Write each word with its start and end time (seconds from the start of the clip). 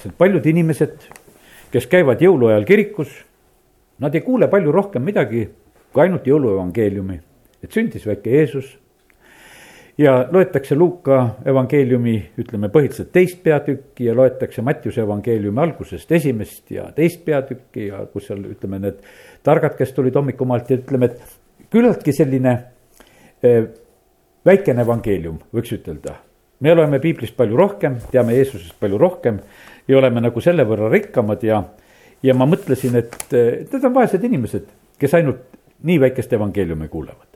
põhimõtteliselt 0.00 0.16
paljud 0.18 0.46
inimesed, 0.46 0.94
kes 1.70 1.86
käivad 1.86 2.20
jõuluajal 2.22 2.64
kirikus, 2.64 3.08
nad 4.00 4.14
ei 4.14 4.22
kuule 4.24 4.48
palju 4.48 4.72
rohkem 4.72 5.02
midagi 5.02 5.48
kui 5.92 6.02
ainult 6.02 6.26
jõuluevangeeliumi, 6.26 7.20
et 7.62 7.72
sündis 7.72 8.06
väike 8.06 8.30
Jeesus 8.30 8.78
ja 9.98 10.28
loetakse 10.30 10.74
Luuka 10.74 11.36
evangeeliumi, 11.44 12.30
ütleme 12.38 12.70
põhiliselt 12.72 13.12
teist 13.12 13.42
peatükki 13.42 14.06
ja 14.06 14.14
loetakse 14.14 14.62
Mattiuse 14.62 15.02
evangeeliumi 15.02 15.60
algusest 15.60 16.12
esimest 16.12 16.70
ja 16.70 16.90
teist 16.96 17.24
peatükki 17.24 17.90
ja 17.90 18.06
kus 18.06 18.30
seal 18.30 18.44
ütleme, 18.54 18.80
need 18.80 19.04
targad, 19.42 19.76
kes 19.76 19.92
tulid 19.92 20.16
hommikumaalt 20.16 20.70
ja 20.70 20.80
ütleme, 20.80 21.10
et 21.10 21.68
küllaltki 21.70 22.14
selline 22.16 22.56
eh, 23.42 23.68
väikene 24.46 24.86
evangeelium, 24.86 25.38
võiks 25.52 25.76
ütelda. 25.76 26.16
Me 26.60 26.74
loeme 26.74 27.00
piiblist 27.00 27.36
palju 27.36 27.56
rohkem, 27.56 27.98
teame 28.12 28.36
Jeesusest 28.36 28.76
palju 28.80 28.98
rohkem 29.00 29.40
ja 29.88 29.98
oleme 29.98 30.20
nagu 30.20 30.40
selle 30.44 30.66
võrra 30.68 30.90
rikkamad 30.92 31.42
ja, 31.46 31.62
ja 32.22 32.36
ma 32.36 32.46
mõtlesin, 32.48 33.00
et 33.00 33.18
need 33.32 33.84
on 33.84 33.96
vaesed 33.96 34.24
inimesed, 34.28 34.68
kes 35.00 35.18
ainult 35.18 35.46
nii 35.88 36.00
väikest 36.02 36.32
evangeeliumi 36.36 36.88
kuulevad 36.92 37.30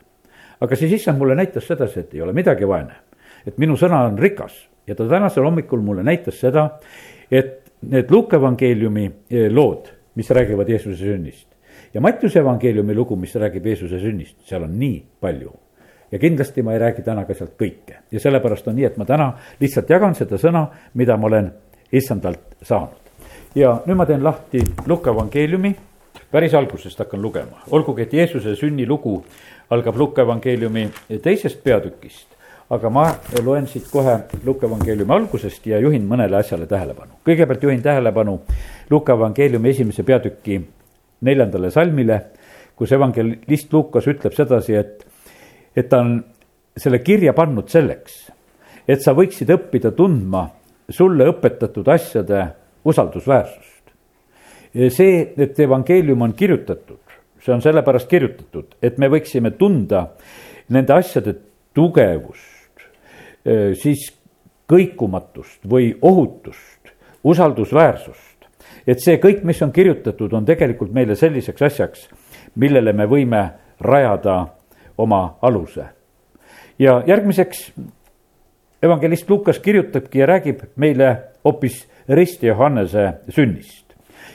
aga 0.64 0.76
siis 0.76 0.92
issand 0.92 1.18
mulle 1.18 1.36
näitas 1.38 1.66
sedasi, 1.68 2.00
et 2.00 2.14
ei 2.14 2.22
ole 2.22 2.32
midagi 2.32 2.68
vaene. 2.68 3.02
et 3.46 3.58
minu 3.60 3.76
sõna 3.76 4.06
on 4.08 4.18
rikas 4.18 4.54
ja 4.88 4.94
ta 4.96 5.04
tänasel 5.08 5.44
hommikul 5.44 5.82
mulle 5.84 6.02
näitas 6.02 6.38
seda, 6.41 6.78
et 7.30 7.60
need 7.84 8.10
Luuke 8.10 8.36
evangeeliumi 8.36 9.04
eh, 9.30 9.50
lood, 9.52 9.91
mis 10.14 10.30
räägivad 10.30 10.68
Jeesuse 10.68 10.96
sünnist 10.96 11.48
ja 11.94 12.00
Mattiuse 12.00 12.41
evangeeliumi 12.41 12.94
lugu, 12.94 13.16
mis 13.16 13.34
räägib 13.34 13.66
Jeesuse 13.66 14.00
sünnist, 14.00 14.38
seal 14.48 14.64
on 14.64 14.78
nii 14.78 15.02
palju 15.20 15.52
ja 16.14 16.18
kindlasti 16.18 16.62
ma 16.62 16.73
ei 16.73 16.78
räägi 16.78 17.02
täna 17.02 17.24
ka 17.27 17.34
sealt 17.34 17.56
kõike 17.59 17.96
ja 18.12 18.20
sellepärast 18.22 18.68
on 18.70 18.77
nii, 18.78 18.84
et 18.86 18.98
ma 19.00 19.05
täna 19.05 19.32
lihtsalt 19.60 19.88
jagan 19.91 20.14
seda 20.14 20.38
sõna, 20.38 20.68
mida 20.95 21.16
ma 21.18 21.27
olen 21.27 21.48
issandalt 21.92 22.55
saanud. 22.62 23.00
ja 23.55 23.80
nüüd 23.86 23.98
ma 23.98 24.06
teen 24.06 24.22
lahti 24.22 24.62
Luka 24.86 25.10
evangeeliumi, 25.10 25.74
päris 26.30 26.55
algusest 26.55 26.98
hakkan 27.03 27.22
lugema, 27.22 27.64
olgugi 27.70 28.03
et 28.03 28.12
Jeesuse 28.12 28.55
sünnilugu 28.56 29.16
algab 29.70 29.97
Luka 29.97 30.22
evangeeliumi 30.22 30.88
teisest 31.22 31.64
peatükist. 31.64 32.28
aga 32.70 32.91
ma 32.91 33.08
loen 33.44 33.66
siit 33.66 33.91
kohe 33.91 34.19
Luka 34.44 34.66
evangeeliumi 34.66 35.12
algusest 35.12 35.66
ja 35.66 35.78
juhin 35.78 36.06
mõnele 36.08 36.36
asjale 36.36 36.66
tähelepanu. 36.66 37.10
kõigepealt 37.27 37.62
juhin 37.62 37.83
tähelepanu 37.83 38.41
Luka 38.91 39.12
evangeeliumi 39.12 39.70
esimese 39.70 40.03
peatüki 40.03 40.60
neljandale 41.20 41.70
salmile, 41.70 42.20
kus 42.77 42.92
evangelist 42.92 43.72
Lukas 43.72 44.06
ütleb 44.06 44.33
sedasi, 44.33 44.75
et, 44.75 45.06
et 45.77 45.89
ta 45.89 46.00
on 46.00 46.17
selle 46.77 47.00
kirja 47.05 47.33
pannud 47.33 47.69
selleks, 47.70 48.19
et 48.89 49.03
sa 49.03 49.14
võiksid 49.17 49.50
õppida 49.55 49.94
tundma 49.97 50.48
sulle 50.91 51.28
õpetatud 51.31 51.89
asjade 51.89 52.47
usaldusväärsust. 52.84 53.92
see, 54.91 55.33
et 55.36 55.61
evangeelium 55.61 56.22
on 56.22 56.33
kirjutatud, 56.33 57.00
see 57.41 57.55
on 57.55 57.62
sellepärast 57.62 58.08
kirjutatud, 58.08 58.75
et 58.83 58.98
me 58.98 59.08
võiksime 59.08 59.50
tunda 59.58 60.08
nende 60.69 60.92
asjade 60.92 61.36
tugevust, 61.75 62.84
siis 63.78 64.09
kõikumatust 64.70 65.66
või 65.69 65.94
ohutust, 66.03 66.92
usaldusväärsust. 67.25 68.48
et 68.86 69.00
see 69.00 69.16
kõik, 69.16 69.44
mis 69.44 69.62
on 69.62 69.72
kirjutatud, 69.72 70.33
on 70.33 70.44
tegelikult 70.44 70.92
meile 70.92 71.14
selliseks 71.16 71.62
asjaks, 71.62 72.09
millele 72.55 72.92
me 72.92 73.06
võime 73.06 73.50
rajada 73.81 74.48
oma 74.98 75.39
aluse. 75.42 75.84
ja 76.78 77.03
järgmiseks 77.06 77.73
evangelist 78.83 79.31
Lukas 79.31 79.59
kirjutabki 79.59 80.19
ja 80.19 80.27
räägib 80.27 80.61
meile 80.77 81.17
hoopis 81.45 81.89
Risti 82.09 82.47
Johannese 82.47 83.12
sünnist 83.28 83.84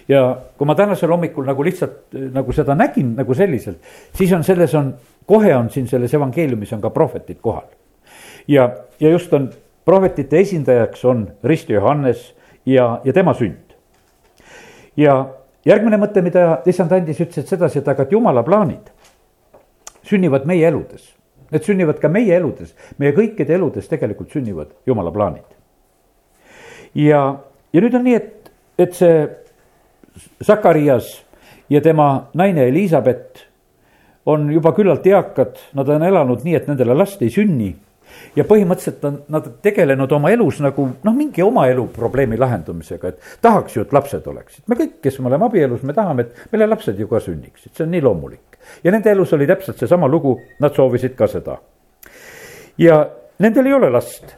ja 0.10 0.38
kui 0.58 0.68
ma 0.68 0.76
tänasel 0.76 1.12
hommikul 1.12 1.46
nagu 1.46 1.64
lihtsalt 1.64 2.18
nagu 2.34 2.54
seda 2.54 2.76
nägin 2.76 3.14
nagu 3.18 3.34
selliselt, 3.34 3.78
siis 4.14 4.34
on 4.34 4.44
selles 4.44 4.74
on, 4.76 4.94
kohe 5.26 5.56
on 5.56 5.70
siin 5.70 5.88
selles 5.88 6.14
evangeeliumis 6.14 6.74
on 6.74 6.81
ka 6.81 6.90
prohvetid 6.90 7.38
kohal. 7.42 7.68
ja, 8.48 8.69
ja 9.00 9.09
just 9.09 9.34
on 9.34 9.50
prohvetite 9.86 10.40
esindajaks 10.40 11.06
on 11.06 11.28
Risti 11.44 11.74
Johannes 11.74 12.36
ja, 12.66 13.00
ja 13.03 13.14
tema 13.14 13.34
sünd. 13.34 13.75
ja 14.98 15.25
järgmine 15.66 15.98
mõte, 15.98 16.22
mida 16.25 16.62
issand 16.66 16.92
andis, 16.92 17.22
ütles, 17.22 17.46
sedasi, 17.50 17.80
et 17.80 17.88
aga 17.88 18.03
et 18.03 18.12
jumala 18.12 18.44
plaanid 18.44 18.90
sünnivad 20.09 20.47
meie 20.50 20.68
eludes. 20.68 21.06
Need 21.50 21.66
sünnivad 21.66 22.02
ka 22.02 22.12
meie 22.14 22.36
eludes, 22.38 22.75
meie 23.02 23.14
kõikide 23.16 23.56
eludes 23.56 23.88
tegelikult 23.90 24.34
sünnivad 24.34 24.74
jumala 24.86 25.14
plaanid. 25.14 25.47
ja, 26.96 27.22
ja 27.74 27.81
nüüd 27.81 27.96
on 27.96 28.03
nii, 28.06 28.16
et, 28.16 28.52
et 28.78 28.94
see 28.98 29.28
Sakarias 30.42 31.09
ja 31.69 31.81
tema 31.81 32.30
naine 32.34 32.68
Elizabeth 32.68 33.46
on 34.25 34.50
juba 34.52 34.74
küllalt 34.75 35.06
eakad, 35.08 35.58
nad 35.74 35.90
on 35.90 36.03
elanud 36.03 36.44
nii, 36.46 36.56
et 36.59 36.68
nendele 36.69 36.98
last 36.98 37.22
ei 37.25 37.31
sünni. 37.34 37.75
ja 38.36 38.44
põhimõtteliselt 38.44 39.03
on 39.06 39.18
nad 39.30 39.46
tegelenud 39.64 40.12
oma 40.12 40.31
elus 40.34 40.58
nagu 40.66 40.88
noh, 41.06 41.14
mingi 41.16 41.44
oma 41.46 41.68
elu 41.69 41.86
probleemi 41.94 42.38
lahendamisega, 42.42 43.08
et 43.08 43.38
tahaks 43.42 43.78
ju, 43.78 43.84
et 43.86 43.94
lapsed 43.94 44.28
oleksid. 44.28 44.64
me 44.68 44.75
kõik, 44.75 44.98
kes 45.02 45.19
me 45.19 45.30
oleme 45.30 45.46
abielus, 45.46 45.84
me 45.86 45.94
tahame, 45.94 46.25
et 46.25 46.52
meile 46.52 46.68
lapsed 46.69 47.00
ju 47.00 47.08
ka 47.08 47.22
sünniksid, 47.24 47.74
see 47.74 47.86
on 47.86 47.94
nii 47.94 48.02
loomulik. 48.06 48.49
Ja 48.84 48.92
nende 48.92 49.12
elus 49.12 49.34
oli 49.34 49.47
täpselt 49.47 49.78
seesama 49.78 50.08
lugu, 50.08 50.40
nad 50.59 50.75
soovisid 50.75 51.16
ka 51.16 51.28
seda. 51.28 51.58
ja 52.78 53.09
nendel 53.40 53.66
ei 53.66 53.74
ole 53.74 53.90
last. 53.90 54.36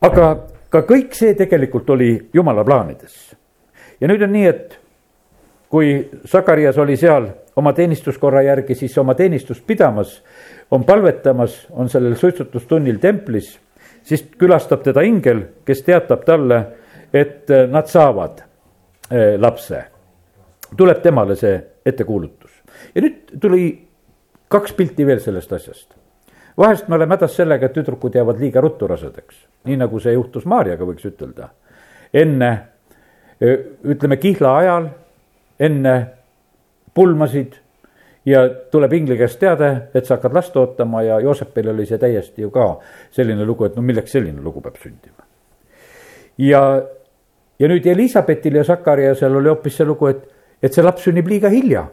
aga 0.00 0.36
ka 0.68 0.82
kõik 0.82 1.14
see 1.14 1.34
tegelikult 1.34 1.90
oli 1.90 2.30
jumala 2.32 2.64
plaanides. 2.64 3.36
ja 4.00 4.08
nüüd 4.08 4.22
on 4.22 4.32
nii, 4.32 4.46
et 4.46 4.78
kui 5.68 5.96
Sakarias 6.24 6.78
oli 6.78 6.96
seal 6.96 7.28
oma 7.56 7.72
teenistuskorra 7.72 8.42
järgi 8.42 8.74
siis 8.74 8.98
oma 8.98 9.14
teenistust 9.14 9.66
pidamas, 9.66 10.22
on 10.70 10.84
palvetamas, 10.84 11.66
on 11.70 11.88
sellel 11.88 12.16
suitsutustunnil 12.16 12.98
templis, 12.98 13.58
siis 14.02 14.24
külastab 14.38 14.82
teda 14.82 15.02
ingel, 15.06 15.44
kes 15.64 15.82
teatab 15.82 16.24
talle, 16.26 16.64
et 17.14 17.50
äh, 17.50 17.68
nad 17.70 17.86
saavad 17.86 18.42
äh, 18.42 19.38
lapse. 19.38 19.84
tuleb 20.76 21.02
temale 21.02 21.36
see 21.38 21.54
ettekuulutus 21.86 22.63
ja 22.94 23.02
nüüd 23.04 23.36
tuli 23.40 23.66
kaks 24.48 24.72
pilti 24.72 25.06
veel 25.06 25.20
sellest 25.20 25.52
asjast. 25.52 25.94
vahest 26.58 26.88
me 26.88 26.94
oleme 26.94 27.16
hädas 27.16 27.36
sellega, 27.36 27.66
et 27.66 27.74
tüdrukud 27.74 28.14
jäävad 28.14 28.40
liiga 28.40 28.60
ruttu 28.60 28.86
rasedaks, 28.86 29.36
nii 29.64 29.76
nagu 29.76 30.00
see 30.00 30.12
juhtus 30.14 30.44
Maarjaga, 30.46 30.84
võiks 30.84 31.06
ütelda. 31.06 31.48
enne, 32.14 32.50
ütleme 33.84 34.16
kihla 34.16 34.56
ajal 34.58 34.88
enne 35.58 35.94
pulmasid 36.94 37.54
ja 38.26 38.48
tuleb 38.70 38.92
ingli 38.92 39.16
käest 39.18 39.38
teade, 39.40 39.70
et 39.94 40.06
sa 40.06 40.16
hakkad 40.16 40.34
last 40.34 40.56
ootama 40.56 41.02
ja 41.02 41.18
Joosepil 41.20 41.68
oli 41.74 41.86
see 41.86 41.98
täiesti 41.98 42.42
ju 42.42 42.50
ka 42.50 42.78
selline 43.12 43.44
lugu, 43.44 43.66
et 43.68 43.76
no 43.76 43.82
milleks 43.82 44.14
selline 44.16 44.40
lugu 44.42 44.62
peab 44.64 44.78
sündima. 44.80 45.26
ja, 46.38 46.62
ja 47.58 47.68
nüüd 47.68 47.86
Elizabetil 47.86 48.56
ja 48.60 48.64
Sakariasel 48.64 49.36
oli 49.36 49.52
hoopis 49.52 49.76
see 49.76 49.86
lugu, 49.86 50.08
et, 50.08 50.24
et 50.62 50.72
see 50.72 50.84
laps 50.84 51.04
sünnib 51.08 51.28
liiga 51.28 51.52
hilja. 51.52 51.86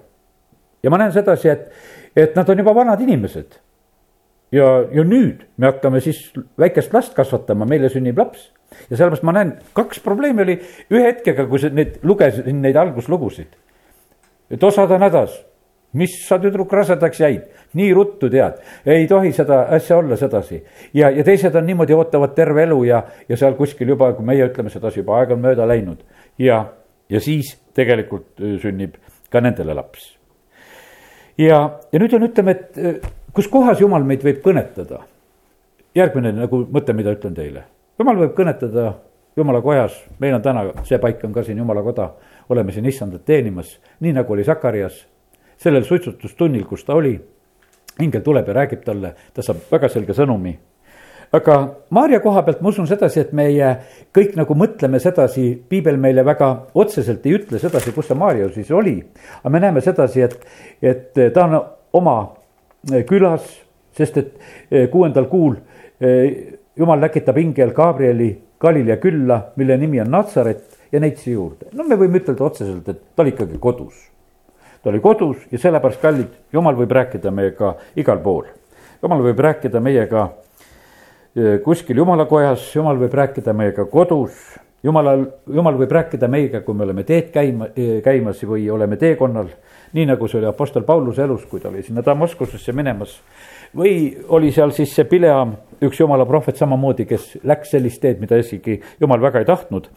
Ja 0.84 0.90
ma 0.90 0.98
näen 1.02 1.14
sedasi, 1.14 1.50
et, 1.50 1.68
et 2.16 2.36
nad 2.36 2.50
on 2.50 2.64
juba 2.64 2.76
vanad 2.76 3.02
inimesed. 3.02 3.60
ja, 4.52 4.66
ja 4.92 5.04
nüüd 5.04 5.46
me 5.58 5.72
hakkame 5.72 6.02
siis 6.02 6.32
väikest 6.60 6.94
last 6.94 7.14
kasvatama, 7.16 7.66
meile 7.66 7.90
sünnib 7.90 8.18
laps 8.20 8.50
ja 8.90 8.98
sellepärast 8.98 9.24
ma 9.24 9.36
näen, 9.36 9.54
kaks 9.74 10.02
probleemi 10.04 10.44
oli 10.46 10.58
ühe 10.92 11.06
hetkega, 11.06 11.46
kui 11.48 11.72
neid 11.72 12.00
lugesin 12.04 12.62
neid 12.62 12.76
alguslugusid. 12.76 13.56
et 14.52 14.64
osad 14.64 14.92
on 14.92 15.04
hädas, 15.04 15.38
mis 15.94 16.14
sa 16.28 16.38
tüdruk 16.40 16.72
rasedaks 16.74 17.20
jäid, 17.20 17.44
nii 17.76 17.92
ruttu 17.96 18.30
tead, 18.32 18.60
ei 18.86 19.08
tohi 19.08 19.32
seda 19.36 19.66
asja 19.76 19.98
olla 19.98 20.18
sedasi. 20.18 20.64
ja, 20.94 21.10
ja 21.10 21.24
teised 21.24 21.56
on 21.56 21.66
niimoodi, 21.66 21.94
ootavad 21.94 22.36
terve 22.36 22.64
elu 22.64 22.84
ja, 22.84 23.04
ja 23.30 23.38
seal 23.38 23.56
kuskil 23.60 23.96
juba, 23.96 24.14
kui 24.14 24.26
meie 24.26 24.48
ütleme 24.48 24.70
sedasi, 24.70 25.02
juba 25.04 25.20
aeg 25.20 25.36
on 25.36 25.44
mööda 25.44 25.68
läinud. 25.68 26.04
ja, 26.40 26.66
ja 27.10 27.20
siis 27.20 27.58
tegelikult 27.76 28.40
äh, 28.42 28.58
sünnib 28.62 28.98
ka 29.32 29.42
nendele 29.42 29.76
laps. 29.76 30.21
Ja, 31.42 31.60
ja 31.92 32.00
nüüd 32.00 32.16
on, 32.18 32.30
ütleme, 32.30 32.58
et 32.58 32.80
äh, 32.80 33.12
kus 33.36 33.50
kohas 33.52 33.82
jumal 33.82 34.06
meid 34.08 34.24
võib 34.26 34.42
kõnetada. 34.46 35.04
järgmine 35.96 36.32
nagu 36.32 36.66
mõte, 36.72 36.94
mida 36.96 37.12
ütlen 37.12 37.36
teile 37.36 37.66
jumal 38.02 38.18
võib 38.24 38.36
kõnetada 38.38 38.94
jumala 39.38 39.62
kojas, 39.64 39.96
meil 40.20 40.36
on 40.36 40.44
täna, 40.44 40.66
see 40.88 41.00
paik 41.02 41.22
on 41.28 41.34
ka 41.36 41.44
siin 41.46 41.62
jumala 41.62 41.84
koda, 41.86 42.10
oleme 42.52 42.74
siin 42.74 42.88
issandat 42.90 43.24
teenimas, 43.28 43.78
nii 44.04 44.16
nagu 44.18 44.34
oli 44.34 44.46
Sakarias. 44.48 45.06
sellel 45.62 45.84
suitsutustunnil, 45.86 46.64
kus 46.66 46.84
ta 46.84 46.96
oli, 46.98 47.14
ingel 48.02 48.24
tuleb 48.26 48.48
ja 48.48 48.54
räägib 48.54 48.82
talle, 48.82 49.12
ta 49.34 49.44
saab 49.46 49.60
väga 49.72 49.90
selge 49.94 50.14
sõnumi. 50.18 50.56
Aga 51.32 51.58
Maarja 51.90 52.20
koha 52.20 52.44
pealt 52.44 52.62
ma 52.62 52.70
usun 52.70 52.88
sedasi, 52.88 53.22
et 53.24 53.34
meie 53.34 53.72
kõik 54.16 54.36
nagu 54.40 54.56
mõtleme 54.58 55.00
sedasi, 55.00 55.54
piibel 55.70 55.98
meile 55.98 56.26
väga 56.28 56.52
otseselt 56.76 57.26
ei 57.26 57.38
ütle 57.40 57.60
sedasi, 57.60 57.94
kus 57.96 58.10
see 58.12 58.20
Maarja 58.20 58.50
siis 58.56 58.72
oli. 58.72 58.98
aga 59.42 59.50
me 59.50 59.60
näeme 59.64 59.82
sedasi, 59.82 60.22
et, 60.22 60.40
et 60.82 61.20
ta 61.34 61.48
on 61.48 61.60
oma 61.94 62.18
külas, 63.08 63.48
sest 63.98 64.18
et 64.18 64.32
kuuendal 64.92 65.28
kuul 65.32 65.56
jumal 66.78 67.02
läkitab 67.02 67.38
ingel 67.38 67.74
Gabrieli 67.76 68.32
Galilea 68.62 68.98
külla, 68.98 69.42
mille 69.56 69.78
nimi 69.78 70.02
on 70.02 70.12
Natsaret 70.12 70.78
ja 70.92 71.00
neitsi 71.00 71.32
juurde. 71.32 71.72
no 71.74 71.84
me 71.84 71.98
võime 71.98 72.20
ütelda 72.22 72.46
otseselt, 72.46 72.90
et 72.90 73.02
ta 73.16 73.24
oli 73.24 73.34
ikkagi 73.34 73.58
kodus. 73.60 73.96
ta 74.84 74.90
oli 74.90 75.00
kodus 75.00 75.38
ja 75.52 75.60
sellepärast, 75.60 76.02
kallid, 76.02 76.36
jumal 76.54 76.78
võib 76.78 76.92
rääkida 76.94 77.32
meiega 77.32 77.76
igal 77.96 78.20
pool. 78.22 78.46
jumal 79.02 79.24
võib 79.26 79.40
rääkida 79.48 79.82
meiega 79.82 80.28
eh, 80.28 80.51
kuskil 81.64 81.98
jumalakojas, 81.98 82.66
jumal 82.76 83.00
võib 83.00 83.14
rääkida 83.16 83.54
meiega 83.56 83.86
kodus, 83.88 84.36
jumalal, 84.84 85.26
jumal 85.48 85.78
võib 85.80 85.94
rääkida 85.96 86.28
meiega, 86.32 86.62
kui 86.66 86.76
me 86.76 86.84
oleme 86.84 87.06
teed 87.08 87.30
käima, 87.34 87.70
käimas 88.04 88.42
või 88.48 88.70
oleme 88.72 88.98
teekonnal. 88.98 89.48
nii 89.94 90.06
nagu 90.08 90.28
see 90.28 90.40
oli 90.40 90.48
Apostel 90.48 90.84
Pauluse 90.84 91.24
elus, 91.24 91.46
kui 91.46 91.60
ta 91.60 91.70
oli 91.70 91.84
sinna 91.84 92.02
Damaskusesse 92.06 92.72
minemas 92.72 93.20
või 93.76 94.18
oli 94.28 94.52
seal 94.52 94.72
siis 94.72 94.94
see 94.96 95.06
Pileam, 95.06 95.56
üks 95.84 96.00
jumala 96.00 96.26
prohvet 96.26 96.58
samamoodi, 96.58 97.06
kes 97.06 97.38
läks 97.44 97.72
sellist 97.76 98.02
teed, 98.02 98.20
mida 98.20 98.38
isegi 98.40 98.80
jumal 99.00 99.22
väga 99.22 99.40
ei 99.40 99.46
tahtnud. 99.46 99.88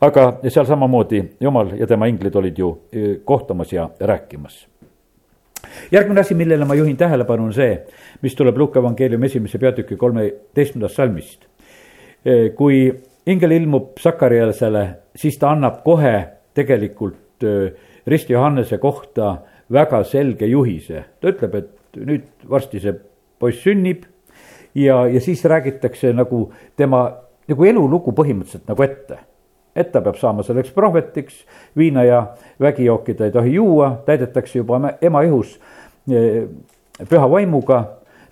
aga 0.00 0.26
seal 0.48 0.66
samamoodi 0.66 1.22
jumal 1.40 1.72
ja 1.78 1.86
tema 1.86 2.06
inglid 2.06 2.36
olid 2.36 2.58
ju 2.58 2.78
kohtumas 3.24 3.72
ja 3.72 3.90
rääkimas. 4.00 4.66
Järgmine 5.92 6.20
asi, 6.20 6.34
millele 6.38 6.66
ma 6.68 6.76
juhin 6.78 6.96
tähelepanu, 6.96 7.48
on 7.50 7.54
see, 7.56 7.76
mis 8.22 8.36
tuleb 8.38 8.58
Luuka 8.58 8.80
evangeeliumi 8.80 9.28
esimese 9.28 9.60
peatüki 9.62 9.96
kolmeteistkümnendast 10.00 10.98
salmist. 11.00 11.46
E, 12.24 12.50
kui 12.56 12.84
ingel 13.26 13.56
ilmub 13.58 13.98
Sakariasele, 14.00 14.84
siis 15.16 15.38
ta 15.38 15.52
annab 15.52 15.82
kohe 15.84 16.14
tegelikult 16.54 17.46
e, 17.46 17.56
Risti 18.06 18.34
Johannese 18.34 18.78
kohta 18.82 19.36
väga 19.72 20.02
selge 20.04 20.46
juhise, 20.50 21.04
ta 21.20 21.32
ütleb, 21.32 21.58
et 21.58 22.00
nüüd 22.02 22.26
varsti 22.48 22.80
see 22.82 22.94
poiss 23.42 23.62
sünnib 23.64 24.06
ja, 24.74 25.04
ja 25.06 25.20
siis 25.20 25.44
räägitakse 25.44 26.12
nagu 26.16 26.46
tema 26.76 27.04
nagu 27.50 27.66
elulugu 27.66 28.14
põhimõtteliselt 28.16 28.68
nagu 28.70 28.84
ette. 28.86 29.18
Et 29.76 29.92
ta 29.92 30.02
peab 30.04 30.18
saama 30.20 30.44
selleks 30.44 30.72
prohvetiks, 30.76 31.42
viina 31.76 32.04
ja 32.04 32.20
vägijooki 32.60 33.14
ta 33.14 33.24
ei 33.28 33.32
tohi 33.32 33.54
juua, 33.54 33.90
täidetakse 34.06 34.58
juba 34.58 34.80
ema 35.00 35.22
ihus 35.24 35.56
e, 36.10 36.46
püha 37.08 37.30
vaimuga, 37.30 37.82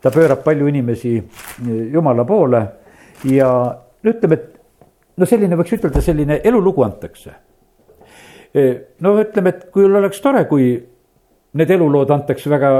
ta 0.02 0.10
pöörab 0.10 0.44
palju 0.44 0.68
inimesi 0.68 1.16
e, 1.16 1.76
jumala 1.92 2.24
poole 2.24 2.64
ja 3.24 3.50
ütleme, 4.04 4.36
et 4.36 5.16
no 5.16 5.28
selline 5.28 5.56
võiks 5.56 5.76
ütelda, 5.76 6.02
selline 6.04 6.40
elulugu 6.44 6.84
antakse. 6.84 7.34
E, 8.54 8.64
no 9.00 9.16
ütleme, 9.20 9.54
et 9.54 9.68
kui 9.72 9.84
oleks 9.88 10.20
tore, 10.20 10.44
kui 10.50 10.72
need 11.56 11.70
elulood 11.76 12.10
antakse 12.14 12.50
väga 12.50 12.72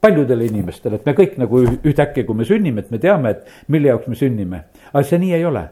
paljudele 0.00 0.46
inimestele, 0.46 1.00
et 1.00 1.06
me 1.08 1.14
kõik 1.16 1.36
nagu 1.40 1.62
ühtäkki, 1.64 2.26
kui 2.26 2.36
me 2.36 2.46
sünnime, 2.46 2.84
et 2.84 2.92
me 2.92 3.00
teame, 3.02 3.32
et 3.32 3.72
mille 3.72 3.90
jaoks 3.90 4.08
me 4.12 4.18
sünnime. 4.18 4.62
aga 4.92 5.02
see 5.04 5.18
nii 5.18 5.34
ei 5.34 5.44
ole. 5.44 5.64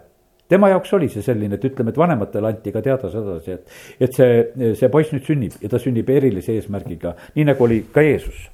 Tema 0.49 0.69
jaoks 0.73 0.93
oli 0.97 1.09
see 1.13 1.25
selline, 1.25 1.59
et 1.59 1.65
ütleme, 1.65 1.93
et 1.95 1.99
vanematele 1.99 2.51
anti 2.51 2.73
ka 2.73 2.83
teada 2.85 3.11
sedasi, 3.13 3.59
et, 3.59 3.77
et 4.07 4.17
see, 4.17 4.73
see 4.79 4.91
poiss 4.93 5.15
nüüd 5.15 5.27
sünnib 5.27 5.59
ja 5.63 5.71
ta 5.73 5.81
sünnib 5.83 6.11
erilise 6.11 6.57
eesmärgiga, 6.59 7.15
nii 7.37 7.49
nagu 7.51 7.65
oli 7.65 7.85
ka 7.93 8.05
Jeesus. 8.05 8.51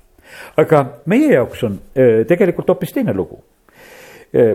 aga 0.56 0.84
meie 1.10 1.32
jaoks 1.32 1.64
on 1.66 1.80
eh, 1.94 2.20
tegelikult 2.28 2.68
hoopis 2.70 2.92
teine 2.94 3.14
lugu 3.14 3.40
eh, 4.32 4.54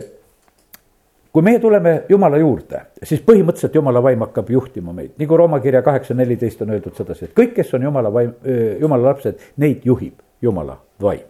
kui 1.35 1.43
meie 1.43 1.59
tuleme 1.59 1.97
Jumala 2.09 2.37
juurde, 2.39 2.79
siis 3.03 3.19
põhimõtteliselt 3.27 3.73
Jumala 3.75 3.99
vaim 4.03 4.21
hakkab 4.23 4.49
juhtima 4.53 4.93
meid, 4.95 5.17
nagu 5.19 5.37
Rooma 5.37 5.59
kirja 5.59 5.81
kaheksa 5.83 6.15
neliteist 6.15 6.61
on 6.63 6.71
öeldud 6.71 6.95
sedasi, 6.95 7.27
et 7.27 7.33
kõik, 7.35 7.51
kes 7.57 7.73
on 7.75 7.83
Jumala 7.83 8.11
vaim, 8.15 8.29
eh, 8.47 8.77
Jumala 8.79 9.09
lapsed, 9.09 9.43
neid 9.59 9.83
juhib 9.83 10.21
Jumala 10.41 10.77
vaim. 11.03 11.25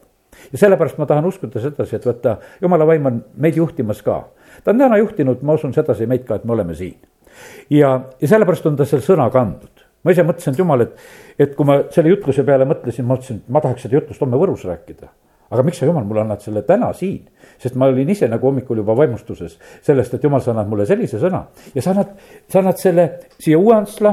ja 0.51 0.59
sellepärast 0.61 0.99
ma 1.01 1.07
tahan 1.09 1.25
uskuda 1.25 1.63
sedasi, 1.63 1.95
et 1.95 2.05
vaata, 2.05 2.37
Jumala 2.61 2.85
vaim 2.85 3.05
on 3.09 3.17
meid 3.33 3.57
juhtimas 3.57 4.03
ka. 4.05 4.19
Ta 4.65 4.73
on 4.73 4.81
täna 4.81 4.97
juhtinud, 4.97 5.43
ma 5.45 5.55
usun 5.55 5.73
sedasi 5.75 6.07
meid 6.09 6.25
ka, 6.27 6.39
et 6.39 6.45
me 6.45 6.55
oleme 6.57 6.75
siin. 6.75 6.97
ja, 7.69 7.99
ja 8.21 8.27
sellepärast 8.27 8.65
on 8.65 8.79
ta 8.79 8.87
selle 8.89 9.05
sõna 9.05 9.29
kandnud. 9.31 9.85
ma 10.03 10.13
ise 10.13 10.25
mõtlesin, 10.25 10.53
et 10.53 10.59
jumal, 10.59 10.81
et, 10.85 10.97
et 11.39 11.53
kui 11.55 11.67
ma 11.69 11.83
selle 11.93 12.11
jutluse 12.13 12.43
peale 12.47 12.65
mõtlesin, 12.69 13.05
ma 13.05 13.15
mõtlesin, 13.15 13.43
et 13.43 13.53
ma 13.53 13.61
tahaks 13.61 13.87
seda 13.87 14.01
jutlust 14.01 14.25
homme 14.25 14.41
Võrus 14.41 14.65
rääkida 14.65 15.13
aga 15.49 15.63
miks 15.65 15.79
sa, 15.79 15.85
jumal, 15.85 16.05
mulle 16.07 16.23
annad 16.25 16.41
selle 16.43 16.63
täna 16.65 16.91
siin? 16.97 17.29
sest 17.61 17.77
ma 17.79 17.87
olin 17.91 18.09
ise 18.09 18.27
nagu 18.27 18.49
hommikul 18.49 18.81
juba 18.81 18.95
vaimustuses 18.97 19.55
sellest, 19.85 20.17
et 20.17 20.25
jumal, 20.25 20.41
sa 20.43 20.51
annad 20.51 20.69
mulle 20.71 20.87
sellise 20.89 21.19
sõna 21.21 21.45
ja 21.75 21.83
sa 21.85 21.93
annad, 21.93 22.15
sa 22.51 22.61
annad 22.61 22.81
selle 22.81 23.05
siia 23.37 23.59
Uuantsla 23.61 24.11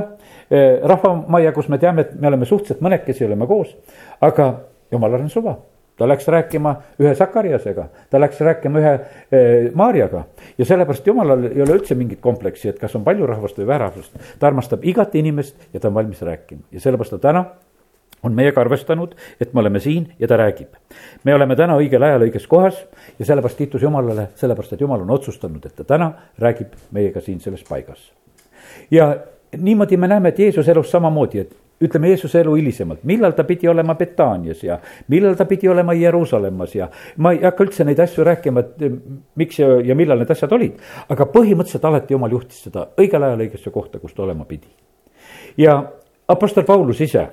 eh, 0.50 0.78
rahvamajja, 0.92 1.54
kus 1.56 1.70
me 1.72 1.80
teame, 1.82 2.06
et 2.06 2.14
me 2.20 2.30
oleme 2.30 2.48
suhteliselt 2.48 2.84
mõnekesi, 2.84 3.24
oleme 3.26 3.48
koos. 3.50 3.72
aga 4.20 4.52
jumalal 4.92 5.24
on 5.24 5.32
suva 5.32 5.56
ta 6.02 6.08
läks 6.10 6.26
rääkima 6.34 6.74
ühe 6.98 7.14
Sakariasega, 7.14 7.84
ta 8.10 8.20
läks 8.20 8.40
rääkima 8.42 8.80
ühe 8.80 8.92
e, 9.30 9.42
Maarjaga 9.78 10.24
ja 10.58 10.66
sellepärast 10.66 11.06
jumalal 11.06 11.44
ei 11.46 11.62
ole 11.62 11.76
üldse 11.78 11.94
mingit 11.94 12.18
kompleksi, 12.24 12.72
et 12.72 12.80
kas 12.80 12.96
on 12.98 13.04
palju 13.06 13.28
rahvast 13.30 13.60
või 13.60 13.68
vähe 13.68 13.84
rahvast. 13.84 14.16
ta 14.38 14.50
armastab 14.50 14.82
igat 14.82 15.14
inimest 15.14 15.68
ja 15.72 15.80
ta 15.80 15.92
on 15.92 15.94
valmis 15.94 16.22
rääkima 16.26 16.66
ja 16.74 16.82
sellepärast 16.82 17.14
ta 17.14 17.20
täna 17.28 17.44
on 18.22 18.34
meiega 18.34 18.60
arvestanud, 18.60 19.14
et 19.40 19.54
me 19.54 19.62
oleme 19.62 19.80
siin 19.80 20.08
ja 20.18 20.28
ta 20.28 20.36
räägib. 20.36 20.74
me 21.24 21.34
oleme 21.34 21.56
täna 21.56 21.78
õigel 21.78 22.02
ajal 22.02 22.26
õiges 22.26 22.48
kohas 22.50 22.82
ja 23.18 23.24
sellepärast 23.24 23.62
kiitus 23.62 23.82
Jumalale, 23.82 24.28
sellepärast 24.34 24.72
et 24.74 24.80
Jumal 24.80 25.06
on 25.06 25.10
otsustanud, 25.10 25.66
et 25.66 25.76
ta 25.76 25.84
täna 25.84 26.12
räägib 26.38 26.74
meiega 26.90 27.20
siin 27.20 27.40
selles 27.40 27.62
paigas. 27.68 28.12
ja 28.90 29.16
niimoodi 29.56 29.96
me 29.96 30.08
näeme, 30.08 30.28
et 30.28 30.38
Jeesuse 30.38 30.70
elus 30.70 30.90
samamoodi, 30.90 31.38
et 31.38 31.56
ütleme 31.82 32.12
Jeesuse 32.12 32.40
elu 32.42 32.54
hilisemalt, 32.56 33.02
millal 33.08 33.34
ta 33.36 33.44
pidi 33.48 33.68
olema 33.70 33.94
Betaanias 33.98 34.62
ja 34.64 34.78
millal 35.12 35.34
ta 35.38 35.46
pidi 35.50 35.68
olema 35.70 35.94
Jeruusalemmas 35.98 36.76
ja 36.76 36.88
ma 37.16 37.32
ei 37.34 37.42
hakka 37.42 37.66
üldse 37.66 37.86
neid 37.86 38.00
asju 38.02 38.26
rääkima, 38.26 38.62
et 38.62 38.86
eh, 38.86 38.96
miks 39.40 39.58
ja, 39.60 39.68
ja 39.82 39.96
millal 39.98 40.22
need 40.22 40.30
asjad 40.32 40.54
olid. 40.54 40.78
aga 41.08 41.26
põhimõtteliselt 41.34 41.84
alati 41.88 42.14
jumal 42.14 42.32
juhtis 42.38 42.62
seda 42.68 42.86
õigel 43.00 43.28
ajal 43.28 43.44
õigesse 43.46 43.74
kohta, 43.74 43.98
kus 43.98 44.14
ta 44.14 44.26
olema 44.26 44.46
pidi. 44.48 44.70
ja 45.58 45.80
Apostel 46.28 46.64
Paulus 46.64 47.00
ise, 47.02 47.26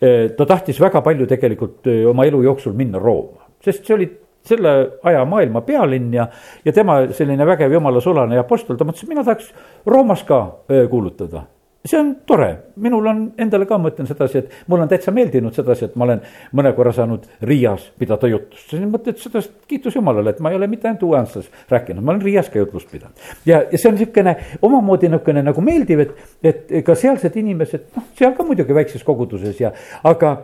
eh, 0.00 0.30
ta 0.36 0.46
tahtis 0.46 0.80
väga 0.80 1.02
palju 1.02 1.26
tegelikult 1.26 1.86
eh, 1.90 2.02
oma 2.08 2.26
elu 2.28 2.42
jooksul 2.48 2.76
minna 2.78 2.98
Rooma, 3.02 3.48
sest 3.64 3.86
see 3.86 3.96
oli 3.96 4.10
selle 4.46 4.74
aja 5.04 5.24
maailma 5.28 5.60
pealinn 5.60 6.14
ja, 6.14 6.24
ja 6.64 6.72
tema 6.72 7.02
selline 7.12 7.44
vägev 7.46 7.74
jumala 7.76 8.00
sulane 8.00 8.38
ja 8.38 8.46
apostel, 8.46 8.78
ta 8.78 8.86
mõtles, 8.88 9.04
et 9.04 9.10
mina 9.10 9.24
tahaks 9.26 9.50
Roomas 9.84 10.22
ka 10.24 10.40
kuulutada 10.88 11.44
see 11.84 11.98
on 11.98 12.16
tore, 12.26 12.48
minul 12.76 13.06
on 13.06 13.20
endale 13.40 13.64
ka, 13.66 13.78
ma 13.80 13.88
ütlen 13.88 14.08
sedasi, 14.08 14.42
et 14.42 14.68
mulle 14.68 14.84
on 14.84 14.90
täitsa 14.90 15.12
meeldinud 15.16 15.56
sedasi, 15.56 15.86
et 15.88 15.94
ma 15.96 16.04
olen 16.04 16.20
mõne 16.56 16.72
korra 16.76 16.92
saanud 16.92 17.24
Riias 17.48 17.86
pidada 17.98 18.28
jutlust. 18.28 18.66
siis 18.68 18.82
mõtled 18.84 19.16
sedasi, 19.20 19.48
kiitus 19.70 19.96
Jumalale, 19.96 20.34
et 20.34 20.42
ma 20.44 20.52
ei 20.52 20.58
ole 20.58 20.68
mitte 20.68 20.90
ainult 20.90 21.06
Uuenslas 21.08 21.48
rääkinud, 21.70 22.04
ma 22.04 22.12
olen 22.12 22.22
Riias 22.26 22.50
ka 22.52 22.60
jutlust 22.60 22.90
pidanud. 22.92 23.16
ja, 23.46 23.62
ja 23.62 23.78
see 23.78 23.88
on 23.88 23.96
niisugune 23.96 24.36
omamoodi 24.60 25.08
niisugune 25.08 25.44
nagu 25.46 25.64
meeldiv, 25.64 26.04
et, 26.04 26.12
et 26.44 26.74
ka 26.84 26.94
sealsed 26.94 27.40
inimesed, 27.40 27.88
noh, 27.96 28.10
seal 28.18 28.36
ka 28.36 28.44
muidugi 28.44 28.76
väikses 28.76 29.06
koguduses 29.06 29.64
ja, 29.64 29.72
aga 30.04 30.36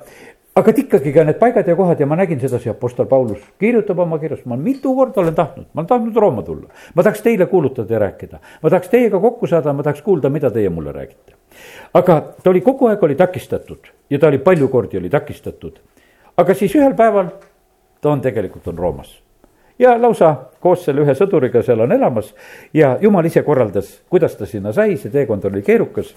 aga 0.56 0.72
et 0.72 0.78
ikkagi 0.80 1.12
ka 1.12 1.24
need 1.26 1.38
paigad 1.40 1.66
ja 1.68 1.76
kohad 1.76 2.00
ja 2.00 2.06
ma 2.08 2.16
nägin 2.16 2.40
sedasi, 2.40 2.70
Apostel 2.72 3.06
Paulus 3.06 3.42
kirjutab 3.60 3.98
oma 3.98 4.18
kirjas, 4.18 4.44
ma 4.48 4.56
mitu 4.56 4.94
korda 4.96 5.20
olen 5.20 5.34
tahtnud, 5.34 5.66
ma 5.72 5.82
olen 5.82 5.88
tahtnud 5.88 6.16
Rooma 6.16 6.42
tulla. 6.42 6.68
ma 6.94 7.02
tahaks 7.02 7.22
teile 7.22 7.46
kuulutada 7.46 7.94
ja 7.94 7.98
rääkida, 7.98 8.40
ma 8.62 8.70
tahaks 8.70 8.88
teiega 8.88 9.20
kokku 9.20 9.46
saada, 9.46 9.72
ma 9.72 9.82
tahaks 9.82 10.02
kuulda, 10.02 10.30
mida 10.30 10.50
teie 10.50 10.70
mulle 10.70 10.92
räägite. 10.92 11.36
aga 11.94 12.20
ta 12.42 12.50
oli 12.50 12.60
kogu 12.60 12.88
aeg 12.88 13.02
oli 13.02 13.14
takistatud 13.14 13.92
ja 14.10 14.18
ta 14.18 14.26
oli 14.26 14.38
palju 14.38 14.68
kordi 14.68 14.98
oli 14.98 15.10
takistatud. 15.10 15.78
aga 16.36 16.54
siis 16.54 16.74
ühel 16.74 16.94
päeval 16.94 17.30
ta 18.00 18.10
on 18.10 18.20
tegelikult 18.20 18.68
on 18.68 18.78
Roomas 18.78 19.22
ja 19.78 20.02
lausa 20.02 20.34
koos 20.60 20.84
selle 20.84 21.04
ühe 21.04 21.14
sõduriga 21.14 21.62
seal 21.62 21.80
on 21.84 21.92
elamas 21.92 22.32
ja 22.74 22.96
jumal 23.00 23.24
ise 23.24 23.42
korraldas, 23.42 24.00
kuidas 24.08 24.36
ta 24.36 24.46
sinna 24.46 24.72
sai, 24.72 24.96
see 24.96 25.12
teekond 25.12 25.44
oli 25.44 25.62
keerukas 25.62 26.14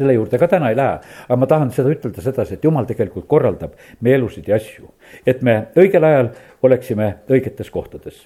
selle 0.00 0.16
juurde 0.16 0.40
ka 0.40 0.48
täna 0.50 0.72
ei 0.72 0.78
lähe, 0.78 0.98
aga 1.28 1.38
ma 1.38 1.48
tahan 1.50 1.72
seda 1.74 1.92
ütelda 1.92 2.24
sedasi, 2.24 2.56
et 2.56 2.64
jumal 2.64 2.88
tegelikult 2.88 3.28
korraldab 3.30 3.76
meie 4.00 4.18
elusid 4.18 4.48
ja 4.48 4.58
asju, 4.58 4.90
et 5.28 5.44
me 5.46 5.56
õigel 5.78 6.06
ajal 6.06 6.32
oleksime 6.66 7.12
õigetes 7.30 7.70
kohtades. 7.72 8.24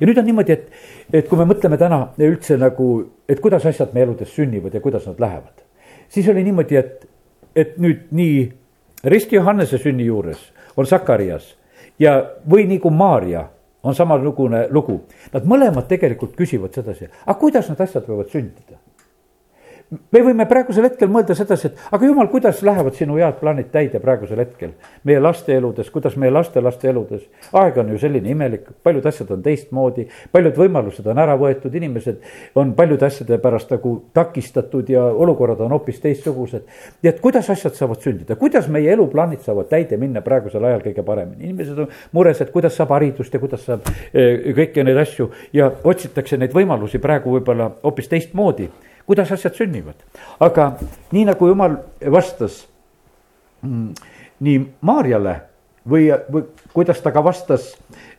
ja 0.00 0.08
nüüd 0.08 0.18
on 0.18 0.24
niimoodi, 0.24 0.52
et, 0.52 0.70
et 1.12 1.28
kui 1.28 1.38
me 1.38 1.48
mõtleme 1.50 1.78
täna 1.80 2.06
üldse 2.18 2.56
nagu, 2.60 2.88
et 3.28 3.40
kuidas 3.40 3.66
asjad 3.68 3.92
meie 3.94 4.08
eludes 4.08 4.32
sünnivad 4.34 4.74
ja 4.74 4.80
kuidas 4.80 5.06
nad 5.10 5.20
lähevad, 5.20 5.64
siis 6.08 6.28
oli 6.32 6.44
niimoodi, 6.44 6.80
et, 6.80 7.08
et 7.56 7.76
nüüd 7.78 8.08
nii 8.10 8.38
Risti 9.04 9.36
Johannese 9.36 9.78
sünni 9.78 10.06
juures 10.08 10.40
on 10.76 10.86
Sakarias 10.88 11.50
ja, 12.00 12.16
või 12.48 12.64
nagu 12.70 12.90
Maarja 12.90 13.50
on 13.84 13.94
samasugune 13.94 14.64
lugu. 14.72 15.02
Nad 15.32 15.44
mõlemad 15.44 15.84
tegelikult 15.90 16.32
küsivad 16.38 16.72
sedasi, 16.72 17.10
aga 17.26 17.36
kuidas 17.38 17.68
need 17.68 17.82
asjad 17.84 18.08
võivad 18.08 18.32
sündida 18.32 18.80
me 19.90 20.22
võime 20.24 20.46
praegusel 20.48 20.86
hetkel 20.88 21.10
mõelda 21.12 21.34
sedasi, 21.36 21.68
et 21.68 21.94
aga 21.94 22.06
jumal, 22.08 22.28
kuidas 22.32 22.62
lähevad 22.64 22.96
sinu 22.98 23.18
head 23.18 23.36
plaanid 23.40 23.70
täide 23.72 24.00
praegusel 24.02 24.40
hetkel. 24.40 24.72
meie 25.04 25.20
laste 25.20 25.54
eludes, 25.54 25.90
kuidas 25.90 26.16
meie 26.16 26.32
lastelaste 26.32 26.88
eludes. 26.88 27.22
aeg 27.52 27.78
on 27.78 27.92
ju 27.92 27.98
selline 27.98 28.30
imelik, 28.30 28.68
paljud 28.82 29.06
asjad 29.06 29.30
on 29.30 29.42
teistmoodi, 29.42 30.06
paljud 30.32 30.56
võimalused 30.56 31.06
on 31.06 31.18
ära 31.18 31.36
võetud, 31.38 31.74
inimesed 31.74 32.20
on 32.54 32.72
paljude 32.74 33.06
asjade 33.06 33.38
pärast 33.38 33.70
nagu 33.70 33.94
takistatud 34.14 34.88
ja 34.88 35.04
olukorrad 35.04 35.60
on 35.60 35.70
hoopis 35.76 36.00
teistsugused. 36.00 36.64
ja 37.02 37.10
et 37.10 37.20
kuidas 37.20 37.50
asjad 37.50 37.74
saavad 37.74 38.00
sündida, 38.00 38.36
kuidas 38.36 38.68
meie 38.68 38.92
eluplaanid 38.92 39.40
saavad 39.40 39.68
täide 39.68 39.96
minna 39.96 40.22
praegusel 40.22 40.64
ajal 40.64 40.80
kõige 40.80 41.02
paremini. 41.02 41.44
inimesed 41.44 41.78
on 41.78 41.88
mures, 42.12 42.40
et 42.40 42.50
kuidas 42.50 42.76
saab 42.76 42.96
haridust 42.96 43.34
ja 43.34 43.40
kuidas 43.40 43.64
saab 43.64 43.84
eh, 44.14 44.54
kõiki 44.56 44.84
neid 44.84 44.96
asju 44.96 45.30
ja 45.52 45.70
otsitakse 45.84 46.36
neid 46.36 46.52
võimalusi 46.52 46.98
praegu 46.98 47.38
võib-olla 47.38 47.70
hoopis 47.82 48.08
teistmoodi 48.08 48.70
kuidas 49.06 49.32
asjad 49.32 49.54
sünnivad. 49.54 49.96
aga 50.40 50.72
nii 51.12 51.24
nagu 51.24 51.48
jumal 51.48 51.76
vastas 52.10 52.64
mm, 53.62 53.92
nii 54.40 54.62
Maarjale 54.80 55.34
või, 55.88 56.08
või 56.32 56.46
kuidas 56.72 57.00
ta 57.02 57.12
ka 57.12 57.24
vastas 57.24 57.74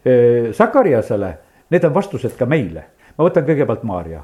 eh, 0.06 0.54
Sakariasele, 0.54 1.32
need 1.70 1.84
on 1.86 1.94
vastused 1.94 2.38
ka 2.38 2.46
meile. 2.46 2.86
ma 3.18 3.27
võtan 3.27 3.46
kõigepealt 3.48 3.84
Maarja 3.84 4.24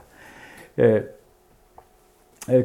eh,. 0.77 1.03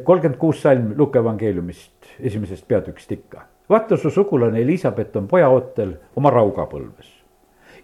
kolmkümmend 0.03 0.39
kuus 0.39 0.61
salm 0.61 0.93
Luke 0.97 1.19
evangeeliumist, 1.19 2.17
esimesest 2.19 2.67
peatükist 2.67 3.11
ikka. 3.11 3.45
vaata, 3.69 3.97
su 3.97 4.09
sugulane 4.09 4.61
Elizabeth 4.61 5.17
on 5.17 5.27
pojaootel 5.27 5.97
oma 6.15 6.29
raugapõlves. 6.29 7.09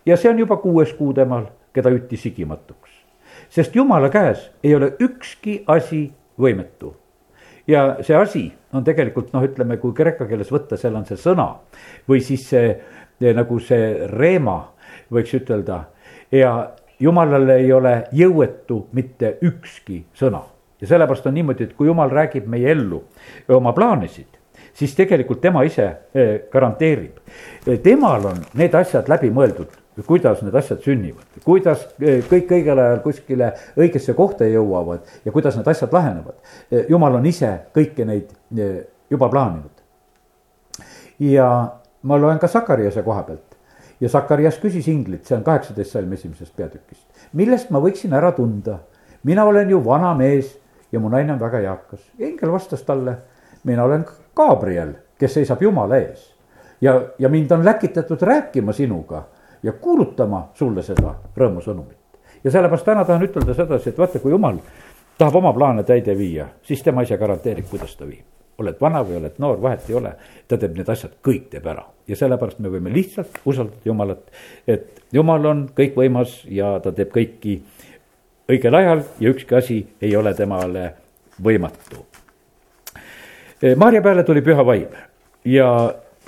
ja 0.06 0.18
see 0.18 0.30
on 0.30 0.40
juba 0.40 0.58
kuues 0.58 0.94
kuu 0.94 1.14
temal, 1.14 1.50
keda 1.74 1.90
ütti 1.90 2.18
sigimatuks. 2.18 2.83
Sest 3.54 3.76
jumala 3.76 4.10
käes 4.10 4.50
ei 4.64 4.76
ole 4.76 4.94
ükski 5.02 5.62
asi 5.70 6.08
võimetu 6.40 6.94
ja 7.68 7.98
see 8.02 8.18
asi 8.18 8.44
on 8.74 8.84
tegelikult 8.84 9.34
noh, 9.34 9.44
ütleme, 9.46 9.78
kui 9.78 9.94
kreeka 9.96 10.26
keeles 10.28 10.52
võtta, 10.52 10.78
seal 10.80 10.96
on 10.98 11.06
see 11.08 11.20
sõna 11.20 11.48
või 12.10 12.24
siis 12.26 12.48
see 12.50 12.74
nagu 13.38 13.60
see 13.64 14.08
reema, 14.10 14.58
võiks 15.14 15.36
ütelda. 15.38 15.84
ja 16.32 16.74
jumalal 17.00 17.50
ei 17.56 17.72
ole 17.72 17.94
jõuetu 18.12 18.88
mitte 18.92 19.38
ükski 19.42 20.04
sõna 20.18 20.42
ja 20.82 20.88
sellepärast 20.88 21.28
on 21.28 21.38
niimoodi, 21.38 21.70
et 21.70 21.76
kui 21.78 21.88
jumal 21.88 22.12
räägib 22.12 22.48
meie 22.50 22.72
ellu 22.72 23.04
oma 23.56 23.72
plaanisid, 23.74 24.28
siis 24.74 24.96
tegelikult 24.96 25.42
tema 25.42 25.64
ise 25.64 25.86
eh, 26.14 26.42
garanteerib. 26.52 27.22
temal 27.84 28.26
on 28.26 28.44
need 28.54 28.76
asjad 28.76 29.08
läbi 29.08 29.32
mõeldud 29.32 29.83
kuidas 30.02 30.42
need 30.42 30.56
asjad 30.56 30.82
sünnivad, 30.82 31.26
kuidas 31.46 31.86
eh, 32.02 32.24
kõik 32.26 32.50
õigel 32.58 32.80
ajal 32.82 33.02
kuskile 33.04 33.52
õigesse 33.78 34.16
kohta 34.18 34.48
jõuavad 34.50 35.06
ja 35.26 35.32
kuidas 35.32 35.58
need 35.58 35.70
asjad 35.70 35.94
lahenevad. 35.94 36.40
Eh, 36.72 36.88
jumal 36.90 37.20
on 37.20 37.26
ise 37.30 37.52
kõiki 37.76 38.08
neid 38.10 38.32
eh, 38.58 38.82
juba 39.14 39.30
plaaninud. 39.30 39.70
ja 41.20 41.48
ma 42.02 42.18
loen 42.18 42.40
ka 42.40 42.48
Sakariase 42.48 43.04
koha 43.04 43.24
pealt 43.24 43.54
ja 44.02 44.10
Sakarias 44.10 44.58
küsis 44.60 44.88
inglit, 44.90 45.26
see 45.26 45.38
on 45.38 45.44
kaheksateist 45.44 45.92
salm 45.92 46.14
esimesest 46.14 46.56
peatükist. 46.56 47.06
millest 47.34 47.70
ma 47.70 47.80
võiksin 47.80 48.14
ära 48.14 48.32
tunda, 48.32 48.80
mina 49.24 49.46
olen 49.46 49.70
ju 49.70 49.84
vana 49.86 50.14
mees 50.18 50.58
ja 50.92 51.00
mu 51.00 51.10
naine 51.10 51.34
on 51.34 51.40
väga 51.40 51.62
eakas. 51.62 52.02
ingel 52.20 52.52
vastas 52.52 52.84
talle, 52.84 53.18
mina 53.64 53.84
olen 53.84 54.06
Gabriel, 54.36 54.96
kes 55.20 55.34
seisab 55.34 55.62
Jumala 55.62 55.98
ees 56.02 56.34
ja, 56.82 57.02
ja 57.20 57.30
mind 57.30 57.52
on 57.52 57.66
läkitatud 57.66 58.22
rääkima 58.22 58.74
sinuga 58.74 59.24
ja 59.64 59.74
kuulutama 59.74 60.50
sulle 60.54 60.84
seda 60.84 61.16
rõõmusõnumit. 61.38 61.98
ja 62.44 62.52
sellepärast 62.52 62.86
täna 62.86 63.06
tahan 63.06 63.24
ütelda 63.24 63.54
sedasi, 63.54 63.90
et 63.90 63.98
vaata, 63.98 64.20
kui 64.20 64.32
jumal 64.32 64.60
tahab 65.18 65.36
oma 65.36 65.54
plaane 65.54 65.84
täide 65.84 66.18
viia, 66.18 66.48
siis 66.62 66.84
tema 66.84 67.02
ise 67.02 67.18
garanteerib, 67.18 67.66
kuidas 67.70 67.96
ta 67.96 68.08
viib. 68.08 68.26
oled 68.58 68.76
vana 68.82 69.02
või 69.04 69.18
oled 69.18 69.38
noor, 69.38 69.62
vahet 69.62 69.90
ei 69.90 69.96
ole, 69.96 70.16
ta 70.48 70.58
teeb 70.58 70.78
need 70.78 70.90
asjad, 70.90 71.18
kõik 71.26 71.50
teeb 71.50 71.66
ära 71.68 71.86
ja 72.08 72.16
sellepärast 72.16 72.60
me 72.60 72.72
võime 72.72 72.92
lihtsalt 72.94 73.40
usaldada 73.46 73.82
Jumalat, 73.86 74.24
et 74.68 75.04
Jumal 75.14 75.46
on 75.46 75.64
kõikvõimas 75.76 76.42
ja 76.52 76.76
ta 76.84 76.92
teeb 76.92 77.14
kõiki 77.14 77.60
õigel 78.52 78.76
ajal 78.76 79.04
ja 79.20 79.32
ükski 79.32 79.56
asi 79.56 79.80
ei 80.02 80.16
ole 80.16 80.34
temale 80.36 80.90
võimatu. 81.44 82.04
Maarja 83.80 84.02
peale 84.04 84.26
tuli 84.28 84.44
püha 84.44 84.66
vaim 84.66 84.92
ja 85.48 85.68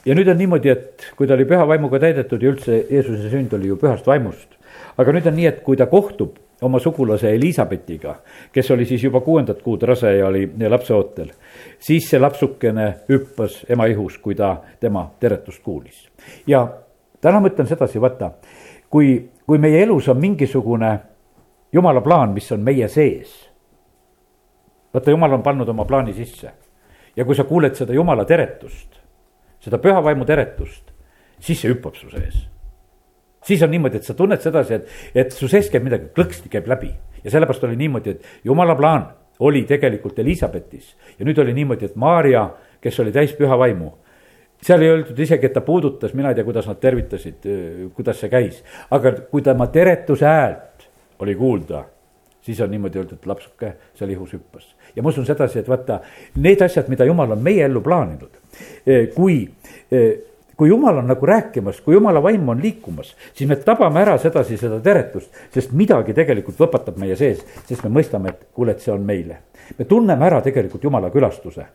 ja 0.05 0.15
nüüd 0.15 0.29
on 0.29 0.37
niimoodi, 0.37 0.69
et 0.69 1.07
kui 1.17 1.27
ta 1.27 1.33
oli 1.35 1.47
püha 1.49 1.65
vaimuga 1.67 1.99
täidetud 2.01 2.41
ja 2.43 2.51
üldse 2.53 2.81
Jeesuse 2.89 3.29
sünd 3.31 3.53
oli 3.57 3.71
ju 3.71 3.77
pühast 3.81 4.07
vaimust. 4.07 4.53
aga 4.97 5.11
nüüd 5.11 5.27
on 5.27 5.35
nii, 5.35 5.47
et 5.49 5.61
kui 5.63 5.77
ta 5.77 5.87
kohtub 5.91 6.37
oma 6.61 6.79
sugulase 6.79 7.33
Elizabethiga, 7.35 8.15
kes 8.53 8.71
oli 8.71 8.85
siis 8.85 9.03
juba 9.03 9.19
kuuendat 9.21 9.61
kuud 9.61 9.83
rase 9.83 10.15
ja 10.17 10.27
oli 10.27 10.47
lapseootel, 10.69 11.31
siis 11.79 12.09
see 12.09 12.19
lapsukene 12.19 12.87
hüppas 13.09 13.63
ema 13.69 13.87
ihus, 13.91 14.17
kui 14.17 14.35
ta 14.35 14.55
tema 14.79 15.09
teretust 15.19 15.63
kuulis. 15.63 16.07
ja 16.47 16.67
täna 17.21 17.39
ma 17.39 17.51
ütlen 17.51 17.67
sedasi, 17.67 18.01
vaata, 18.01 18.31
kui, 18.89 19.29
kui 19.47 19.57
meie 19.57 19.83
elus 19.83 20.09
on 20.09 20.19
mingisugune 20.19 20.99
jumala 21.73 22.01
plaan, 22.01 22.33
mis 22.33 22.51
on 22.51 22.61
meie 22.63 22.87
sees, 22.87 23.33
vaata, 24.93 25.11
jumal 25.11 25.33
on 25.33 25.43
pannud 25.43 25.69
oma 25.69 25.85
plaani 25.85 26.13
sisse 26.13 26.51
ja 27.15 27.25
kui 27.25 27.35
sa 27.35 27.43
kuuled 27.43 27.75
seda 27.75 27.93
jumala 27.93 28.25
teretust 28.25 29.04
seda 29.65 29.79
püha 29.81 30.03
vaimu 30.05 30.27
teretust, 30.29 30.93
siis 31.41 31.61
see 31.61 31.73
hüppab 31.73 31.97
su 31.97 32.09
sees. 32.13 32.45
siis 33.45 33.61
on 33.61 33.69
niimoodi, 33.73 33.99
et 34.01 34.07
sa 34.07 34.13
tunned 34.17 34.41
sedasi, 34.41 34.79
et, 34.79 34.95
et 35.15 35.33
su 35.33 35.49
sees 35.51 35.69
käib 35.73 35.83
midagi, 35.85 36.09
klõksti 36.15 36.49
käib 36.49 36.69
läbi 36.69 36.93
ja 37.23 37.33
sellepärast 37.33 37.63
oli 37.67 37.77
niimoodi, 37.77 38.15
et 38.15 38.47
jumala 38.47 38.75
plaan 38.77 39.09
oli 39.39 39.65
tegelikult 39.67 40.19
Elizabetis 40.19 40.95
ja 41.19 41.25
nüüd 41.27 41.39
oli 41.43 41.53
niimoodi, 41.53 41.89
et 41.89 41.99
Maarja, 41.99 42.47
kes 42.81 42.99
oli 43.03 43.13
täis 43.13 43.35
püha 43.37 43.57
vaimu 43.59 43.91
seal 44.65 44.81
ei 44.81 44.89
öeldud 44.89 45.19
isegi, 45.19 45.49
et 45.49 45.53
ta 45.53 45.61
puudutas, 45.61 46.13
mina 46.17 46.31
ei 46.31 46.37
tea, 46.37 46.45
kuidas 46.47 46.67
nad 46.69 46.79
tervitasid, 46.81 47.49
kuidas 47.95 48.21
see 48.21 48.31
käis, 48.31 48.61
aga 48.95 49.11
kui 49.31 49.43
tema 49.45 49.67
teretuse 49.73 50.25
häält 50.25 50.87
oli 51.21 51.35
kuulda, 51.37 51.83
siis 52.45 52.61
on 52.61 52.71
niimoodi 52.73 53.01
öeldud, 53.01 53.19
et 53.19 53.29
lapsuke 53.29 53.73
seal 53.97 54.13
ihus 54.13 54.33
hüppas. 54.33 54.75
ja 54.95 55.03
ma 55.03 55.09
usun 55.09 55.25
sedasi, 55.25 55.59
et 55.59 55.69
vaata, 55.69 55.99
need 56.41 56.61
asjad, 56.61 56.89
mida 56.89 57.05
jumal 57.05 57.31
on 57.35 57.43
meie 57.43 57.65
ellu 57.65 57.81
plaaninud, 57.81 58.41
kui, 59.15 59.37
eh, 59.91 60.11
kui 60.57 60.69
jumal 60.69 61.01
on 61.01 61.07
nagu 61.07 61.25
rääkimas, 61.25 61.81
kui 61.81 61.97
jumala 61.97 62.21
vaim 62.23 62.49
on 62.49 62.61
liikumas, 62.61 63.15
siis 63.33 63.49
me 63.49 63.55
tabame 63.55 64.01
ära 64.01 64.17
sedasi 64.21 64.57
seda 64.57 64.79
teretust, 64.83 65.31
sest 65.53 65.73
midagi 65.75 66.15
tegelikult 66.15 66.59
võpatab 66.59 66.99
meie 67.01 67.17
sees, 67.19 67.43
sest 67.67 67.83
me 67.83 67.91
mõistame, 67.99 68.31
et 68.31 68.47
kuule, 68.55 68.75
et 68.75 68.83
see 68.83 68.93
on 68.93 69.03
meile. 69.05 69.41
Me 69.77 69.85
tunneme 69.85 70.25
ära 70.25 70.41
tegelikult 70.45 70.83
jumala 70.83 71.09
külastuse 71.09 71.65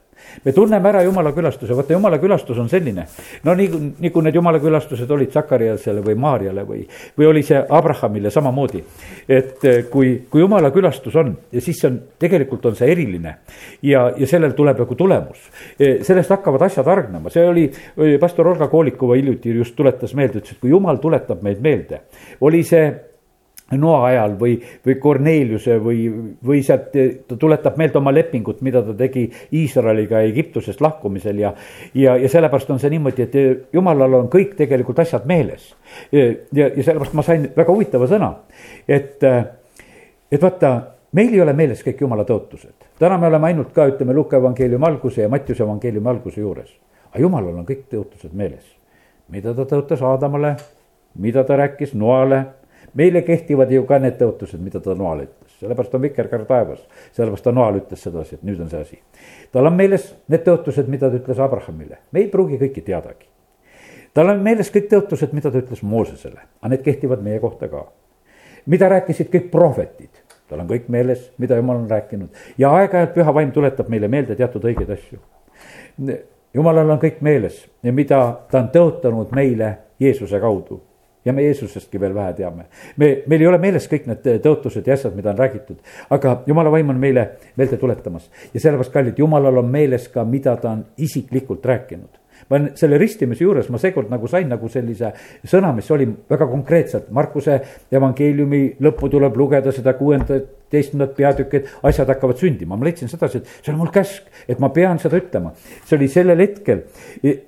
me 0.45 0.53
tunneme 0.53 0.89
ära 0.89 1.03
jumala 1.03 1.33
külastuse, 1.33 1.75
vaata 1.75 1.93
jumala 1.93 2.19
külastus 2.19 2.59
on 2.59 2.69
selline. 2.69 3.07
no 3.45 3.55
nii, 3.55 3.69
nii 4.01 4.11
kui 4.11 4.25
need 4.25 4.37
jumala 4.37 4.61
külastused 4.63 5.11
olid 5.11 5.33
Sakariasele 5.35 6.03
või 6.05 6.17
Maarjale 6.21 6.65
või, 6.67 6.85
või 7.19 7.29
oli 7.31 7.43
see 7.47 7.61
Abrahamile 7.61 8.31
samamoodi. 8.31 8.85
et 9.29 9.65
eh, 9.65 9.83
kui, 9.91 10.27
kui 10.31 10.41
jumala 10.41 10.71
külastus 10.71 11.17
on 11.17 11.37
ja 11.53 11.61
siis 11.61 11.81
see 11.81 11.91
on, 11.91 12.01
tegelikult 12.19 12.67
on 12.71 12.79
see 12.79 12.91
eriline 12.93 13.37
ja, 13.83 14.07
ja 14.17 14.27
sellel 14.27 14.55
tuleb 14.57 14.81
nagu 14.85 14.95
tulemus. 14.95 15.51
Eh, 15.79 16.01
sellest 16.07 16.31
hakkavad 16.31 16.67
asjad 16.69 16.87
hargnema, 16.87 17.31
see 17.31 17.47
oli, 17.47 17.69
pastor 18.21 18.49
Olga 18.49 18.69
Koolikova 18.69 19.19
hiljuti 19.19 19.55
just 19.55 19.77
tuletas 19.77 20.15
meelde, 20.15 20.41
ütles, 20.41 20.57
et 20.57 20.63
kui 20.63 20.73
jumal 20.73 21.01
tuletab 21.03 21.43
meid 21.45 21.63
meelde, 21.65 22.05
oli 22.41 22.63
see 22.67 23.10
noa 23.79 24.07
ajal 24.09 24.35
või, 24.41 24.57
või 24.87 24.97
Korneliuse 24.99 25.79
või, 25.83 26.07
või 26.47 26.63
sealt 26.67 26.91
ta 27.29 27.37
tuletab 27.39 27.77
meelde 27.79 27.99
oma 28.01 28.13
lepingut, 28.15 28.61
mida 28.67 28.83
ta 28.83 28.95
tegi 28.99 29.29
Iisraeliga 29.55 30.23
Egiptusest 30.27 30.81
lahkumisel 30.81 31.39
ja. 31.39 31.53
ja, 31.95 32.17
ja 32.17 32.29
sellepärast 32.29 32.71
on 32.75 32.81
see 32.83 32.91
niimoodi, 32.91 33.29
et 33.29 33.73
jumalal 33.73 34.19
on 34.23 34.31
kõik 34.33 34.57
tegelikult 34.59 35.05
asjad 35.05 35.27
meeles. 35.31 35.75
ja, 36.13 36.33
ja 36.67 36.71
sellepärast 36.83 37.15
ma 37.15 37.27
sain 37.27 37.47
väga 37.57 37.71
huvitava 37.73 38.11
sõna, 38.11 38.33
et, 38.89 39.23
et 39.23 40.43
vaata, 40.43 40.75
meil 41.13 41.33
ei 41.35 41.43
ole 41.43 41.55
meeles 41.55 41.83
kõik 41.87 42.03
jumala 42.03 42.27
tõotused. 42.27 42.91
täna 42.99 43.19
me 43.19 43.31
oleme 43.31 43.53
ainult 43.53 43.73
ka, 43.77 43.87
ütleme, 43.93 44.15
Luka 44.15 44.43
evangeeliumi 44.43 44.87
alguse 44.87 45.23
ja 45.23 45.29
Mattiuse 45.29 45.63
evangeeliumi 45.63 46.09
alguse 46.09 46.41
juures. 46.41 46.71
aga 47.13 47.23
jumalal 47.23 47.63
on 47.63 47.67
kõik 47.67 47.87
tõotused 47.91 48.35
meeles. 48.35 48.67
mida 49.29 49.55
ta 49.55 49.63
tõotas 49.63 50.03
Aadamale, 50.03 50.57
mida 51.15 51.45
ta 51.45 51.57
rääkis 51.57 51.95
Noale 51.95 52.60
meile 52.95 53.23
kehtivad 53.23 53.71
ju 53.71 53.85
ka 53.87 53.99
need 53.99 54.17
tõotused, 54.19 54.61
mida 54.63 54.81
ta 54.83 54.95
Noale 54.99 55.29
ütles, 55.29 55.57
sellepärast 55.61 55.95
on 55.95 56.03
vikerkaar 56.03 56.45
taevas. 56.49 56.81
sellepärast 57.13 57.45
ta 57.45 57.53
Noale 57.53 57.83
ütles 57.83 58.03
sedasi, 58.03 58.35
et 58.35 58.43
nüüd 58.43 58.61
on 58.61 58.71
see 58.71 58.81
asi. 58.81 58.99
tal 59.53 59.67
on 59.67 59.77
meeles 59.77 60.15
need 60.29 60.45
tõotused, 60.47 60.89
mida 60.89 61.11
ta 61.11 61.21
ütles 61.21 61.39
Abrahamile, 61.39 61.99
me 62.13 62.21
ei 62.21 62.29
pruugi 62.29 62.59
kõiki 62.59 62.83
teadagi. 62.87 63.29
tal 64.15 64.29
on 64.29 64.43
meeles 64.43 64.73
kõik 64.75 64.89
tõotused, 64.91 65.33
mida 65.33 65.51
ta 65.51 65.59
ütles 65.59 65.83
Moosesele, 65.83 66.41
aga 66.61 66.73
need 66.75 66.83
kehtivad 66.83 67.23
meie 67.23 67.39
kohta 67.39 67.69
ka. 67.69 67.87
mida 68.67 68.89
rääkisid 68.89 69.31
kõik 69.31 69.51
prohvetid, 69.51 70.11
tal 70.49 70.61
on 70.61 70.69
kõik 70.69 70.89
meeles, 70.89 71.31
mida 71.39 71.57
jumal 71.57 71.77
on 71.77 71.91
rääkinud 71.91 72.29
ja 72.59 72.71
aeg-ajalt 72.71 73.15
püha 73.15 73.35
vaim 73.35 73.53
tuletab 73.53 73.89
meile 73.89 74.09
meelde 74.09 74.37
teatud 74.37 74.65
õigeid 74.65 74.91
asju. 74.91 75.19
jumalal 76.55 76.91
on 76.91 76.99
kõik 76.99 77.21
meeles 77.21 77.69
ja 77.83 77.93
mida 77.93 78.41
ta 78.51 78.59
on 78.59 78.69
tõotanud 78.69 79.31
meile 79.31 79.77
Jeesuse 80.01 80.41
kaudu 80.41 80.90
ja 81.25 81.33
me 81.33 81.43
Jeesusestki 81.43 82.01
veel 82.01 82.15
vähe 82.15 82.33
teame. 82.39 82.65
me, 82.97 83.11
meil 83.27 83.41
ei 83.41 83.47
ole 83.47 83.59
meeles 83.59 83.89
kõik 83.91 84.07
need 84.11 84.31
tõotused 84.45 84.87
ja 84.87 84.95
asjad, 84.95 85.17
mida 85.17 85.33
on 85.35 85.39
räägitud, 85.39 85.81
aga 86.11 86.41
jumala 86.47 86.73
vaim 86.73 86.95
on 86.95 87.01
meile 87.01 87.27
meelde 87.57 87.77
tuletamas 87.77 88.31
ja 88.55 88.61
sellepärast, 88.61 88.93
kallid, 88.93 89.19
jumalal 89.19 89.63
on 89.63 89.69
meeles 89.71 90.09
ka, 90.09 90.25
mida 90.25 90.57
ta 90.57 90.77
on 90.77 90.87
isiklikult 90.99 91.67
rääkinud 91.67 92.20
ma 92.51 92.63
selle 92.79 92.99
ristimise 92.99 93.45
juures 93.45 93.69
ma 93.71 93.79
seekord 93.79 94.11
nagu 94.13 94.29
sain 94.31 94.49
nagu 94.51 94.69
sellise 94.69 95.13
sõna, 95.47 95.73
mis 95.77 95.91
oli 95.91 96.09
väga 96.31 96.49
konkreetselt, 96.51 97.11
Markuse 97.15 97.61
evangeeliumi 97.93 98.65
lõppu 98.83 99.11
tuleb 99.11 99.37
lugeda 99.39 99.73
seda 99.75 99.95
kuuendat 99.99 100.57
viieteistkümnendat 100.71 101.17
peatükki, 101.17 101.57
et 101.57 101.71
asjad 101.83 102.09
hakkavad 102.09 102.39
sündima, 102.39 102.77
ma 102.77 102.87
leidsin 102.87 103.11
sedasi, 103.11 103.41
et 103.41 103.49
see 103.65 103.73
on 103.73 103.79
mul 103.81 103.91
käsk, 103.95 104.29
et 104.49 104.61
ma 104.63 104.71
pean 104.75 104.99
seda 105.03 105.19
ütlema. 105.19 105.53
see 105.85 105.97
oli 105.97 106.09
sellel 106.09 106.39
hetkel 106.39 106.85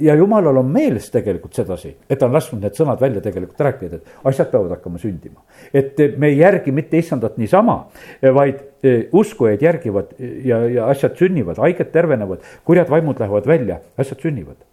ja 0.01 0.17
jumalal 0.19 0.59
on 0.59 0.67
meeles 0.73 1.11
tegelikult 1.11 1.55
sedasi, 1.55 1.95
et 2.09 2.19
ta 2.19 2.27
on 2.27 2.35
lasknud 2.35 2.63
need 2.63 2.75
sõnad 2.79 3.01
välja 3.01 3.23
tegelikult 3.23 3.61
rääkida, 3.61 4.01
et 4.01 4.27
asjad 4.31 4.51
peavad 4.51 4.77
hakkama 4.77 4.99
sündima. 4.99 5.41
et 5.73 5.99
me 6.19 6.29
ei 6.29 6.39
järgi 6.39 6.73
mitte 6.73 6.99
issandat 6.99 7.39
niisama, 7.39 7.87
vaid 8.35 8.59
e, 8.83 9.09
uskujaid 9.13 9.63
järgivad 9.63 10.19
ja, 10.19 10.65
ja 10.69 10.87
asjad 10.87 11.17
sünnivad, 11.17 11.59
haiged 11.59 11.93
tervenevad, 11.93 12.43
kurjad 12.65 12.91
vaimud 12.91 13.21
lähevad 13.21 13.47
välja, 13.47 13.81
asjad 13.97 14.21
sünnivad. 14.21 14.72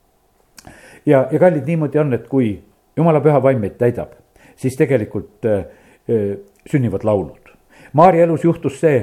Ja, 1.06 1.27
ja 1.32 1.39
kallid, 1.39 1.68
niimoodi 1.68 2.00
on, 2.00 2.13
et 2.13 2.27
kui 2.27 2.53
jumala 2.98 3.22
püha 3.24 3.41
vaim 3.44 3.62
meid 3.63 3.77
täidab, 3.79 4.15
siis 4.60 4.77
tegelikult 4.79 5.46
äh, 5.46 5.65
sünnivad 6.70 7.06
laulud. 7.08 7.46
Maarja 7.94 8.27
elus 8.27 8.44
juhtus 8.46 8.75
see, 8.77 9.00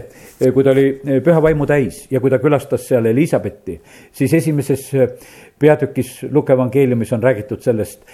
kui 0.54 0.62
ta 0.62 0.70
oli 0.70 1.20
püha 1.24 1.40
vaimu 1.42 1.66
täis 1.66 2.04
ja 2.10 2.20
kui 2.22 2.30
ta 2.30 2.38
külastas 2.38 2.84
seal 2.86 3.08
Elizabethi, 3.10 3.80
siis 4.14 4.34
esimeses 4.38 4.84
peatükis 5.58 6.20
Luke 6.30 6.54
evangeeliumis 6.54 7.10
on 7.16 7.22
räägitud 7.22 7.66
sellest 7.66 8.06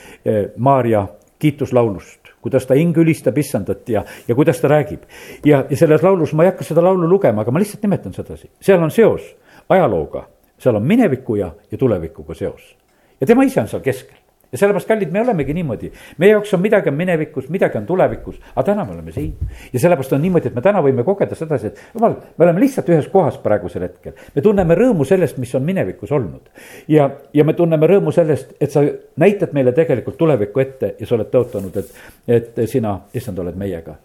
Maarja 0.56 1.04
kiituslaulust 1.38 2.22
kuidas 2.42 2.66
ta 2.66 2.74
hing 2.74 2.96
ülistab 2.98 3.38
issandat 3.38 3.88
ja, 3.88 4.04
ja 4.28 4.34
kuidas 4.34 4.60
ta 4.60 4.68
räägib. 4.68 5.06
ja, 5.44 5.64
ja 5.70 5.76
selles 5.76 6.02
laulus, 6.02 6.32
ma 6.32 6.44
ei 6.44 6.50
hakka 6.50 6.66
seda 6.66 6.84
laulu 6.84 7.08
lugema, 7.08 7.42
aga 7.42 7.54
ma 7.54 7.62
lihtsalt 7.62 7.82
nimetan 7.86 8.14
sedasi, 8.14 8.50
seal 8.60 8.82
on 8.82 8.90
seos 8.90 9.28
ajalooga, 9.70 10.26
seal 10.58 10.76
on 10.76 10.86
mineviku 10.86 11.38
ja, 11.38 11.52
ja 11.70 11.78
tulevikuga 11.78 12.34
seos. 12.34 12.74
Ja 13.22 13.30
tema 13.30 13.46
ise 13.46 13.62
on 13.62 13.70
seal 13.70 13.86
keskel 13.86 14.18
ja 14.52 14.58
sellepärast, 14.58 14.88
kallid, 14.88 15.12
me 15.12 15.20
olemegi 15.20 15.54
niimoodi, 15.56 15.88
meie 16.20 16.34
jaoks 16.34 16.52
on 16.54 16.60
midagi 16.60 16.90
on 16.92 16.96
minevikus, 16.96 17.48
midagi 17.48 17.78
on 17.78 17.86
tulevikus, 17.88 18.36
aga 18.52 18.64
täna 18.66 18.84
me 18.84 18.92
oleme 18.92 19.12
siin. 19.12 19.32
ja 19.72 19.80
sellepärast 19.80 20.12
on 20.12 20.22
niimoodi, 20.22 20.50
et 20.50 20.54
me 20.54 20.60
täna 20.60 20.82
võime 20.84 21.04
kogeda 21.04 21.34
sedasi, 21.38 21.70
et 21.72 21.80
jumal, 21.94 22.18
me 22.36 22.44
oleme 22.44 22.60
lihtsalt 22.60 22.90
ühes 22.92 23.08
kohas 23.08 23.38
praegusel 23.40 23.86
hetkel. 23.86 24.12
me 24.34 24.44
tunneme 24.44 24.76
rõõmu 24.76 25.08
sellest, 25.08 25.38
mis 25.40 25.54
on 25.54 25.64
minevikus 25.64 26.12
olnud. 26.12 26.52
ja, 26.88 27.08
ja 27.32 27.44
me 27.44 27.56
tunneme 27.56 27.88
rõõmu 27.94 28.12
sellest, 28.12 28.52
et 28.60 28.70
sa 28.70 28.84
näitad 29.16 29.56
meile 29.56 29.72
tegelikult 29.72 30.20
tulevikku 30.20 30.60
ette 30.60 30.94
ja 31.00 31.08
sa 31.08 31.16
oled 31.16 31.32
tõotanud, 31.32 31.80
et, 31.80 31.96
et 32.28 32.62
sina, 32.68 32.98
issand, 33.14 33.38
oled 33.38 33.56
meiega. 33.56 33.96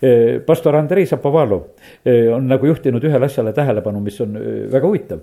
E, 0.00 0.40
pastor 0.46 0.80
Andrei 0.80 1.04
Zapovalov 1.06 1.66
e, 2.04 2.22
on 2.32 2.48
nagu 2.48 2.66
juhtinud 2.66 3.04
ühele 3.04 3.28
asjale 3.28 3.52
tähelepanu, 3.52 4.00
mis 4.00 4.16
on 4.24 4.36
e, 4.40 4.60
väga 4.72 4.86
huvitav. 4.86 5.20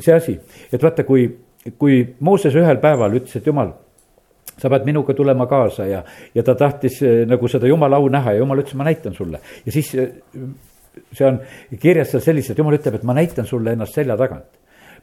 see 0.00 0.14
asi, 0.14 0.40
et 0.72 0.82
vaata, 0.82 1.06
kui, 1.06 1.30
kui 1.78 2.02
Mooses 2.20 2.54
ühel 2.54 2.78
päeval 2.82 3.18
ütles, 3.18 3.36
et 3.38 3.46
jumal 3.46 3.72
sa 4.56 4.70
pead 4.72 4.86
minuga 4.88 5.14
tulema 5.14 5.46
kaasa 5.46 5.86
ja, 5.88 6.02
ja 6.34 6.44
ta 6.44 6.54
tahtis 6.56 7.00
eh, 7.04 7.24
nagu 7.28 7.48
seda 7.48 7.68
jumala 7.68 8.00
au 8.00 8.08
näha 8.12 8.36
ja 8.36 8.42
jumal 8.42 8.62
ütles, 8.62 8.76
ma 8.78 8.86
näitan 8.88 9.14
sulle. 9.14 9.40
ja 9.66 9.72
siis 9.72 9.92
eh, 9.94 10.14
see 11.12 11.26
on 11.28 11.40
kirjas 11.80 12.14
seal 12.14 12.24
selliselt, 12.24 12.58
jumal 12.58 12.78
ütleb, 12.78 12.96
et 12.96 13.04
ma 13.04 13.16
näitan 13.16 13.48
sulle 13.48 13.76
ennast 13.76 13.98
selja 13.98 14.16
tagant. 14.16 14.48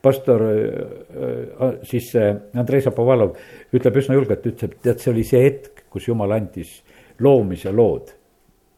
pastor 0.01 0.47
eh, 0.49 1.77
siis 1.83 2.11
Andrei 2.17 2.81
Zapovalov 2.81 3.37
ütleb 3.73 4.01
üsna 4.01 4.17
julgelt, 4.17 4.45
ütleb, 4.49 4.77
tead, 4.81 4.99
see 4.99 5.13
oli 5.13 5.23
see 5.27 5.45
hetk, 5.45 5.85
kus 5.93 6.09
jumal 6.09 6.33
andis 6.33 6.81
loomise 7.21 7.71
lood 7.71 8.09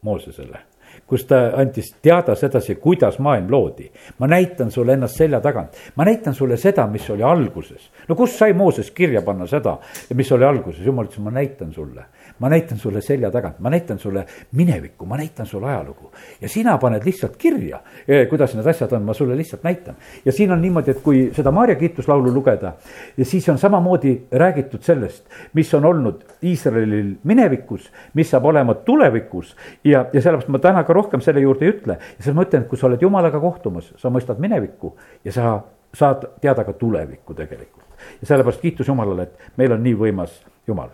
Moosesele 0.04 0.75
kus 1.06 1.24
ta 1.26 1.40
andis 1.56 1.92
teada 2.02 2.34
sedasi, 2.34 2.74
kuidas 2.82 3.18
maailm 3.18 3.50
loodi. 3.50 3.90
ma 4.18 4.26
näitan 4.26 4.70
sulle 4.70 4.92
ennast 4.92 5.16
selja 5.16 5.40
tagant, 5.40 5.76
ma 5.96 6.04
näitan 6.04 6.34
sulle 6.34 6.56
seda, 6.56 6.86
mis 6.86 7.10
oli 7.10 7.22
alguses. 7.22 7.90
no 8.08 8.14
kus 8.14 8.38
sai 8.38 8.52
Mooses 8.52 8.90
kirja 8.90 9.22
panna 9.22 9.46
seda, 9.46 9.78
mis 10.14 10.32
oli 10.32 10.44
alguses, 10.44 10.84
jumal 10.86 11.06
ütles, 11.06 11.22
ma 11.22 11.30
näitan 11.30 11.72
sulle 11.72 12.04
ma 12.38 12.48
näitan 12.48 12.78
sulle 12.78 13.00
selja 13.00 13.30
tagant, 13.30 13.58
ma 13.58 13.70
näitan 13.70 13.98
sulle 13.98 14.26
minevikku, 14.52 15.06
ma 15.06 15.16
näitan 15.16 15.46
sulle 15.46 15.66
ajalugu. 15.66 16.12
ja 16.40 16.48
sina 16.48 16.78
paned 16.78 17.04
lihtsalt 17.04 17.36
kirja, 17.36 17.80
eh, 18.08 18.28
kuidas 18.28 18.54
need 18.54 18.66
asjad 18.66 18.92
on, 18.92 19.02
ma 19.02 19.14
sulle 19.14 19.36
lihtsalt 19.36 19.62
näitan. 19.62 19.94
ja 20.24 20.32
siin 20.32 20.52
on 20.52 20.62
niimoodi, 20.62 20.90
et 20.90 21.00
kui 21.02 21.30
seda 21.36 21.50
Maarja 21.50 21.74
kiituslaulu 21.74 22.34
lugeda, 22.34 22.72
siis 23.22 23.48
on 23.48 23.58
samamoodi 23.58 24.26
räägitud 24.32 24.82
sellest, 24.82 25.24
mis 25.52 25.74
on 25.74 25.84
olnud 25.84 26.24
Iisraelil 26.42 27.14
minevikus, 27.24 27.92
mis 28.14 28.30
saab 28.30 28.44
olema 28.44 28.74
tulevikus 28.74 29.56
ja, 29.84 30.06
ja 30.12 30.20
sellepärast 30.20 30.48
ma 30.48 30.58
täna 30.58 30.84
ka 30.84 30.92
rohkem 30.92 31.20
selle 31.20 31.40
juurde 31.40 31.64
ei 31.64 31.72
ütle. 31.72 31.98
siis 32.20 32.34
ma 32.34 32.44
ütlen, 32.44 32.62
et 32.62 32.68
kui 32.68 32.78
sa 32.78 32.86
oled 32.86 33.02
jumalaga 33.02 33.40
kohtumas, 33.40 33.92
sa 33.96 34.12
mõistad 34.12 34.38
minevikku 34.38 34.96
ja 35.24 35.32
sa 35.32 35.56
saad 35.94 36.28
teada 36.40 36.64
ka 36.64 36.72
tulevikku 36.72 37.34
tegelikult. 37.34 37.84
ja 38.20 38.26
sellepärast 38.26 38.60
kiitus 38.60 38.88
Jumalale, 38.88 39.22
et 39.22 39.56
meil 39.56 39.72
on 39.72 39.82
nii 39.82 39.96
võimas 39.96 40.42
Jumal 40.66 40.90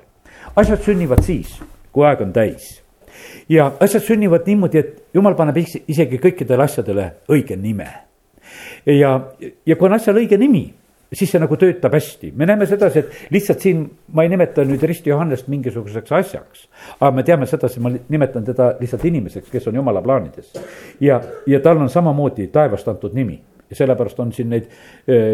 asjad 0.56 0.82
sünnivad 0.84 1.22
siis, 1.24 1.56
kui 1.92 2.06
aeg 2.06 2.20
on 2.24 2.32
täis. 2.32 2.80
ja 3.48 3.72
asjad 3.80 4.02
sünnivad 4.02 4.46
niimoodi, 4.46 4.78
et 4.78 5.02
jumal 5.14 5.34
paneb 5.36 5.58
isegi 5.62 6.18
kõikidele 6.18 6.64
asjadele 6.64 7.08
õige 7.28 7.56
nime. 7.56 7.88
ja, 8.86 9.18
ja 9.66 9.76
kui 9.76 9.88
on 9.88 9.96
asjal 9.96 10.16
õige 10.20 10.38
nimi, 10.38 10.66
siis 11.12 11.30
see 11.30 11.40
nagu 11.40 11.56
töötab 11.60 11.94
hästi, 11.94 12.32
me 12.36 12.46
näeme 12.48 12.66
sedasi, 12.66 12.98
et 13.02 13.32
lihtsalt 13.34 13.60
siin 13.60 13.84
ma 14.12 14.24
ei 14.24 14.32
nimeta 14.32 14.64
nüüd 14.64 14.82
Risti 14.88 15.10
Johannest 15.10 15.48
mingisuguseks 15.52 16.12
asjaks. 16.12 16.66
aga 17.00 17.10
me 17.10 17.22
teame 17.22 17.46
sedasi, 17.46 17.80
ma 17.80 17.92
nimetan 18.08 18.44
teda 18.44 18.74
lihtsalt 18.80 19.04
inimeseks, 19.04 19.50
kes 19.50 19.68
on 19.68 19.80
jumala 19.80 20.02
plaanides. 20.02 20.52
ja, 21.00 21.20
ja 21.46 21.60
tal 21.60 21.80
on 21.80 21.90
samamoodi 21.90 22.48
taevast 22.52 22.88
antud 22.88 23.14
nimi 23.14 23.40
ja 23.72 23.78
sellepärast 23.78 24.20
on 24.20 24.32
siin 24.36 24.52
neid 24.52 24.68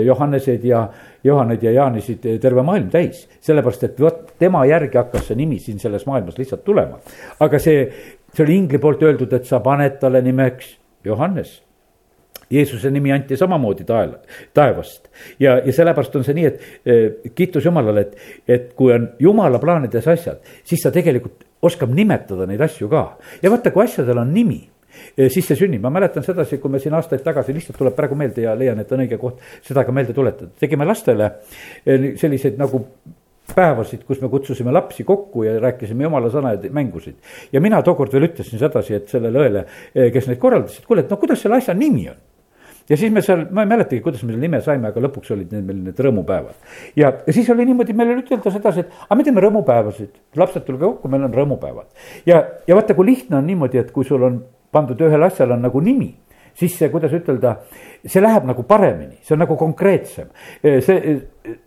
Johanneseid 0.07 0.65
ja 0.65 0.87
Johanneid 1.25 1.63
ja 1.67 1.75
Jaanisid 1.75 2.27
terve 2.41 2.63
maailm 2.63 2.91
täis. 2.91 3.27
sellepärast, 3.41 3.85
et 3.85 4.01
vot 4.01 4.35
tema 4.39 4.65
järgi 4.67 4.99
hakkas 4.99 5.29
see 5.29 5.39
nimi 5.39 5.59
siin 5.63 5.79
selles 5.83 6.07
maailmas 6.07 6.39
lihtsalt 6.39 6.65
tulema. 6.65 7.01
aga 7.41 7.59
see, 7.59 7.87
see 8.33 8.45
oli 8.47 8.61
ingli 8.63 8.79
poolt 8.79 9.03
öeldud, 9.03 9.33
et 9.33 9.47
sa 9.47 9.61
paned 9.61 9.99
talle 10.01 10.23
nimeks 10.23 10.77
Johannes 11.05 11.59
Jeesuse 12.51 12.91
nimi 12.91 13.13
anti 13.13 13.37
samamoodi 13.37 13.85
taela, 13.85 14.19
taevast 14.55 15.09
ja, 15.41 15.59
ja 15.59 15.73
sellepärast 15.73 16.17
on 16.17 16.25
see 16.25 16.37
nii, 16.39 16.47
et 16.49 17.35
kiitus 17.37 17.67
Jumalale, 17.69 18.07
et, 18.07 18.17
et 18.49 18.71
kui 18.79 18.95
on 18.95 19.11
Jumala 19.21 19.61
plaanides 19.61 20.09
asjad, 20.09 20.41
siis 20.65 20.83
ta 20.85 20.93
tegelikult 20.95 21.45
oskab 21.63 21.93
nimetada 21.93 22.47
neid 22.49 22.63
asju 22.65 22.89
ka. 22.89 23.05
ja 23.43 23.53
vaata, 23.53 23.73
kui 23.75 23.85
asjadel 23.85 24.23
on 24.23 24.33
nimi 24.33 24.63
siis 25.29 25.47
see 25.47 25.59
sünnib, 25.59 25.83
ma 25.85 25.93
mäletan 25.95 26.25
sedasi, 26.27 26.59
kui 26.63 26.73
me 26.73 26.81
siin 26.83 26.97
aastaid 26.99 27.23
tagasi, 27.27 27.55
lihtsalt 27.57 27.79
tuleb 27.79 27.97
praegu 27.97 28.19
meelde 28.19 28.45
ja 28.47 28.55
leian, 28.59 28.81
et 28.83 28.93
on 28.93 29.05
õige 29.05 29.19
koht 29.21 29.43
seda 29.67 29.85
ka 29.87 29.95
meelde 29.95 30.17
tuletada, 30.17 30.51
tegime 30.61 30.87
lastele 30.89 31.33
eh, 31.85 32.13
selliseid 32.21 32.59
nagu 32.61 32.85
päevasid, 33.55 34.03
kus 34.05 34.21
me 34.21 34.29
kutsusime 34.29 34.73
lapsi 34.75 35.05
kokku 35.09 35.47
ja 35.47 35.55
rääkisime 35.63 36.05
jumala 36.05 36.29
sõna 36.33 36.55
ja 36.57 36.73
mängusid. 36.73 37.17
ja 37.53 37.61
mina 37.65 37.83
tookord 37.83 38.13
veel 38.13 38.29
ütlesin 38.29 38.61
sedasi, 38.61 38.95
et 38.99 39.09
sellele 39.13 39.45
õele, 39.45 39.69
eh, 39.95 40.11
kes 40.13 40.29
neid 40.29 40.41
korraldas, 40.41 40.79
et 40.79 40.89
kuule, 40.89 41.05
et 41.05 41.11
no 41.11 41.21
kuidas 41.21 41.41
selle 41.45 41.61
asja 41.61 41.75
nimi 41.75 42.09
on 42.11 42.19
ja 42.89 42.97
siis 42.97 43.13
me 43.13 43.23
seal, 43.25 43.47
ma 43.53 43.65
ei 43.65 43.71
mäletagi, 43.71 44.01
kuidas 44.05 44.23
me 44.25 44.33
selle 44.33 44.43
nime 44.43 44.61
saime, 44.65 44.89
aga 44.89 45.03
lõpuks 45.05 45.33
olid 45.35 45.53
need 45.53 45.67
meil 45.69 45.81
need 45.89 45.99
rõõmupäevad. 46.05 46.57
ja, 46.97 47.13
siis 47.31 47.49
oli 47.53 47.67
niimoodi, 47.69 47.97
meil 47.97 48.15
oli 48.15 48.25
ütelda 48.25 48.53
sedasi, 48.53 48.85
et 48.87 49.03
aga 49.05 49.19
me 49.19 49.27
teeme 49.27 49.45
rõõmupäevasid, 49.45 50.15
lapsed 50.41 50.65
tulge 50.67 50.87
kokku, 50.87 51.11
meil 51.13 51.27
on 51.29 51.35
rõõmupäevad. 51.35 51.91
ja, 52.27 52.45
ja 52.67 52.79
vaata, 52.79 52.97
kui 52.97 53.11
lihtne 53.13 53.41
on 53.41 53.47
niimoodi, 53.49 53.81
et 53.83 53.93
kui 53.93 54.09
sul 54.09 54.25
on 54.25 54.41
pandud 54.73 55.01
ühel 55.01 55.23
asjal 55.25 55.53
on 55.57 55.63
nagu 55.65 55.81
nimi, 55.81 56.11
siis 56.59 56.75
see, 56.79 56.89
kuidas 56.91 57.13
ütelda, 57.15 57.55
see 58.07 58.23
läheb 58.23 58.47
nagu 58.49 58.65
paremini, 58.67 59.21
see 59.23 59.35
on 59.37 59.43
nagu 59.45 59.57
konkreetsem. 59.59 60.31
see, 60.63 61.15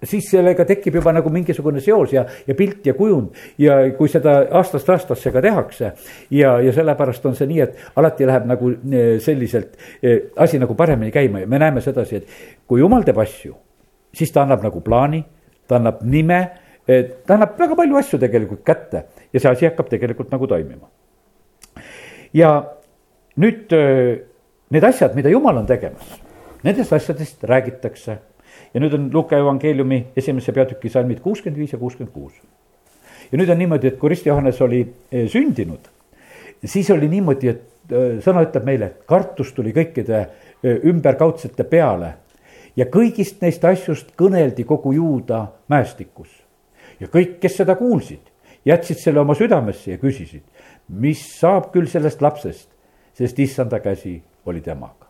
siis 0.03 0.27
sellega 0.33 0.65
tekib 0.67 0.97
juba 0.99 1.13
nagu 1.15 1.31
mingisugune 1.33 1.81
seos 1.81 2.13
ja, 2.13 2.25
ja 2.47 2.55
pilt 2.57 2.85
ja 2.85 2.93
kujund 2.97 3.37
ja 3.61 3.77
kui 3.97 4.11
seda 4.11 4.37
aastast 4.59 4.89
aastasse 4.89 5.31
ka 5.31 5.41
tehakse. 5.41 5.93
ja, 6.31 6.57
ja 6.59 6.73
sellepärast 6.75 7.25
on 7.25 7.37
see 7.39 7.47
nii, 7.53 7.61
et 7.61 7.99
alati 8.01 8.27
läheb 8.27 8.47
nagu 8.49 8.71
e, 8.71 9.05
selliselt 9.23 9.77
asi 10.35 10.59
nagu 10.59 10.75
paremini 10.75 11.11
käima 11.11 11.45
ja 11.45 11.47
me 11.47 11.59
näeme 11.59 11.81
sedasi, 11.81 12.21
et 12.21 12.67
kui 12.67 12.83
jumal 12.83 13.07
teeb 13.07 13.21
asju, 13.23 13.55
siis 14.13 14.31
ta 14.31 14.43
annab 14.43 14.65
nagu 14.67 14.83
plaani, 14.83 15.23
ta 15.67 15.79
annab 15.79 16.03
nime, 16.03 16.41
ta 16.85 17.37
annab 17.37 17.55
väga 17.59 17.79
palju 17.79 18.01
asju 18.01 18.19
tegelikult 18.19 18.65
kätte 18.67 19.05
ja 19.31 19.39
see 19.39 19.55
asi 19.55 19.69
hakkab 19.69 19.87
tegelikult 19.89 20.35
nagu 20.35 20.51
toimima. 20.51 20.91
ja 22.33 22.51
nüüd 23.39 23.71
need 24.71 24.83
asjad, 24.83 25.15
mida 25.15 25.31
jumal 25.31 25.61
on 25.61 25.67
tegemas, 25.67 26.19
nendest 26.63 26.93
asjadest 26.93 27.43
räägitakse. 27.43 28.17
ja 28.73 28.79
nüüd 28.79 28.93
on 28.93 29.09
Luka 29.13 29.37
evangeeliumi 29.37 30.05
esimese 30.15 30.51
peatüki 30.55 30.89
salmid 30.89 31.19
kuuskümmend 31.19 31.59
viis 31.59 31.73
ja 31.73 31.79
kuuskümmend 31.79 32.13
kuus. 32.13 32.33
ja 33.31 33.37
nüüd 33.37 33.49
on 33.49 33.57
niimoodi, 33.57 33.87
et 33.87 33.99
kui 33.99 34.09
Rist 34.09 34.25
Johannes 34.25 34.61
oli 34.61 34.85
sündinud, 35.27 35.87
siis 36.65 36.89
oli 36.91 37.09
niimoodi, 37.09 37.47
et 37.47 37.93
sõna 38.23 38.43
ütleb 38.45 38.65
meile, 38.65 38.85
et 38.85 39.05
kartus 39.07 39.51
tuli 39.53 39.73
kõikide 39.75 40.25
ümberkaudsete 40.63 41.63
peale 41.63 42.13
ja 42.75 42.87
kõigist 42.87 43.41
neist 43.41 43.63
asjust 43.65 44.13
kõneldi 44.17 44.65
kogu 44.67 44.93
juuda 44.95 45.47
mäestikus. 45.69 46.29
ja 46.99 47.07
kõik, 47.07 47.39
kes 47.41 47.57
seda 47.57 47.75
kuulsid, 47.75 48.21
jätsid 48.65 48.99
selle 49.01 49.19
oma 49.19 49.33
südamesse 49.35 49.91
ja 49.91 49.97
küsisid, 49.97 50.43
mis 50.87 51.23
saab 51.39 51.71
küll 51.73 51.87
sellest 51.89 52.21
lapsest 52.21 52.70
sest 53.21 53.39
issanda 53.39 53.79
käsi 53.79 54.21
oli 54.45 54.62
temaga. 54.62 55.10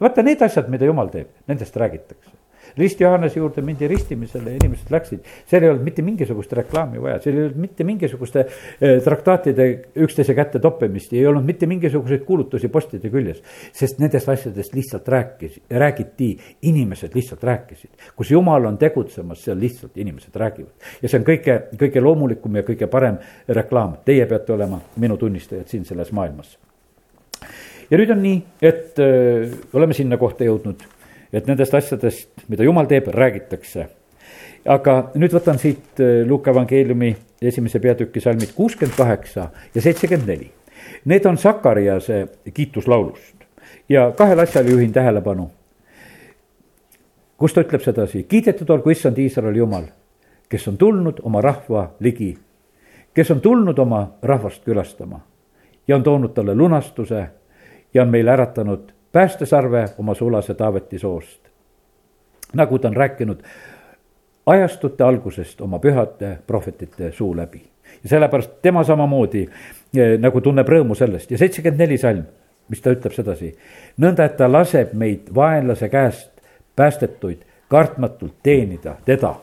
vaata 0.00 0.22
need 0.24 0.40
asjad, 0.42 0.68
mida 0.72 0.86
jumal 0.88 1.10
teeb, 1.12 1.28
nendest 1.48 1.76
räägitakse. 1.76 2.30
risti 2.76 3.02
Johannese 3.04 3.38
juurde 3.38 3.62
mindi 3.62 3.88
ristimisele 3.88 4.50
ja 4.50 4.56
inimesed 4.60 4.92
läksid, 4.94 5.24
seal 5.50 5.64
ei 5.64 5.70
olnud 5.72 5.82
mitte 5.84 6.02
mingisugust 6.06 6.52
reklaami 6.54 7.00
vaja, 7.02 7.18
seal 7.20 7.36
ei 7.36 7.42
olnud 7.48 7.58
mitte 7.60 7.84
mingisuguste 7.84 8.44
eh, 8.46 9.00
traktaatide 9.04 9.66
üksteise 10.04 10.36
kätte 10.38 10.60
toppimist, 10.62 11.12
ei 11.12 11.26
olnud 11.26 11.44
mitte 11.44 11.66
mingisuguseid 11.66 12.22
kuulutusi 12.28 12.68
postide 12.68 13.10
küljes. 13.10 13.42
sest 13.72 13.98
nendest 13.98 14.28
asjadest 14.28 14.74
lihtsalt 14.74 15.08
rääkis, 15.08 15.60
räägiti, 15.70 16.30
inimesed 16.62 17.18
lihtsalt 17.18 17.44
rääkisid. 17.44 17.90
kus 18.16 18.30
jumal 18.30 18.64
on 18.64 18.78
tegutsemas, 18.78 19.44
seal 19.44 19.60
lihtsalt 19.60 19.98
inimesed 19.98 20.36
räägivad. 20.36 20.72
ja 21.02 21.08
see 21.08 21.20
on 21.20 21.26
kõige, 21.26 21.60
kõige 21.76 22.00
loomulikum 22.00 22.56
ja 22.56 22.62
kõige 22.62 22.86
parem 22.86 23.18
reklaam, 23.48 23.98
teie 24.04 24.26
peate 24.26 24.52
olema 24.52 24.80
minu 24.96 25.16
tunnistajad 25.16 25.68
siin 25.68 25.84
selles 25.84 26.12
maailmas 26.12 26.58
ja 27.90 27.98
nüüd 27.98 28.10
on 28.10 28.22
nii, 28.22 28.42
et 28.62 28.98
öö, 28.98 29.44
äh, 29.44 29.58
oleme 29.74 29.94
sinna 29.94 30.16
kohta 30.16 30.44
jõudnud 30.44 30.86
et 31.32 31.46
nendest 31.46 31.74
asjadest, 31.74 32.30
mida 32.50 32.64
jumal 32.66 32.88
teeb, 32.90 33.10
räägitakse. 33.14 33.88
aga 34.60 34.94
nüüd 35.16 35.32
võtan 35.32 35.56
siit 35.56 36.00
äh, 36.02 36.20
Luuka 36.28 36.50
evangeeliumi 36.52 37.14
esimese 37.40 37.80
peatüki 37.80 38.20
salmid 38.20 38.50
kuuskümmend 38.52 38.96
kaheksa 38.96 39.46
ja 39.74 39.80
seitsekümmend 39.80 40.28
neli. 40.28 40.50
Need 41.04 41.24
on 41.24 41.38
Sakariase 41.38 42.26
kiituslaulust 42.54 43.46
ja 43.88 44.10
kahele 44.16 44.42
asjale 44.42 44.70
juhin 44.70 44.92
tähelepanu. 44.92 45.50
kus 47.36 47.54
ta 47.54 47.62
ütleb 47.64 47.80
sedasi, 47.80 48.22
kiidetud 48.28 48.68
olgu 48.68 48.90
issand 48.90 49.18
Iisraeli 49.18 49.58
jumal, 49.58 49.84
kes 50.48 50.68
on 50.68 50.76
tulnud 50.76 51.22
oma 51.22 51.40
rahva 51.40 51.94
ligi, 52.00 52.36
kes 53.14 53.30
on 53.30 53.40
tulnud 53.40 53.78
oma 53.78 54.18
rahvast 54.22 54.64
külastama 54.64 55.20
ja 55.88 55.96
on 55.96 56.02
toonud 56.02 56.34
talle 56.34 56.54
lunastuse 56.54 57.26
ja 57.94 58.02
on 58.02 58.08
meile 58.08 58.30
äratanud 58.30 58.92
päästesarve 59.12 59.84
oma 59.98 60.14
sulase 60.14 60.54
Taaveti 60.54 60.98
soost. 60.98 61.40
nagu 62.52 62.78
ta 62.78 62.88
on 62.88 62.96
rääkinud 62.96 63.42
ajastute 64.46 65.04
algusest 65.04 65.60
oma 65.60 65.78
pühade 65.78 66.38
prohvetite 66.46 67.12
suu 67.12 67.36
läbi. 67.36 67.62
ja 68.02 68.08
sellepärast 68.08 68.50
tema 68.62 68.84
samamoodi 68.84 69.48
eh, 69.96 70.18
nagu 70.18 70.40
tunneb 70.40 70.68
rõõmu 70.68 70.94
sellest 70.94 71.30
ja 71.30 71.38
seitsekümmend 71.38 71.80
neli 71.80 71.98
salm, 71.98 72.24
mis 72.68 72.80
ta 72.80 72.90
ütleb 72.90 73.12
sedasi. 73.12 73.56
nõnda, 73.98 74.24
et 74.24 74.36
ta 74.36 74.52
laseb 74.52 74.92
meid 74.92 75.34
vaenlase 75.34 75.88
käest 75.88 76.30
päästetuid 76.76 77.46
kartmatult 77.68 78.34
teenida 78.42 78.96
teda 79.04 79.34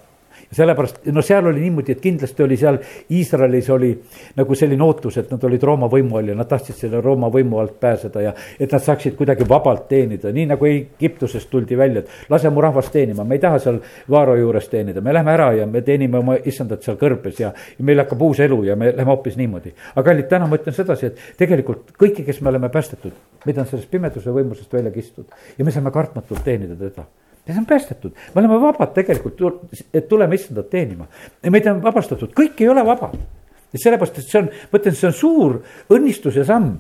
sellepärast, 0.51 0.99
no 1.11 1.21
seal 1.21 1.45
oli 1.49 1.61
niimoodi, 1.61 1.91
et 1.91 2.01
kindlasti 2.01 2.43
oli 2.43 2.57
seal 2.57 2.77
Iisraelis 3.11 3.69
oli 3.73 3.91
nagu 4.37 4.55
selline 4.55 4.83
ootus, 4.83 5.17
et 5.19 5.31
nad 5.31 5.43
olid 5.43 5.63
Rooma 5.63 5.89
võimu 5.91 6.19
all 6.19 6.31
ja 6.31 6.35
nad 6.37 6.47
tahtsid 6.49 6.77
selle 6.79 7.01
Rooma 7.03 7.29
võimu 7.33 7.59
alt 7.61 7.75
pääseda 7.79 8.23
ja 8.23 8.33
et 8.59 8.71
nad 8.71 8.83
saaksid 8.83 9.17
kuidagi 9.19 9.47
vabalt 9.49 9.87
teenida, 9.89 10.31
nii 10.33 10.47
nagu 10.53 10.69
Egiptusest 10.69 11.49
tuldi 11.51 11.77
välja, 11.77 12.03
et 12.03 12.31
lase 12.31 12.51
mu 12.53 12.63
rahvast 12.63 12.93
teenima, 12.95 13.25
me 13.27 13.37
ei 13.37 13.43
taha 13.43 13.59
seal 13.63 13.81
Vaaro 14.11 14.37
juures 14.39 14.69
teenida, 14.71 15.03
me 15.03 15.13
lähme 15.13 15.35
ära 15.35 15.51
ja 15.57 15.67
me 15.67 15.81
teenime 15.81 16.21
oma 16.21 16.37
issandat 16.45 16.83
seal 16.85 16.99
kõrbes 17.01 17.43
ja, 17.43 17.51
ja 17.51 17.85
meil 17.85 18.03
hakkab 18.03 18.23
uus 18.29 18.41
elu 18.43 18.63
ja 18.69 18.79
me 18.79 18.93
lähme 18.93 19.11
hoopis 19.11 19.37
niimoodi. 19.37 19.75
aga 19.95 20.09
kallid, 20.11 20.29
täna 20.31 20.47
ma 20.47 20.59
ütlen 20.59 20.75
sedasi, 20.75 21.11
et 21.11 21.37
tegelikult 21.37 21.93
kõiki, 21.99 22.25
kes 22.25 22.41
me 22.41 22.53
oleme 22.53 22.71
päästetud, 22.73 23.15
meid 23.45 23.61
on 23.61 23.69
sellest 23.69 23.91
pimeduse 23.91 24.33
võimusest 24.33 24.73
välja 24.73 24.91
kistud 24.95 25.39
ja 25.57 25.65
me 25.65 25.75
saame 25.75 25.91
kartmatult 25.91 26.43
teenida 26.45 26.75
teda 26.79 27.07
ja 27.47 27.53
see 27.53 27.61
on 27.61 27.65
päästetud, 27.65 28.11
me 28.33 28.41
oleme 28.41 28.59
vabad 28.61 28.93
tegelikult, 28.95 29.41
et 29.93 30.07
tuleme 30.09 30.35
issandat 30.35 30.69
teenima. 30.69 31.07
meid 31.49 31.67
on 31.71 31.81
vabastatud, 31.83 32.33
kõik 32.35 32.59
ei 32.61 32.69
ole 32.69 32.83
vabad. 32.85 33.15
ja 33.73 33.79
sellepärast, 33.79 34.19
et 34.19 34.27
see 34.27 34.41
on, 34.41 34.51
ma 34.71 34.79
ütlen, 34.79 34.95
see 34.95 35.07
on 35.07 35.13
suur 35.15 35.57
õnnistus 35.93 36.35
ja 36.35 36.45
samm. 36.47 36.77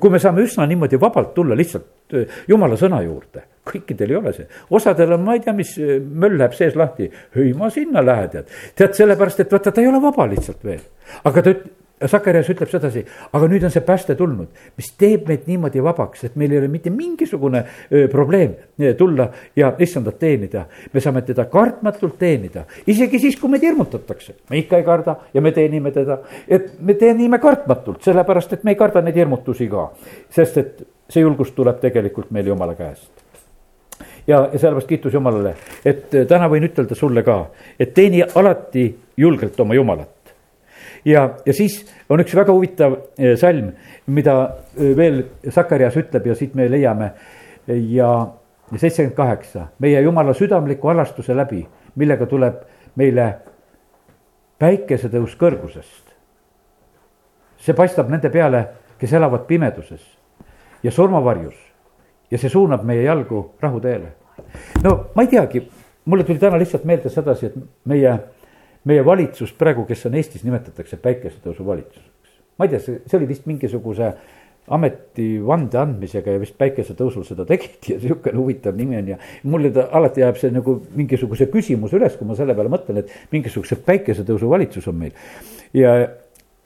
kui 0.00 0.10
me 0.10 0.18
saame 0.18 0.42
üsna 0.42 0.66
niimoodi 0.66 0.98
vabalt 1.00 1.32
tulla 1.34 1.54
lihtsalt 1.54 2.14
äh, 2.14 2.38
jumala 2.48 2.76
sõna 2.76 2.98
juurde, 3.04 3.44
kõikidel 3.64 4.10
ei 4.10 4.16
ole 4.18 4.32
see, 4.34 4.46
osadel 4.70 5.12
on, 5.14 5.22
ma 5.22 5.36
ei 5.36 5.44
tea, 5.44 5.54
mis 5.54 5.76
äh, 5.78 5.96
möll 6.02 6.38
läheb 6.38 6.56
sees 6.58 6.74
lahti, 6.76 7.10
ei 7.36 7.52
ma 7.54 7.70
sinna 7.70 8.02
lähe 8.04 8.28
tead. 8.28 8.54
tead 8.74 8.94
sellepärast, 8.98 9.40
et 9.40 9.52
vaata, 9.52 9.72
ta 9.72 9.80
ei 9.80 9.88
ole 9.88 10.02
vaba 10.02 10.26
lihtsalt 10.26 10.64
veel, 10.66 10.82
aga 11.24 11.42
ta 11.42 11.54
üt-, 11.54 11.68
Sakarias 12.04 12.48
ütleb 12.52 12.68
sedasi, 12.68 13.00
aga 13.32 13.46
nüüd 13.48 13.62
on 13.64 13.72
see 13.72 13.80
pääste 13.84 14.12
tulnud, 14.18 14.50
mis 14.76 14.90
teeb 15.00 15.30
meid 15.30 15.46
niimoodi 15.48 15.80
vabaks, 15.80 16.26
et 16.28 16.34
meil 16.36 16.52
ei 16.52 16.58
ole 16.60 16.68
mitte 16.68 16.90
mingisugune 16.92 17.62
probleem 18.12 18.52
tulla 18.98 19.30
ja 19.56 19.70
issandat 19.80 20.18
teenida. 20.20 20.66
me 20.92 21.00
saame 21.00 21.22
teda 21.22 21.46
kartmatult 21.48 22.18
teenida, 22.18 22.66
isegi 22.86 23.18
siis, 23.18 23.38
kui 23.40 23.48
meid 23.48 23.64
hirmutatakse, 23.64 24.34
me 24.50 24.58
ikka 24.60 24.76
ei 24.76 24.84
karda 24.84 25.16
ja 25.34 25.40
me 25.40 25.52
teenime 25.52 25.90
teda. 25.90 26.18
et 26.48 26.74
me 26.80 26.94
teenime 26.94 27.38
kartmatult, 27.38 28.02
sellepärast 28.04 28.52
et 28.52 28.64
me 28.64 28.74
ei 28.74 28.76
karda 28.76 29.00
neid 29.00 29.16
hirmutusi 29.16 29.68
ka, 29.68 29.88
sest 30.30 30.58
et 30.58 30.82
see 31.08 31.24
julgus 31.24 31.54
tuleb 31.56 31.80
tegelikult 31.80 32.30
meil 32.30 32.52
jumala 32.52 32.74
käest 32.76 33.24
ja, 34.26 34.50
ja 34.52 34.58
sellepärast 34.58 34.88
kiitus 34.88 35.14
Jumalale, 35.14 35.54
et 35.84 36.12
täna 36.28 36.50
võin 36.52 36.68
ütelda 36.68 36.94
sulle 36.94 37.24
ka, 37.24 37.38
et 37.80 37.94
teeni 37.94 38.20
alati 38.22 38.90
julgelt 39.16 39.60
oma 39.64 39.74
Jumalat 39.74 40.15
ja, 41.06 41.36
ja 41.46 41.54
siis 41.54 41.80
on 42.10 42.20
üks 42.22 42.34
väga 42.36 42.54
huvitav 42.54 42.98
eh, 43.18 43.36
salm, 43.38 43.70
mida 44.06 44.36
eh, 44.76 44.92
veel 44.98 45.22
Sakarias 45.54 45.96
ütleb 45.96 46.26
ja 46.26 46.34
siit 46.38 46.54
me 46.58 46.68
leiame. 46.70 47.12
Ja, 47.66 48.10
seitsekümmend 48.70 49.16
kaheksa, 49.16 49.68
meie 49.82 50.00
jumala 50.02 50.34
südamliku 50.34 50.86
halastuse 50.92 51.34
läbi, 51.34 51.64
millega 51.98 52.26
tuleb 52.30 52.60
meile 52.98 53.26
päikesetõus 54.58 55.34
kõrgusest. 55.38 56.04
see 57.58 57.74
paistab 57.74 58.10
nende 58.10 58.30
peale, 58.30 58.60
kes 58.98 59.12
elavad 59.12 59.46
pimeduses. 59.46 60.02
Ja 60.82 60.90
surmavarjus. 60.90 61.56
Ja 62.30 62.38
see 62.38 62.50
suunab 62.50 62.84
meie 62.84 63.02
jalgu 63.02 63.54
rahuteele. 63.60 64.12
no 64.84 65.10
ma 65.14 65.22
ei 65.22 65.28
teagi, 65.28 65.68
mulle 66.04 66.24
tuli 66.24 66.38
täna 66.38 66.58
lihtsalt 66.58 66.84
meelde 66.84 67.08
sedasi, 67.10 67.46
et 67.46 67.54
meie 67.84 68.18
meie 68.86 69.04
valitsust 69.04 69.56
praegu, 69.58 69.84
kes 69.88 70.06
on 70.08 70.16
Eestis, 70.18 70.44
nimetatakse 70.46 70.98
päikesetõusu 71.02 71.66
valitsuseks. 71.66 72.34
ma 72.58 72.64
ei 72.64 72.72
tea, 72.72 72.80
see, 72.80 73.00
see 73.06 73.18
oli 73.18 73.28
vist 73.28 73.46
mingisuguse 73.46 74.12
ametivande 74.72 75.78
andmisega 75.78 76.34
ja 76.34 76.40
vist 76.42 76.56
päikesetõusul 76.58 77.24
seda 77.26 77.44
tegiti 77.46 77.94
ja 77.94 78.00
sihukene 78.02 78.38
huvitav 78.38 78.74
nimi 78.78 78.98
on 78.98 79.10
ja 79.12 79.18
mulle 79.46 79.70
ta 79.74 79.86
alati 79.94 80.24
jääb 80.24 80.38
see 80.40 80.50
nagu 80.54 80.80
mingisuguse 80.98 81.46
küsimuse 81.52 81.98
üles, 81.98 82.16
kui 82.18 82.26
ma 82.26 82.34
selle 82.38 82.54
peale 82.58 82.72
mõtlen, 82.72 83.02
et 83.02 83.12
mingisuguse 83.34 83.78
päikesetõusu 83.86 84.50
valitsus 84.50 84.88
on 84.90 84.98
meil. 85.02 85.12
ja 85.74 85.94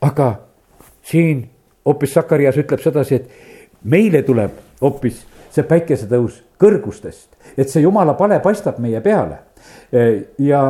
aga 0.01 0.31
siin 1.03 1.45
hoopis 1.87 2.15
Sakarias 2.17 2.57
ütleb 2.61 2.81
sedasi, 2.81 3.21
et 3.21 3.85
meile 3.85 4.23
tuleb 4.25 4.57
hoopis 4.81 5.25
see 5.51 5.67
päikesetõus 5.67 6.41
kõrgustest, 6.61 7.37
et 7.57 7.69
see 7.69 7.83
jumala 7.85 8.15
pale 8.15 8.41
paistab 8.41 8.79
meie 8.81 9.01
peale 9.05 9.43
ja 10.39 10.61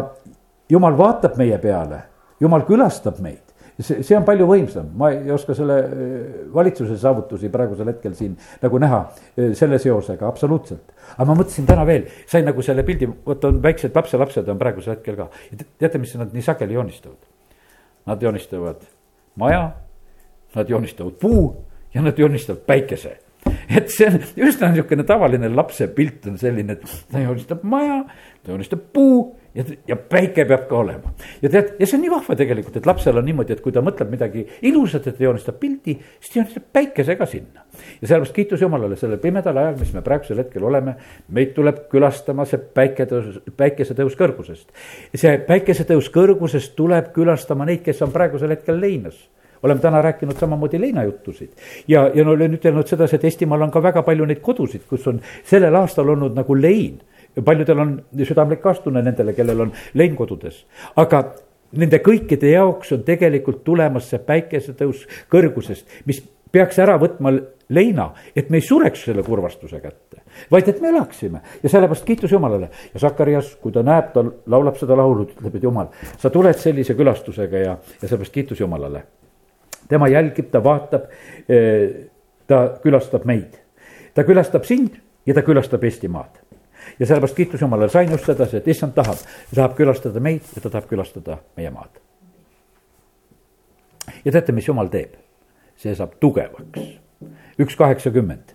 jumal 0.71 0.99
vaatab 0.99 1.37
meie 1.41 1.59
peale, 1.63 2.03
jumal 2.41 2.67
külastab 2.69 3.21
meid 3.21 3.51
see, 3.83 4.03
see 4.07 4.17
on 4.17 4.25
palju 4.27 4.47
võimsam, 4.49 4.91
ma 4.99 5.11
ei 5.15 5.31
oska 5.33 5.55
selle 5.57 5.77
äh, 5.81 6.27
valitsuse 6.55 6.97
saavutusi 7.01 7.51
praegusel 7.53 7.89
hetkel 7.91 8.15
siin 8.19 8.37
nagu 8.63 8.81
näha 8.83 9.01
äh, 9.07 9.53
selle 9.59 9.81
seosega, 9.83 10.29
absoluutselt. 10.29 10.93
aga 11.17 11.29
ma 11.29 11.39
mõtlesin 11.39 11.69
täna 11.69 11.87
veel, 11.89 12.07
sain 12.31 12.47
nagu 12.49 12.65
selle 12.67 12.85
pildi, 12.87 13.09
vot 13.27 13.49
on 13.49 13.63
väiksed 13.63 13.97
lapselapsed 13.97 14.49
on 14.53 14.61
praegusel 14.61 14.97
hetkel 14.97 15.19
ka. 15.19 15.31
teate, 15.79 16.03
mis 16.03 16.15
nad 16.21 16.35
nii 16.35 16.45
sageli 16.45 16.77
joonistavad? 16.77 17.21
Nad 18.11 18.23
joonistavad 18.23 18.87
maja, 19.41 19.65
nad 20.57 20.71
joonistavad 20.71 21.19
puu 21.21 21.43
ja 21.95 22.03
nad 22.05 22.19
joonistavad 22.19 22.65
päikese 22.69 23.17
et 23.71 23.89
see 23.93 24.09
on 24.09 24.19
üsna 24.49 24.69
niisugune 24.73 25.05
tavaline 25.09 25.49
lapse 25.53 25.87
pilt 25.97 26.27
on 26.29 26.37
selline, 26.41 26.77
et 26.77 26.97
ta 27.11 27.23
joonistab 27.23 27.63
maja, 27.65 28.03
ta 28.45 28.53
joonistab 28.53 28.83
puu 28.93 29.31
ja, 29.55 29.65
ja 29.89 29.97
päike 29.97 30.45
peab 30.45 30.67
ka 30.69 30.77
olema. 30.79 31.13
ja 31.43 31.51
tead, 31.51 31.75
ja 31.81 31.87
see 31.87 31.99
on 31.99 32.05
nii 32.05 32.13
vahva 32.13 32.37
tegelikult, 32.39 32.77
et 32.79 32.87
lapsel 32.87 33.19
on 33.19 33.27
niimoodi, 33.27 33.57
et 33.57 33.63
kui 33.65 33.75
ta 33.75 33.83
mõtleb 33.85 34.13
midagi 34.13 34.45
ilusat, 34.69 35.09
et 35.11 35.19
ta 35.19 35.27
joonistab 35.27 35.59
pildi, 35.63 35.97
siis 36.21 36.33
ta 36.33 36.41
joonistab 36.41 36.69
päikese 36.73 37.17
ka 37.19 37.27
sinna. 37.31 37.65
ja 38.01 38.07
sellepärast 38.07 38.37
kiitus 38.37 38.63
Jumalale 38.63 38.99
sellel 39.01 39.23
pimedal 39.23 39.59
ajal, 39.63 39.77
mis 39.81 39.93
me 39.97 40.05
praegusel 40.07 40.45
hetkel 40.45 40.65
oleme, 40.71 40.95
meid 41.29 41.53
tuleb 41.57 41.85
külastama 41.91 42.47
see 42.49 42.63
päiketõus, 42.79 43.43
päikesetõus 43.57 44.17
kõrgusest. 44.21 44.71
see 45.15 45.37
päikesetõus 45.49 46.13
kõrgusest 46.15 46.77
tuleb 46.79 47.13
külastama 47.17 47.69
neid, 47.69 47.85
kes 47.87 48.03
on 48.07 48.15
praegusel 48.15 48.57
hetkel 48.57 48.81
leinas 48.81 49.19
oleme 49.63 49.81
täna 49.81 50.03
rääkinud 50.03 50.39
samamoodi 50.41 50.81
leinajuttusid 50.81 51.51
ja, 51.89 52.07
ja 52.15 52.25
no 52.25 52.33
olen 52.33 52.55
ütelnud 52.57 52.89
sedasi, 52.89 53.19
et 53.19 53.25
Eestimaal 53.29 53.67
on 53.67 53.71
ka 53.71 53.83
väga 53.83 54.03
palju 54.03 54.25
neid 54.25 54.41
kodusid, 54.41 54.87
kus 54.89 55.05
on 55.11 55.21
sellel 55.45 55.77
aastal 55.77 56.09
olnud 56.09 56.39
nagu 56.39 56.57
lein 56.57 56.97
paljudel 57.45 57.79
on 57.79 57.95
südamlik 58.25 58.61
kaastunne 58.63 59.03
nendele, 59.03 59.33
kellel 59.37 59.67
on 59.67 59.73
lein 59.95 60.17
kodudes, 60.19 60.65
aga 60.97 61.23
nende 61.79 62.01
kõikide 62.03 62.51
jaoks 62.55 62.93
on 62.97 63.05
tegelikult 63.07 63.63
tulemas 63.65 64.11
see 64.11 64.21
päikesetõus 64.27 65.07
kõrgusest, 65.31 65.87
mis 66.11 66.23
peaks 66.51 66.81
ära 66.83 66.97
võtma 66.99 67.33
leina, 67.71 68.09
et 68.35 68.51
me 68.51 68.59
ei 68.59 68.67
sureks 68.67 69.05
selle 69.07 69.23
kurvastuse 69.27 69.79
kätte, 69.83 70.25
vaid 70.51 70.69
et 70.69 70.81
me 70.83 70.91
elaksime 70.91 71.43
ja 71.63 71.71
sellepärast 71.71 72.05
kiitus 72.05 72.33
Jumalale. 72.35 72.71
ja 72.95 73.01
Sakarias, 73.01 73.55
kui 73.63 73.73
ta 73.73 73.85
näeb, 73.87 74.11
ta 74.15 74.25
laulab 74.51 74.79
seda 74.81 74.97
laulu, 74.99 75.29
ütleb, 75.29 75.55
et 75.55 75.63
Jumal, 75.63 75.91
sa 76.19 76.31
tuled 76.31 76.59
sellise 76.59 76.99
külastusega 76.99 77.65
ja, 77.65 77.79
ja 77.79 78.09
sellepärast 78.09 78.35
kiitus 78.35 78.61
Jumalale. 78.61 79.05
tema 79.89 80.09
jälgib, 80.09 80.51
ta 80.51 80.65
vaatab, 80.65 81.07
eh, 81.49 82.11
ta 82.47 82.65
külastab 82.83 83.25
meid, 83.25 83.55
ta 84.15 84.27
külastab 84.27 84.67
sind 84.67 84.99
ja 85.27 85.35
ta 85.35 85.47
külastab 85.47 85.85
Eestimaad 85.85 86.50
ja 87.01 87.07
sellepärast 87.07 87.37
kiitus 87.37 87.61
Jumalale, 87.61 87.89
sain 87.89 88.11
just 88.11 88.27
sedasi, 88.27 88.61
et 88.61 88.69
issand 88.69 88.93
tahab, 88.95 89.19
tahab 89.55 89.75
külastada 89.77 90.21
meid 90.21 90.45
ja 90.55 90.61
ta 90.61 90.71
tahab 90.71 90.89
külastada 90.89 91.39
meie 91.57 91.71
maad. 91.73 92.01
ja 94.25 94.33
teate, 94.33 94.53
mis 94.53 94.69
Jumal 94.69 94.93
teeb? 94.93 95.17
see 95.81 95.95
saab 95.97 96.19
tugevaks, 96.21 96.81
üks 97.59 97.77
kaheksakümmend. 97.77 98.53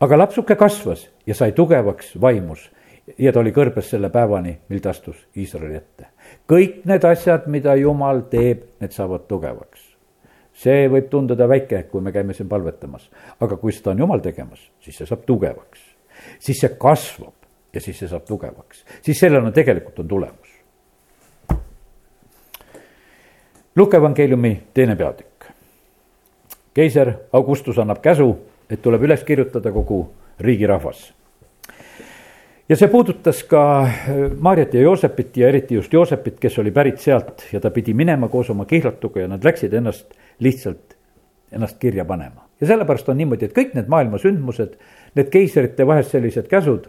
aga 0.00 0.18
lapsuke 0.18 0.56
kasvas 0.56 1.08
ja 1.26 1.34
sai 1.34 1.52
tugevaks 1.52 2.14
vaimus 2.20 2.70
ja 3.18 3.32
ta 3.32 3.40
oli 3.40 3.52
kõrbes 3.52 3.90
selle 3.90 4.08
päevani, 4.10 4.58
mil 4.68 4.80
ta 4.80 4.90
astus 4.90 5.20
Iisraeli 5.36 5.76
ette. 5.76 6.06
kõik 6.48 6.84
need 6.84 7.04
asjad, 7.04 7.46
mida 7.46 7.74
Jumal 7.76 8.24
teeb, 8.30 8.64
need 8.80 8.96
saavad 8.96 9.28
tugevaks. 9.28 9.84
see 10.52 10.88
võib 10.88 11.10
tunduda 11.10 11.48
väike, 11.48 11.82
kui 11.92 12.00
me 12.00 12.12
käime 12.12 12.34
siin 12.34 12.48
palvetamas, 12.48 13.10
aga 13.40 13.56
kui 13.56 13.72
seda 13.72 13.90
on 13.90 13.98
Jumal 13.98 14.24
tegemas, 14.24 14.70
siis 14.80 14.96
see 14.96 15.06
saab 15.06 15.26
tugevaks. 15.26 15.80
siis 16.38 16.60
see 16.60 16.78
kasvab 16.78 17.37
ja 17.78 17.82
siis 17.82 18.00
see 18.02 18.10
saab 18.10 18.26
tugevaks, 18.26 18.82
siis 19.06 19.20
sellel 19.22 19.46
on 19.46 19.54
tegelikult 19.54 19.98
on 20.02 20.08
tulemus. 20.10 20.54
Luke 23.78 23.96
evangeeliumi 23.96 24.52
teine 24.74 24.96
peatükk. 24.96 25.52
keiser 26.74 27.12
Augustus 27.32 27.78
annab 27.78 28.02
käsu, 28.02 28.32
et 28.70 28.82
tuleb 28.82 29.02
üles 29.06 29.22
kirjutada 29.24 29.70
kogu 29.72 30.02
riigi 30.40 30.66
rahvas 30.66 31.12
ja 32.68 32.76
see 32.76 32.88
puudutas 32.92 33.42
ka 33.48 33.62
äh, 33.82 34.18
Maarjat 34.38 34.74
ja 34.74 34.82
Joosepit 34.82 35.36
ja 35.36 35.48
eriti 35.48 35.74
just 35.74 35.92
Joosepit, 35.92 36.36
kes 36.40 36.58
oli 36.58 36.70
pärit 36.70 37.00
sealt 37.00 37.46
ja 37.52 37.60
ta 37.60 37.70
pidi 37.70 37.94
minema 37.94 38.28
koos 38.28 38.50
oma 38.50 38.66
kihlatuga 38.68 39.24
ja 39.24 39.28
nad 39.28 39.44
läksid 39.44 39.72
ennast 39.72 40.12
lihtsalt, 40.38 40.96
ennast 41.52 41.78
kirja 41.78 42.04
panema. 42.04 42.48
ja 42.60 42.66
sellepärast 42.66 43.08
on 43.08 43.16
niimoodi, 43.16 43.46
et 43.46 43.54
kõik 43.56 43.74
need 43.78 43.88
maailma 43.88 44.18
sündmused, 44.18 44.74
need 45.14 45.28
keisrite 45.30 45.86
vahest 45.86 46.10
sellised 46.10 46.48
käsud, 46.50 46.88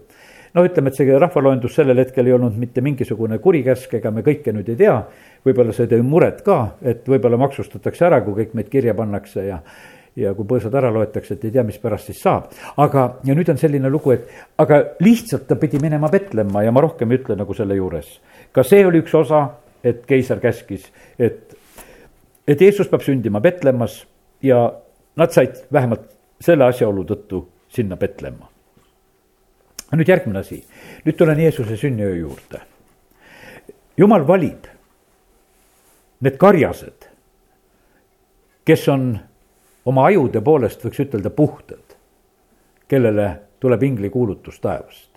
no 0.53 0.65
ütleme, 0.65 0.89
et 0.89 0.99
see 0.99 1.19
rahvaloendus 1.19 1.75
sellel 1.79 2.01
hetkel 2.03 2.27
ei 2.27 2.35
olnud 2.37 2.57
mitte 2.57 2.81
mingisugune 2.85 3.39
kurikäsk, 3.43 3.93
ega 3.99 4.11
me 4.11 4.23
kõike 4.25 4.53
nüüd 4.55 4.69
ei 4.73 4.79
tea, 4.79 4.97
võib-olla 5.45 5.75
see 5.75 5.89
tõi 5.91 6.01
muret 6.05 6.43
ka, 6.45 6.59
et 6.81 7.07
võib-olla 7.09 7.39
maksustatakse 7.41 8.05
ära, 8.09 8.21
kui 8.25 8.41
kõik 8.41 8.57
meid 8.57 8.69
kirja 8.73 8.97
pannakse 8.97 9.47
ja 9.47 9.63
ja 10.19 10.33
kui 10.35 10.47
põõsad 10.47 10.73
ära 10.75 10.89
loetakse, 10.91 11.35
et 11.35 11.45
ei 11.47 11.53
tea, 11.53 11.63
mis 11.63 11.77
pärast 11.79 12.09
siis 12.09 12.19
saab. 12.23 12.49
aga, 12.77 13.05
ja 13.23 13.35
nüüd 13.37 13.49
on 13.53 13.59
selline 13.61 13.89
lugu, 13.89 14.11
et 14.15 14.27
aga 14.59 14.81
lihtsalt 15.05 15.47
ta 15.47 15.55
pidi 15.59 15.79
minema 15.81 16.09
Petlemma 16.11 16.63
ja 16.65 16.73
ma 16.75 16.83
rohkem 16.83 17.11
ei 17.11 17.21
ütle 17.21 17.37
nagu 17.39 17.55
selle 17.55 17.77
juures. 17.77 18.19
ka 18.51 18.63
see 18.63 18.85
oli 18.85 19.03
üks 19.03 19.15
osa, 19.15 19.45
et 19.83 20.05
keiser 20.09 20.41
käskis, 20.43 20.89
et, 21.19 21.55
et 22.47 22.61
Jeesus 22.61 22.89
peab 22.91 23.05
sündima 23.05 23.41
Petlemmas 23.41 24.01
ja 24.43 24.65
nad 25.15 25.31
said 25.31 25.63
vähemalt 25.71 26.09
selle 26.41 26.65
asjaolu 26.65 27.05
tõttu 27.05 27.45
sinna 27.69 27.97
Petlemma. 27.97 28.48
Nüüd 29.97 30.09
järgmine 30.09 30.39
asi, 30.39 30.63
nüüd 31.05 31.17
tulen 31.17 31.39
Jeesuse 31.39 31.77
sünniöö 31.77 32.15
juurde. 32.15 32.61
jumal 33.97 34.27
valib 34.27 34.67
need 36.21 36.37
karjased, 36.37 37.07
kes 38.65 38.87
on 38.89 39.17
oma 39.85 40.05
ajude 40.05 40.41
poolest 40.41 40.85
võiks 40.85 41.01
ütelda 41.01 41.29
puhtad, 41.29 41.95
kellele 42.87 43.39
tuleb 43.59 43.83
inglikuulutus 43.83 44.59
taevast. 44.59 45.09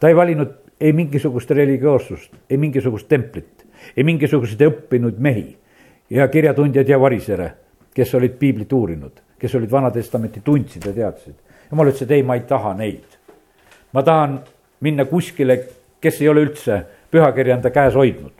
ta 0.00 0.08
ei 0.08 0.16
valinud 0.16 0.62
ei 0.82 0.92
mingisugust 0.92 1.50
religioossust, 1.50 2.32
ei 2.50 2.56
mingisugust 2.56 3.08
templit, 3.08 3.66
ei 3.96 4.04
mingisuguseid 4.04 4.64
õppinud 4.66 5.20
mehi 5.22 5.52
ja 6.10 6.26
kirjatundjaid 6.28 6.88
ja 6.90 6.98
varisere, 7.00 7.48
kes 7.94 8.14
olid 8.18 8.34
piiblit 8.40 8.72
uurinud, 8.72 9.20
kes 9.38 9.54
olid 9.54 9.70
Vana-testamenti 9.70 10.42
tundsid 10.44 10.86
ja 10.86 10.92
teadsid. 10.96 11.34
jumal 11.70 11.92
ütles, 11.92 12.02
et 12.02 12.10
ei, 12.10 12.22
ma 12.22 12.34
ei 12.34 12.42
taha 12.48 12.74
neid. 12.74 13.14
Ma 13.92 14.02
tahan 14.02 14.40
minna 14.80 15.04
kuskile, 15.04 15.58
kes 16.00 16.20
ei 16.20 16.28
ole 16.28 16.42
üldse 16.46 16.82
pühakirja 17.10 17.56
enda 17.56 17.70
käes 17.70 17.94
hoidnud, 17.94 18.34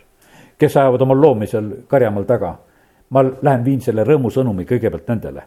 kes 0.59 0.77
ajavad 0.77 1.03
oma 1.03 1.15
loomi 1.15 1.47
seal 1.47 1.71
karjamaal 1.89 2.25
taga 2.25 2.57
ma 3.13 3.25
lähen 3.25 3.65
viin 3.65 3.81
selle 3.85 4.05
rõõmusõnumi 4.09 4.65
kõigepealt 4.69 5.09
nendele. 5.09 5.43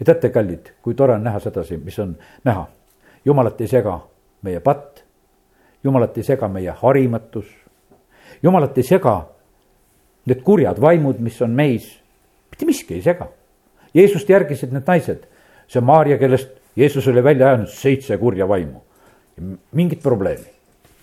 ja 0.00 0.04
teate, 0.04 0.28
kallid, 0.30 0.72
kui 0.82 0.94
tore 0.94 1.14
on 1.14 1.24
näha 1.24 1.40
sedasi, 1.40 1.76
mis 1.76 1.98
on 1.98 2.16
näha. 2.44 2.66
jumalat 3.24 3.60
ei 3.60 3.68
sega 3.68 4.00
meie 4.42 4.60
patt, 4.60 5.04
jumalat 5.84 6.18
ei 6.18 6.22
sega 6.22 6.48
meie 6.48 6.74
harimatus, 6.82 7.46
jumalat 8.42 8.78
ei 8.78 8.84
sega 8.84 9.26
need 10.26 10.42
kurjad 10.42 10.80
vaimud, 10.80 11.20
mis 11.20 11.42
on 11.42 11.50
meis, 11.50 11.98
mitte 12.50 12.66
miski 12.66 12.94
ei 12.94 13.02
sega. 13.02 13.28
Jeesust 13.94 14.28
järgisid 14.28 14.72
need 14.72 14.84
naised, 14.86 15.24
see 15.66 15.80
Maarja, 15.80 16.18
kellest 16.18 16.50
Jeesus 16.76 17.08
oli 17.08 17.24
välja 17.24 17.48
ajanud 17.48 17.72
seitse 17.72 18.18
kurja 18.18 18.48
vaimu. 18.48 18.82
Mingit 19.72 20.02
probleemi, 20.02 20.46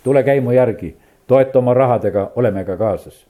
tule 0.04 0.24
käi 0.24 0.42
mu 0.42 0.54
järgi, 0.56 0.96
toeta 1.28 1.60
oma 1.60 1.74
rahadega, 1.74 2.32
oleme 2.36 2.66
ka 2.66 2.78
kaasas. 2.78 3.26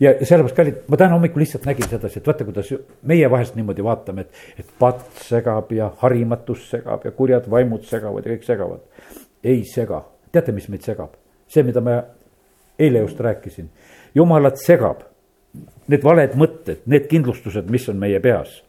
Ja 0.00 0.12
sellepärast, 0.14 0.54
kallid, 0.54 0.76
ma 0.86 0.96
täna 0.96 1.16
hommikul 1.16 1.42
lihtsalt 1.42 1.64
nägin 1.66 1.88
sedasi, 1.90 2.20
et 2.20 2.26
vaata, 2.26 2.44
kuidas 2.46 2.68
meie 3.10 3.30
vahest 3.30 3.56
niimoodi 3.58 3.82
vaatame, 3.84 4.26
et, 4.26 4.44
et 4.62 4.68
patt 4.78 5.24
segab 5.26 5.72
ja 5.74 5.90
harimatus 6.02 6.68
segab 6.70 7.06
ja 7.06 7.10
kurjad 7.10 7.48
vaimud 7.50 7.82
segavad 7.86 8.26
ja 8.26 8.36
kõik 8.36 8.46
segavad. 8.46 9.10
ei 9.44 9.64
sega, 9.66 10.04
teate, 10.32 10.52
mis 10.52 10.68
meid 10.68 10.86
segab? 10.86 11.18
see, 11.48 11.64
mida 11.64 11.80
ma 11.80 12.02
eile 12.78 13.02
just 13.02 13.20
rääkisin, 13.20 13.70
jumalat 14.14 14.60
segab. 14.60 15.02
Need 15.88 16.04
valed 16.04 16.34
mõtted, 16.36 16.82
need 16.86 17.06
kindlustused, 17.08 17.70
mis 17.72 17.88
on 17.88 17.96
meie 17.98 18.20
peas 18.20 18.60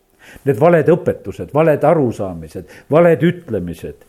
Need 0.45 0.59
valed 0.59 0.91
õpetused, 0.93 1.49
valed 1.53 1.83
arusaamised, 1.83 2.75
valed 2.91 3.23
ütlemised. 3.23 4.05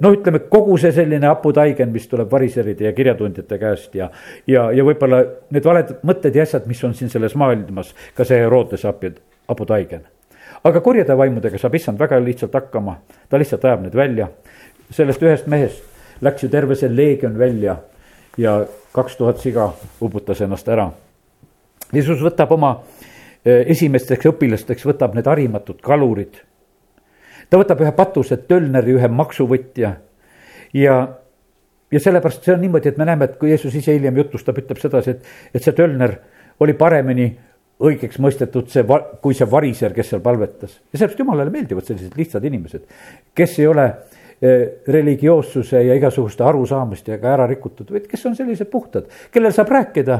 no 0.00 0.12
ütleme, 0.14 0.42
kogu 0.50 0.78
see 0.80 0.92
selline 0.92 1.28
haputaigen, 1.28 1.92
mis 1.92 2.08
tuleb 2.10 2.30
variseride 2.30 2.88
ja 2.88 2.92
kirjatundjate 2.96 3.58
käest 3.58 3.94
ja, 3.94 4.10
ja, 4.46 4.70
ja 4.72 4.86
võib-olla 4.86 5.22
need 5.50 5.64
valed 5.64 5.94
mõtted 6.02 6.36
ja 6.36 6.46
asjad, 6.46 6.66
mis 6.66 6.82
on 6.84 6.96
siin 6.98 7.12
selles 7.12 7.36
maailmas, 7.38 7.94
ka 8.16 8.26
see 8.28 8.40
Herodese 8.42 8.88
haputaigen. 9.48 10.08
aga 10.64 10.80
kurjade 10.80 11.16
vaimudega 11.18 11.58
saab 11.58 11.74
issand 11.74 11.98
väga 11.98 12.20
lihtsalt 12.24 12.54
hakkama, 12.54 12.98
ta 13.28 13.38
lihtsalt 13.38 13.64
ajab 13.64 13.86
need 13.86 13.94
välja. 13.94 14.28
sellest 14.90 15.22
ühest 15.22 15.46
mehest 15.46 15.82
läks 16.22 16.42
ju 16.42 16.48
terve 16.48 16.76
see 16.78 16.90
leegion 16.96 17.38
välja 17.38 17.76
ja 18.38 18.66
kaks 18.92 19.16
tuhat 19.16 19.40
siga 19.40 19.72
uputas 20.00 20.40
ennast 20.40 20.68
ära. 20.68 20.90
Jeesus 21.92 22.22
võtab 22.22 22.52
oma 22.54 22.76
esimesteks 23.44 24.28
õpilasteks 24.30 24.86
võtab 24.86 25.16
need 25.16 25.26
harimatud 25.26 25.80
kalurid. 25.82 26.36
ta 27.50 27.58
võtab 27.58 27.82
ühe 27.82 27.92
patused 27.92 28.46
tölneri, 28.48 28.94
ühe 28.96 29.08
maksuvõtja 29.08 29.96
ja, 30.74 30.96
ja 31.92 32.00
sellepärast 32.00 32.44
see 32.44 32.54
on 32.54 32.62
niimoodi, 32.64 32.92
et 32.92 33.00
me 33.00 33.06
näeme, 33.08 33.28
et 33.28 33.36
kui 33.40 33.50
Jeesus 33.50 33.74
ise 33.74 33.96
hiljem 33.96 34.16
jutustab, 34.22 34.58
ütleb 34.62 34.80
sedasi, 34.80 35.16
et, 35.16 35.32
et 35.54 35.64
see 35.64 35.74
tölner 35.76 36.16
oli 36.62 36.76
paremini 36.78 37.28
õigeks 37.82 38.20
mõistetud 38.22 38.70
see, 38.70 38.84
kui 39.22 39.34
see 39.34 39.48
variser, 39.50 39.94
kes 39.96 40.12
seal 40.12 40.22
palvetas. 40.24 40.78
ja 40.92 40.98
sellepärast 40.98 41.22
jumalale 41.24 41.50
meeldivad 41.50 41.86
sellised 41.88 42.16
lihtsad 42.16 42.44
inimesed, 42.46 42.86
kes 43.34 43.58
ei 43.58 43.66
ole 43.66 43.88
äh, 43.88 44.12
religioossuse 44.86 45.82
ja 45.82 45.98
igasuguste 45.98 46.44
arusaamistega 46.46 47.34
ära 47.34 47.46
rikutud, 47.50 47.90
vaid 47.90 48.06
kes 48.10 48.26
on 48.30 48.38
sellised 48.38 48.70
puhtad, 48.70 49.10
kellel 49.34 49.54
saab 49.54 49.74
rääkida 49.74 50.18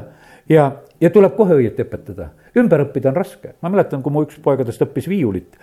ja, 0.51 0.69
ja 1.01 1.11
tuleb 1.11 1.37
kohe 1.39 1.59
õieti 1.61 1.87
õpetada. 1.87 2.33
Ümber 2.59 2.85
õppida 2.87 3.11
on 3.11 3.17
raske, 3.17 3.55
ma 3.63 3.71
mäletan, 3.73 4.03
kui 4.05 4.13
mu 4.15 4.25
üks 4.27 4.39
poegadest 4.43 4.85
õppis 4.85 5.09
viiulit. 5.11 5.59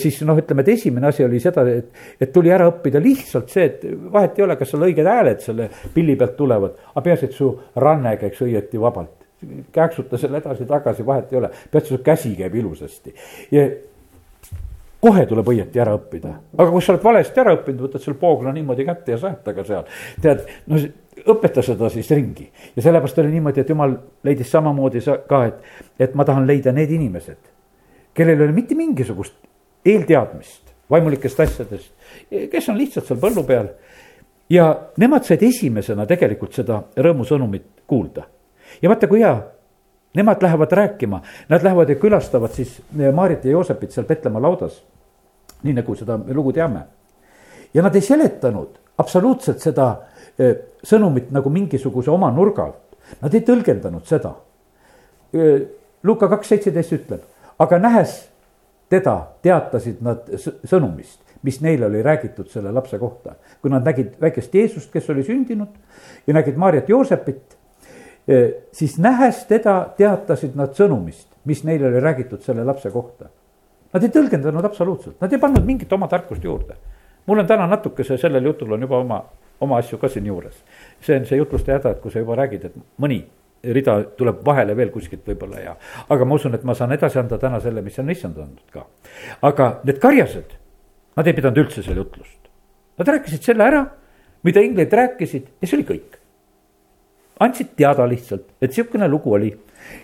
siis 0.00 0.20
noh, 0.26 0.38
ütleme, 0.40 0.64
et 0.64 0.72
esimene 0.74 1.10
asi 1.10 1.24
oli 1.24 1.40
seda, 1.40 1.66
et, 1.68 1.90
et 2.20 2.32
tuli 2.32 2.52
ära 2.54 2.68
õppida 2.70 3.02
lihtsalt 3.02 3.52
see, 3.52 3.66
et 3.68 3.84
vahet 4.12 4.38
ei 4.38 4.46
ole, 4.46 4.56
kas 4.56 4.72
sul 4.72 4.86
õiged 4.86 5.08
hääled 5.08 5.44
selle 5.44 5.68
pilli 5.94 6.16
pealt 6.16 6.36
tulevad, 6.36 6.78
aga 6.92 7.04
peaasi, 7.04 7.30
et 7.30 7.36
su 7.36 7.50
ranne 7.76 8.16
käiks 8.20 8.42
õieti 8.46 8.80
vabalt. 8.80 9.20
kääksuta 9.72 10.18
selle 10.18 10.38
edasi-tagasi, 10.40 11.04
vahet 11.06 11.32
ei 11.32 11.38
ole, 11.38 11.50
peaasi, 11.70 11.92
su 11.92 11.98
käsi 12.04 12.32
käib 12.38 12.54
ilusasti 12.54 13.14
ja 13.52 13.66
kohe 15.04 15.26
tuleb 15.28 15.48
õieti 15.52 15.80
ära 15.82 15.94
õppida, 15.98 16.32
aga 16.56 16.70
kui 16.72 16.82
sa 16.84 16.94
oled 16.94 17.04
valesti 17.04 17.42
ära 17.42 17.52
õppinud, 17.58 17.82
võtad 17.86 18.04
selle 18.04 18.16
poogla 18.20 18.54
niimoodi 18.56 18.86
kätte 18.88 19.14
ja 19.14 19.18
sajad 19.20 19.42
taga 19.44 19.64
seal. 19.68 19.84
tead, 20.24 20.46
no 20.70 20.80
õpeta 21.30 21.62
seda 21.64 21.88
siis 21.92 22.10
ringi 22.10 22.46
ja 22.76 22.82
sellepärast 22.82 23.18
oli 23.22 23.32
niimoodi, 23.32 23.62
et 23.62 23.68
jumal 23.68 23.96
leidis 24.26 24.50
samamoodi 24.52 25.00
ka, 25.28 25.44
et, 25.48 25.62
et 25.98 26.14
ma 26.14 26.24
tahan 26.24 26.46
leida 26.46 26.72
need 26.72 26.92
inimesed, 26.92 27.50
kellel 28.14 28.40
ei 28.40 28.48
ole 28.48 28.56
mitte 28.56 28.76
mingisugust 28.78 29.36
eelteadmist 29.84 30.72
vaimulikest 30.90 31.40
asjadest, 31.40 31.92
kes 32.50 32.68
on 32.68 32.78
lihtsalt 32.78 33.08
seal 33.08 33.20
põllu 33.20 33.44
peal. 33.48 33.72
ja 34.50 34.68
nemad 35.00 35.24
said 35.24 35.42
esimesena 35.42 36.06
tegelikult 36.06 36.52
seda 36.52 36.82
rõõmusõnumit 36.96 37.84
kuulda. 37.86 38.26
ja 38.82 38.88
vaata, 38.88 39.08
kui 39.08 39.20
hea, 39.20 39.34
nemad 40.14 40.42
lähevad 40.42 40.72
rääkima, 40.72 41.22
nad 41.48 41.62
lähevad 41.62 41.88
ja 41.88 41.96
külastavad 41.96 42.52
siis 42.52 42.80
Maarit 43.12 43.44
ja 43.44 43.50
Joosepit 43.50 43.92
seal 43.92 44.06
Petlemma 44.06 44.42
laudas. 44.42 44.82
nii 45.62 45.72
nagu 45.72 45.94
seda 45.94 46.18
lugu 46.28 46.52
teame. 46.52 46.80
ja 47.74 47.82
nad 47.82 47.94
ei 47.94 48.02
seletanud 48.02 48.78
absoluutselt 48.98 49.60
seda 49.60 49.96
Eh, 49.96 50.13
sõnumit 50.84 51.30
nagu 51.34 51.50
mingisuguse 51.50 52.10
oma 52.10 52.30
nurga 52.34 52.68
alt. 52.68 52.98
Nad 53.20 53.34
ei 53.34 53.44
tõlgendanud 53.46 54.06
seda. 54.08 54.34
Luka 56.04 56.28
kaks 56.28 56.52
seitseteist 56.52 56.94
ütleb, 56.96 57.24
aga 57.58 57.78
nähes 57.78 58.16
teda, 58.92 59.16
teatasid 59.42 60.00
nad 60.04 60.28
sõnumist, 60.68 61.20
mis 61.44 61.60
neile 61.64 61.86
oli 61.86 62.02
räägitud 62.04 62.48
selle 62.52 62.72
lapse 62.72 62.98
kohta. 62.98 63.34
kui 63.62 63.70
nad 63.70 63.84
nägid 63.84 64.16
väikest 64.20 64.54
Jeesust, 64.54 64.92
kes 64.92 65.10
oli 65.10 65.24
sündinud 65.24 65.68
ja 66.26 66.34
nägid 66.34 66.56
Maarjat 66.56 66.88
Joosepit, 66.88 67.56
siis 68.72 68.98
nähes 68.98 69.44
teda, 69.48 69.88
teatasid 69.96 70.56
nad 70.56 70.74
sõnumist, 70.76 71.28
mis 71.44 71.64
neile 71.64 71.88
oli 71.88 72.00
räägitud 72.00 72.42
selle 72.42 72.64
lapse 72.64 72.90
kohta. 72.90 73.28
Nad 73.94 74.02
ei 74.02 74.10
tõlgendanud 74.10 74.64
absoluutselt, 74.64 75.20
nad 75.20 75.32
ei 75.32 75.38
pannud 75.38 75.64
mingit 75.64 75.92
oma 75.92 76.08
tarkust 76.08 76.44
juurde. 76.44 76.76
mul 77.26 77.38
on 77.38 77.46
täna 77.46 77.66
natukese, 77.66 78.18
sellel 78.18 78.44
jutul 78.44 78.72
on 78.72 78.80
juba 78.80 78.98
oma, 78.98 79.22
oma 79.60 79.78
asju 79.78 79.98
ka 79.98 80.08
siin 80.08 80.26
juures. 80.26 80.62
see 81.00 81.16
on 81.16 81.26
see 81.26 81.38
jutluste 81.38 81.72
häda, 81.72 81.90
et 81.90 82.00
kui 82.00 82.10
sa 82.10 82.18
juba 82.18 82.36
räägid, 82.36 82.64
et 82.64 82.76
mõni 82.98 83.24
rida 83.64 83.96
tuleb 84.18 84.42
vahele 84.44 84.76
veel 84.76 84.90
kuskilt 84.92 85.24
võib-olla 85.26 85.60
ja, 85.62 85.74
aga 86.08 86.24
ma 86.24 86.34
usun, 86.34 86.54
et 86.54 86.64
ma 86.64 86.74
saan 86.74 86.92
edasi 86.92 87.18
anda 87.20 87.38
täna 87.40 87.60
selle, 87.64 87.82
mis 87.82 87.98
on 87.98 88.10
issand 88.10 88.38
andnud 88.38 88.72
ka. 88.72 88.86
aga 89.42 89.68
need 89.84 90.00
karjased, 90.02 90.56
nad 91.16 91.26
ei 91.26 91.36
pidanud 91.36 91.62
üldse 91.64 91.82
selle 91.82 92.02
jutlust. 92.02 92.40
Nad 92.98 93.08
rääkisid 93.10 93.42
selle 93.42 93.64
ära, 93.64 93.84
mida 94.46 94.62
inglid 94.62 94.92
rääkisid 94.92 95.48
ja 95.60 95.68
see 95.68 95.78
oli 95.78 95.88
kõik. 95.88 96.20
andsid 97.40 97.74
teada 97.76 98.06
lihtsalt, 98.06 98.46
et 98.62 98.72
sihukene 98.72 99.08
lugu 99.08 99.32
oli 99.34 99.50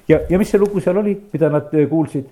ja, 0.08 0.20
ja 0.28 0.38
mis 0.38 0.50
see 0.50 0.58
lugu 0.58 0.80
seal 0.82 0.98
oli, 0.98 1.14
mida 1.32 1.50
nad 1.52 1.70
kuulsid 1.70 2.26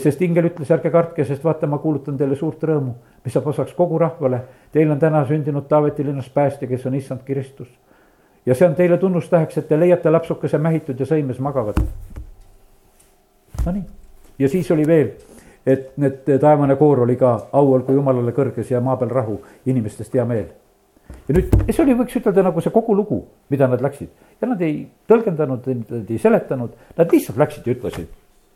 sest 0.00 0.22
ingel 0.24 0.48
ütles, 0.48 0.70
ärge 0.72 0.90
kartke, 0.90 1.24
sest 1.28 1.44
vaata, 1.44 1.68
ma 1.70 1.78
kuulutan 1.78 2.16
teile 2.18 2.36
suurt 2.38 2.62
rõõmu, 2.64 2.94
mis 3.24 3.34
saab 3.34 3.50
osaks 3.52 3.74
kogu 3.76 3.98
rahvale. 4.00 4.40
Teil 4.72 4.90
on 4.90 5.00
täna 5.00 5.24
sündinud 5.28 5.68
Taaveti 5.68 6.06
linnas 6.06 6.30
päästja, 6.32 6.68
kes 6.68 6.86
on 6.86 6.94
issand 6.94 7.24
Kristus. 7.24 7.68
ja 8.46 8.54
see 8.54 8.66
on 8.68 8.74
teile 8.74 8.98
tunnustäheks, 8.98 9.58
et 9.58 9.68
te 9.68 9.80
leiate 9.80 10.10
lapsukese 10.10 10.58
mähitud 10.58 11.00
ja 11.00 11.06
sõimes 11.06 11.38
magavat. 11.40 11.78
Nonii, 13.66 13.84
ja 14.38 14.48
siis 14.48 14.70
oli 14.70 14.84
veel, 14.86 15.14
et 15.66 15.96
need 15.96 16.28
taevane 16.40 16.76
koor 16.76 17.00
oli 17.06 17.16
ka 17.16 17.48
au 17.52 17.72
olgu 17.72 17.92
jumalale 17.92 18.32
kõrges 18.36 18.70
ja 18.70 18.80
maa 18.80 18.96
peal 19.00 19.10
rahu, 19.10 19.40
inimestest 19.64 20.14
hea 20.14 20.24
meel 20.28 20.50
ja 21.28 21.36
nüüd, 21.36 21.52
see 21.70 21.82
oli, 21.84 21.96
võiks 21.96 22.16
ütelda 22.20 22.44
nagu 22.44 22.60
see 22.60 22.72
kogu 22.72 22.96
lugu, 22.96 23.22
mida 23.52 23.68
nad 23.68 23.80
läksid 23.84 24.10
ja 24.40 24.48
nad 24.48 24.60
ei 24.64 24.82
tõlgendanud, 25.08 25.68
nad 25.88 26.10
ei 26.10 26.20
seletanud, 26.20 26.74
nad 26.98 27.12
lihtsalt 27.12 27.40
läksid 27.40 27.66
ja 27.68 27.76
ütlesid. 27.76 28.10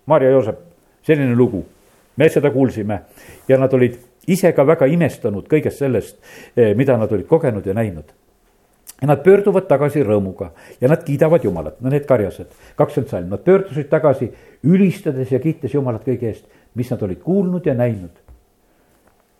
Maarja 0.08 0.32
Joosep 0.32 0.67
selline 1.08 1.34
lugu, 1.36 1.64
me 2.16 2.28
seda 2.28 2.52
kuulsime 2.52 3.00
ja 3.48 3.58
nad 3.58 3.72
olid 3.74 3.96
ise 4.28 4.52
ka 4.52 4.66
väga 4.68 4.88
imestanud 4.92 5.48
kõigest 5.48 5.80
sellest, 5.80 6.18
eh, 6.56 6.74
mida 6.76 6.96
nad 7.00 7.12
olid 7.12 7.26
kogenud 7.26 7.66
ja 7.66 7.74
näinud. 7.74 8.16
ja 8.98 9.06
nad 9.06 9.20
pöörduvad 9.22 9.68
tagasi 9.70 10.00
rõõmuga 10.02 10.48
ja 10.80 10.88
nad 10.88 11.04
kiidavad 11.06 11.44
Jumalat, 11.44 11.76
no 11.80 11.88
need 11.88 12.02
karjased, 12.06 12.48
kakskümmend 12.74 13.10
salm, 13.10 13.28
nad 13.30 13.44
pöördusid 13.46 13.86
tagasi 13.88 14.26
ülistades 14.64 15.30
ja 15.30 15.38
kiites 15.38 15.74
Jumalat 15.74 16.02
kõige 16.02 16.26
eest, 16.32 16.48
mis 16.74 16.90
nad 16.90 17.02
olid 17.02 17.20
kuulnud 17.22 17.66
ja 17.66 17.74
näinud. 17.74 18.10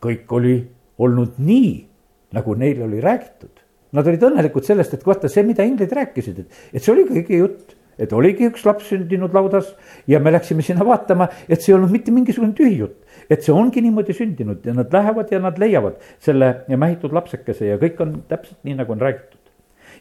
kõik 0.01 0.31
oli 0.31 0.69
olnud 0.99 1.41
nii, 1.43 1.87
nagu 2.33 2.55
neile 2.55 2.85
oli 2.85 3.01
räägitud. 3.01 3.51
Nad 3.93 4.07
olid 4.07 4.23
õnnelikud 4.23 4.63
sellest, 4.63 4.95
et 4.95 5.07
vaata 5.07 5.29
see, 5.29 5.43
mida 5.43 5.65
inglid 5.67 5.91
rääkisid, 5.91 6.39
et, 6.39 6.59
et 6.73 6.83
see 6.83 6.93
oligi 6.93 7.19
õige 7.19 7.41
jutt 7.41 7.75
et 7.99 8.13
oligi 8.13 8.47
üks 8.49 8.65
laps 8.67 8.89
sündinud 8.93 9.35
laudas 9.35 9.75
ja 10.09 10.21
me 10.21 10.33
läksime 10.33 10.63
sinna 10.63 10.87
vaatama, 10.87 11.29
et 11.49 11.63
see 11.63 11.73
ei 11.73 11.79
olnud 11.79 11.93
mitte 11.93 12.15
mingisugune 12.15 12.55
tühi 12.57 12.79
jutt. 12.79 12.97
et 13.31 13.43
see 13.45 13.53
ongi 13.53 13.83
niimoodi 13.85 14.15
sündinud 14.17 14.65
ja 14.65 14.73
nad 14.75 14.93
lähevad 14.93 15.33
ja 15.33 15.41
nad 15.43 15.59
leiavad 15.59 15.99
selle 16.25 16.65
mähitud 16.69 17.13
lapsekese 17.13 17.67
ja 17.67 17.77
kõik 17.81 18.01
on 18.01 18.23
täpselt 18.29 18.59
nii, 18.65 18.79
nagu 18.79 18.93
on 18.93 19.01
räägitud. 19.01 19.53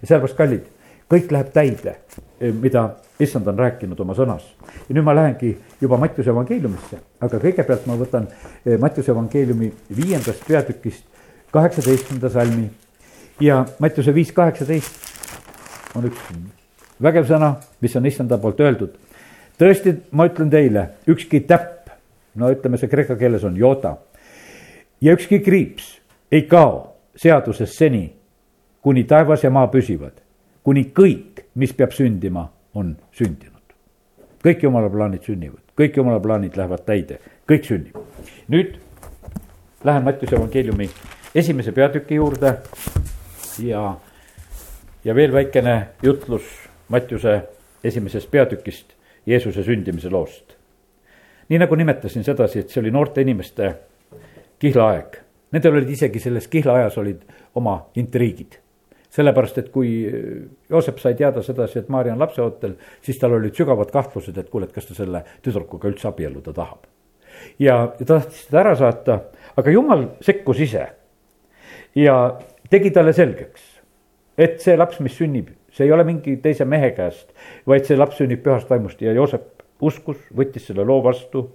ja 0.02 0.08
sellepärast, 0.08 0.38
kallid, 0.38 0.66
kõik 1.12 1.32
läheb 1.32 1.52
täide, 1.54 1.98
eh, 2.40 2.54
mida 2.54 2.90
issand 3.20 3.48
on 3.48 3.60
rääkinud 3.60 4.00
oma 4.00 4.14
sõnas. 4.14 4.44
ja 4.88 4.96
nüüd 4.96 5.04
ma 5.04 5.16
lähengi 5.16 5.58
juba 5.82 5.98
Mattiuse 5.98 6.30
evangeeliumisse, 6.30 7.00
aga 7.22 7.40
kõigepealt 7.40 7.88
ma 7.88 7.98
võtan 8.00 8.28
eh, 8.66 8.78
Mattiuse 8.78 9.12
evangeeliumi 9.12 9.72
viiendast 9.96 10.46
peatükist 10.48 11.04
kaheksateistkümnenda 11.52 12.30
salmi 12.30 12.70
ja 13.42 13.66
Mattiuse 13.80 14.14
viis 14.14 14.32
kaheksateist 14.32 15.96
on 15.96 16.08
üks 16.12 16.30
vägev 17.04 17.28
sõna, 17.30 17.54
mis 17.82 17.96
on 17.96 18.06
issanda 18.06 18.38
poolt 18.38 18.60
öeldud. 18.60 18.96
tõesti, 19.60 19.96
ma 20.12 20.28
ütlen 20.30 20.50
teile, 20.50 20.90
ükski 21.08 21.42
täpp, 21.48 21.90
no 22.36 22.52
ütleme, 22.52 22.78
see 22.78 22.90
kreeka 22.90 23.16
keeles 23.16 23.44
on 23.44 23.58
jota. 23.58 23.98
ja 25.02 25.14
ükski 25.14 25.40
kriips 25.40 26.00
ei 26.32 26.42
kao 26.42 26.96
seadusest 27.16 27.74
seni, 27.74 28.14
kuni 28.82 29.04
taevas 29.04 29.44
ja 29.44 29.50
maa 29.50 29.68
püsivad, 29.68 30.14
kuni 30.64 30.92
kõik, 30.94 31.44
mis 31.56 31.74
peab 31.74 31.92
sündima, 31.92 32.52
on 32.74 32.98
sündinud. 33.12 33.54
kõik 34.44 34.64
jumala 34.64 34.90
plaanid 34.90 35.24
sünnivad, 35.24 35.64
kõik 35.78 35.98
jumala 35.98 36.20
plaanid 36.20 36.58
lähevad 36.58 36.86
täide, 36.86 37.20
kõik 37.50 37.66
sünnib. 37.66 37.98
nüüd 38.48 38.78
lähen 39.84 40.04
Mattiuse 40.04 40.36
evangeeliumi 40.36 40.90
esimese 41.36 41.72
peatüki 41.72 42.16
juurde 42.16 42.58
ja, 43.60 43.98
ja 45.04 45.16
veel 45.16 45.34
väikene 45.34 45.88
jutlus 46.04 46.67
Mattiuse 46.88 47.42
esimesest 47.84 48.32
peatükist 48.32 48.94
Jeesuse 49.28 49.64
sündimise 49.64 50.10
loost. 50.10 50.56
nii 51.50 51.60
nagu 51.60 51.76
nimetasin 51.76 52.24
sedasi, 52.24 52.60
et 52.60 52.70
see 52.70 52.82
oli 52.82 52.92
noorte 52.92 53.24
inimeste 53.24 53.70
kihlaaeg. 54.60 55.18
Nendel 55.56 55.78
olid 55.80 55.90
isegi 55.96 56.20
selles 56.20 56.48
kihlaajas 56.52 56.98
olid 56.98 57.22
oma 57.56 57.78
intriigid. 57.96 58.60
sellepärast, 59.10 59.58
et 59.58 59.70
kui 59.72 59.90
Joosep 60.70 61.00
sai 61.00 61.16
teada 61.16 61.42
sedasi, 61.42 61.80
et 61.80 61.90
Maarja 61.90 62.14
on 62.14 62.20
lapseootel, 62.20 62.76
siis 63.02 63.18
tal 63.18 63.34
olid 63.34 63.56
sügavad 63.56 63.92
kahtlused, 63.92 64.38
et 64.38 64.50
kuule, 64.50 64.68
et 64.68 64.76
kas 64.76 64.86
ta 64.86 64.94
selle 64.94 65.24
tüdrukuga 65.42 65.90
üldse 65.90 66.08
abielluda 66.08 66.54
tahab. 66.54 66.86
ja, 67.60 67.76
ja 68.00 68.06
ta 68.06 68.20
tahtis 68.20 68.46
teda 68.48 68.60
ära 68.60 68.76
saata, 68.76 69.20
aga 69.58 69.72
jumal 69.72 70.08
sekkus 70.22 70.60
ise 70.60 70.88
ja 71.96 72.18
tegi 72.70 72.92
talle 72.92 73.14
selgeks, 73.14 73.64
et 74.38 74.62
see 74.62 74.78
laps, 74.78 75.00
mis 75.00 75.16
sünnib 75.18 75.50
see 75.78 75.86
ei 75.86 75.94
ole 75.94 76.04
mingi 76.08 76.40
teise 76.42 76.66
mehe 76.66 76.90
käest, 76.98 77.30
vaid 77.68 77.86
see 77.86 77.98
laps 77.98 78.18
sünnib 78.18 78.42
pühast 78.46 78.70
vaimust 78.70 79.02
ja 79.02 79.14
Joosep 79.14 79.58
uskus, 79.82 80.18
võttis 80.36 80.68
selle 80.70 80.86
loo 80.86 81.04
vastu. 81.04 81.50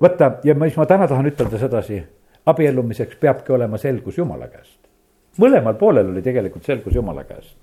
vaata 0.00 0.38
ja 0.44 0.54
mis 0.54 0.76
ma 0.76 0.86
täna 0.86 1.08
tahan 1.08 1.28
ütelda 1.30 1.58
sedasi, 1.60 2.00
abiellumiseks 2.46 3.16
peabki 3.20 3.52
olema 3.52 3.78
selgus 3.78 4.18
Jumala 4.18 4.48
käest. 4.48 4.80
mõlemal 5.38 5.78
poolel 5.78 6.10
oli 6.10 6.22
tegelikult 6.22 6.64
selgus 6.64 6.94
Jumala 6.94 7.24
käest. 7.24 7.56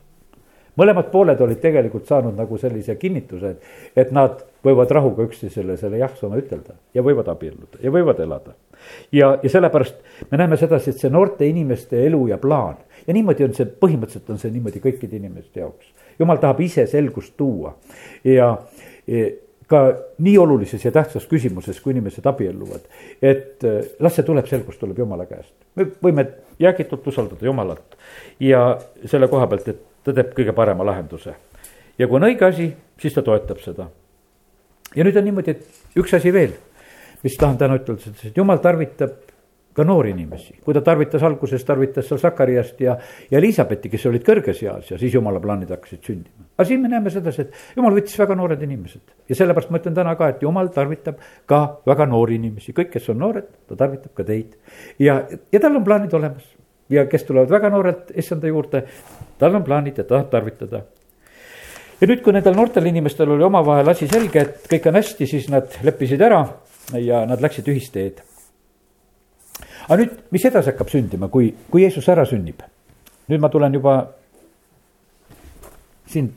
mõlemad 0.77 1.12
pooled 1.12 1.41
olid 1.41 1.60
tegelikult 1.60 2.08
saanud 2.08 2.38
nagu 2.38 2.58
sellise 2.58 2.95
kinnituse, 2.95 3.56
et, 3.95 4.12
nad 4.12 4.45
võivad 4.63 4.91
rahuga 4.91 5.23
üksteisele 5.23 5.77
selle 5.77 5.97
jah-sõna 5.97 6.38
ütelda 6.38 6.77
ja 6.93 7.01
võivad 7.01 7.27
abielluda 7.27 7.82
ja 7.82 7.91
võivad 7.91 8.19
elada. 8.19 8.54
Ja, 9.12 9.38
ja 9.44 9.50
sellepärast 9.50 9.96
me 10.32 10.38
näeme 10.38 10.58
sedasi, 10.58 10.89
et 10.89 11.04
see 11.04 11.12
noorte 11.13 11.48
inimeste 11.48 12.06
elu 12.06 12.28
ja 12.28 12.38
plaan 12.38 12.78
ja 13.08 13.13
niimoodi 13.13 13.46
on 13.48 13.56
see, 13.58 13.65
põhimõtteliselt 13.65 14.30
on 14.34 14.41
see 14.41 14.52
niimoodi 14.54 14.82
kõikide 14.84 15.17
inimeste 15.17 15.63
jaoks. 15.63 15.94
jumal 16.20 16.41
tahab 16.41 16.60
ise 16.62 16.86
selgust 16.88 17.34
tuua 17.38 17.76
ja, 18.24 18.58
ja 19.08 19.30
ka 19.72 19.82
nii 20.20 20.38
olulises 20.38 20.84
ja 20.86 20.91
tähtsas 20.91 21.26
küsimuses, 21.32 21.80
kui 21.80 21.94
inimesed 21.96 22.26
abielluvad, 22.28 22.88
et 23.24 23.63
äh, 23.63 23.78
las 24.04 24.17
see 24.17 24.28
tuleb, 24.28 24.50
selgus 24.50 24.80
tuleb 24.82 25.00
jumala 25.00 25.26
käest. 25.30 25.54
me 25.76 25.88
võime 26.04 26.26
jäägitult 26.60 27.08
usaldada 27.08 27.46
jumalat 27.46 27.96
ja 28.39 28.65
selle 29.06 29.30
koha 29.32 29.48
pealt, 29.48 29.70
et 29.72 29.80
ta 30.04 30.13
teeb 30.17 30.34
kõige 30.36 30.56
parema 30.58 30.86
lahenduse. 30.86 31.36
ja 31.98 32.08
kui 32.08 32.20
on 32.20 32.28
õige 32.28 32.48
asi, 32.50 32.67
siis 33.00 33.15
ta 33.15 33.24
toetab 33.24 33.63
seda. 33.63 33.88
ja 34.96 35.08
nüüd 35.08 35.17
on 35.17 35.30
niimoodi, 35.30 35.56
et 35.56 35.98
üks 36.04 36.20
asi 36.20 36.34
veel, 36.34 36.58
mis 37.23 37.38
tahan 37.38 37.57
täna 37.57 37.77
ütelda, 37.79 38.13
et 38.27 38.38
jumal 38.38 38.62
tarvitab 38.63 39.31
ka 39.73 39.84
noori 39.88 40.12
inimesi, 40.12 40.57
kui 40.63 40.75
ta 40.75 40.81
tarvitas 40.84 41.23
alguses, 41.23 41.63
tarvitas 41.63 42.07
seal 42.10 42.19
Sakariast 42.19 42.79
ja, 42.84 42.97
ja 43.31 43.39
Elizabethi, 43.39 43.89
kes 43.93 44.05
olid 44.10 44.23
kõrges 44.27 44.60
eas 44.65 44.89
ja 44.91 44.99
siis 44.99 45.13
jumala 45.15 45.39
plaanid 45.43 45.71
hakkasid 45.71 46.01
sündima. 46.03 46.47
aga 46.57 46.67
siin 46.67 46.81
me 46.84 46.91
näeme 46.91 47.13
sedasi, 47.13 47.45
et 47.45 47.77
jumal 47.77 47.95
võttis 47.95 48.17
väga 48.19 48.36
noored 48.36 48.63
inimesed. 48.67 49.03
Ja 49.31 49.38
sellepärast 49.39 49.71
ma 49.71 49.79
ütlen 49.79 49.95
täna 49.95 50.15
ka, 50.19 50.27
et 50.34 50.43
jumal 50.43 50.69
tarvitab 50.75 51.21
ka 51.47 51.62
väga 51.88 52.07
noori 52.12 52.36
inimesi, 52.41 52.75
kõik, 52.75 52.91
kes 52.97 53.07
on 53.13 53.21
noored, 53.23 53.47
ta 53.71 53.77
tarvitab 53.79 54.13
ka 54.17 54.25
teid. 54.27 54.57
ja, 54.99 55.21
ja 55.51 55.60
tal 55.63 55.79
on 55.79 55.88
plaanid 55.88 56.13
olemas. 56.19 56.57
Ja 56.91 57.05
kes 57.07 57.23
tulevad 57.23 57.47
väga 57.47 57.69
noorelt 57.71 58.10
issanda 58.19 58.49
juurde, 58.51 58.84
tal 59.39 59.55
on 59.55 59.63
plaanid 59.63 60.01
ja 60.01 60.03
tahab 60.03 60.27
tarvitada. 60.34 60.84
Ja 62.01 62.10
nüüd, 62.10 62.19
kui 62.25 62.34
nendel 62.36 62.57
noortel 62.57 62.89
inimestel 62.89 63.29
oli 63.31 63.45
omavahel 63.45 63.88
asi 63.93 64.10
selge, 64.12 64.41
et 64.41 64.67
kõik 64.67 64.89
on 64.89 64.99
hästi, 64.99 65.27
siis 65.29 65.47
nad 65.53 65.71
leppisid 65.86 66.19
ära 66.27 66.41
ja 66.98 67.26
nad 67.26 67.41
läksid 67.41 67.67
ühist 67.72 67.94
teed 67.94 68.22
aga 69.88 70.00
nüüd, 70.02 70.13
mis 70.32 70.46
edasi 70.46 70.72
hakkab 70.72 70.91
sündima, 70.91 71.30
kui, 71.32 71.52
kui 71.72 71.84
Jeesus 71.86 72.08
ära 72.12 72.26
sünnib? 72.28 72.62
nüüd 73.32 73.39
ma 73.39 73.50
tulen 73.52 73.74
juba 73.74 73.96
siin 76.12 76.32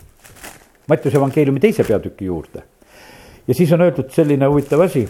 Mattiuse 0.88 1.16
evangeeliumi 1.16 1.60
teise 1.60 1.84
peatüki 1.84 2.28
juurde. 2.28 2.62
ja 3.46 3.54
siis 3.54 3.72
on 3.72 3.80
öeldud 3.80 4.10
selline 4.12 4.46
huvitav 4.46 4.84
asi, 4.84 5.06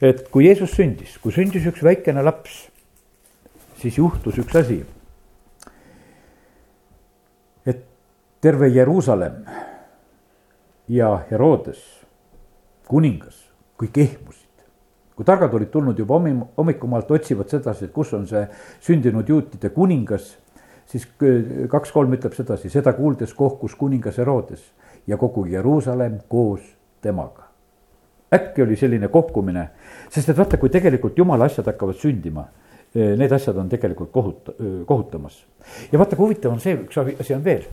et 0.00 0.28
kui 0.30 0.46
Jeesus 0.46 0.74
sündis, 0.76 1.16
kui 1.22 1.32
sündis 1.32 1.66
üks 1.66 1.82
väikene 1.84 2.22
laps, 2.22 2.66
siis 3.80 3.98
juhtus 3.98 4.38
üks 4.42 4.56
asi. 4.56 4.82
et 7.66 7.82
terve 8.40 8.68
Jeruusalemm 8.68 9.46
ja 10.88 11.16
Herodes, 11.30 11.82
kuningas, 12.86 13.45
kõik 13.80 14.00
ehmusid, 14.00 14.64
kui 15.16 15.24
targad 15.24 15.54
olid 15.56 15.70
tulnud 15.72 15.98
juba 15.98 16.16
hommi, 16.16 16.34
hommikumaalt, 16.56 17.10
otsivad 17.10 17.52
sedasi, 17.52 17.88
et 17.88 17.94
kus 17.94 18.12
on 18.16 18.26
see 18.28 18.44
sündinud 18.84 19.28
juutide 19.28 19.70
kuningas, 19.74 20.34
siis 20.86 21.06
kaks-kolm 21.70 22.14
ütleb 22.16 22.36
sedasi, 22.36 22.70
seda 22.72 22.94
kuuldes 22.96 23.34
kohkus 23.36 23.74
kuningas 23.78 24.20
Herodes 24.22 24.62
ja 25.06 25.18
kogu 25.20 25.46
Jeruusalemm 25.50 26.22
koos 26.28 26.62
temaga. 27.02 27.44
äkki 28.34 28.62
oli 28.62 28.76
selline 28.76 29.08
kohkumine, 29.08 29.68
sest 30.10 30.28
et 30.28 30.36
vaata, 30.38 30.58
kui 30.58 30.68
tegelikult 30.68 31.18
jumala 31.18 31.46
asjad 31.46 31.68
hakkavad 31.70 31.94
sündima, 31.94 32.42
eh, 32.94 33.14
need 33.16 33.32
asjad 33.32 33.56
on 33.56 33.68
tegelikult 33.68 34.10
kohut-, 34.10 34.50
kohutamas. 34.86 35.44
ja 35.92 35.98
vaata, 35.98 36.16
kui 36.16 36.24
huvitav 36.24 36.52
on 36.52 36.60
see, 36.60 36.74
üks 36.74 36.98
asi 37.20 37.34
on 37.34 37.44
veel, 37.44 37.64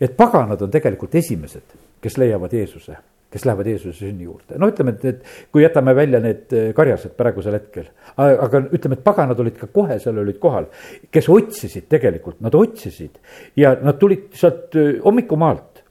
et 0.00 0.16
paganad 0.16 0.62
on 0.62 0.70
tegelikult 0.70 1.14
esimesed, 1.14 1.76
kes 2.00 2.16
leiavad 2.18 2.52
Jeesuse 2.52 2.96
kes 3.30 3.44
lähevad 3.46 3.66
Jeesuse 3.66 3.98
sünni 3.98 4.24
juurde. 4.26 4.58
no 4.58 4.68
ütleme, 4.70 4.94
et 4.96 5.04
need, 5.06 5.20
kui 5.52 5.62
jätame 5.62 5.94
välja 5.96 6.20
need 6.22 6.52
äh, 6.56 6.70
karjased 6.76 7.14
praegusel 7.18 7.54
hetkel, 7.54 7.86
aga 8.16 8.62
ütleme, 8.74 8.98
et 8.98 9.04
paganad 9.06 9.40
olid 9.40 9.58
ka 9.60 9.70
kohe 9.72 9.98
seal 10.02 10.18
olid 10.22 10.40
kohal, 10.42 10.66
kes 11.14 11.30
otsisid 11.30 11.86
tegelikult, 11.92 12.40
nad 12.44 12.54
otsisid 12.58 13.20
ja 13.60 13.76
nad 13.78 14.00
tulid 14.02 14.30
sealt 14.38 14.76
äh, 14.78 14.96
hommikumaalt 15.04 15.84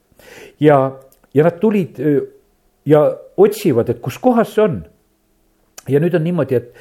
ja, 0.60 0.80
ja 1.34 1.46
nad 1.48 1.60
tulid 1.62 2.00
äh, 2.00 2.20
ja 2.88 3.04
otsivad, 3.40 3.92
et 3.92 4.02
kus 4.04 4.18
kohas 4.20 4.52
see 4.54 4.64
on. 4.64 4.82
ja 5.88 6.00
nüüd 6.00 6.14
on 6.16 6.24
niimoodi, 6.24 6.60
et 6.60 6.74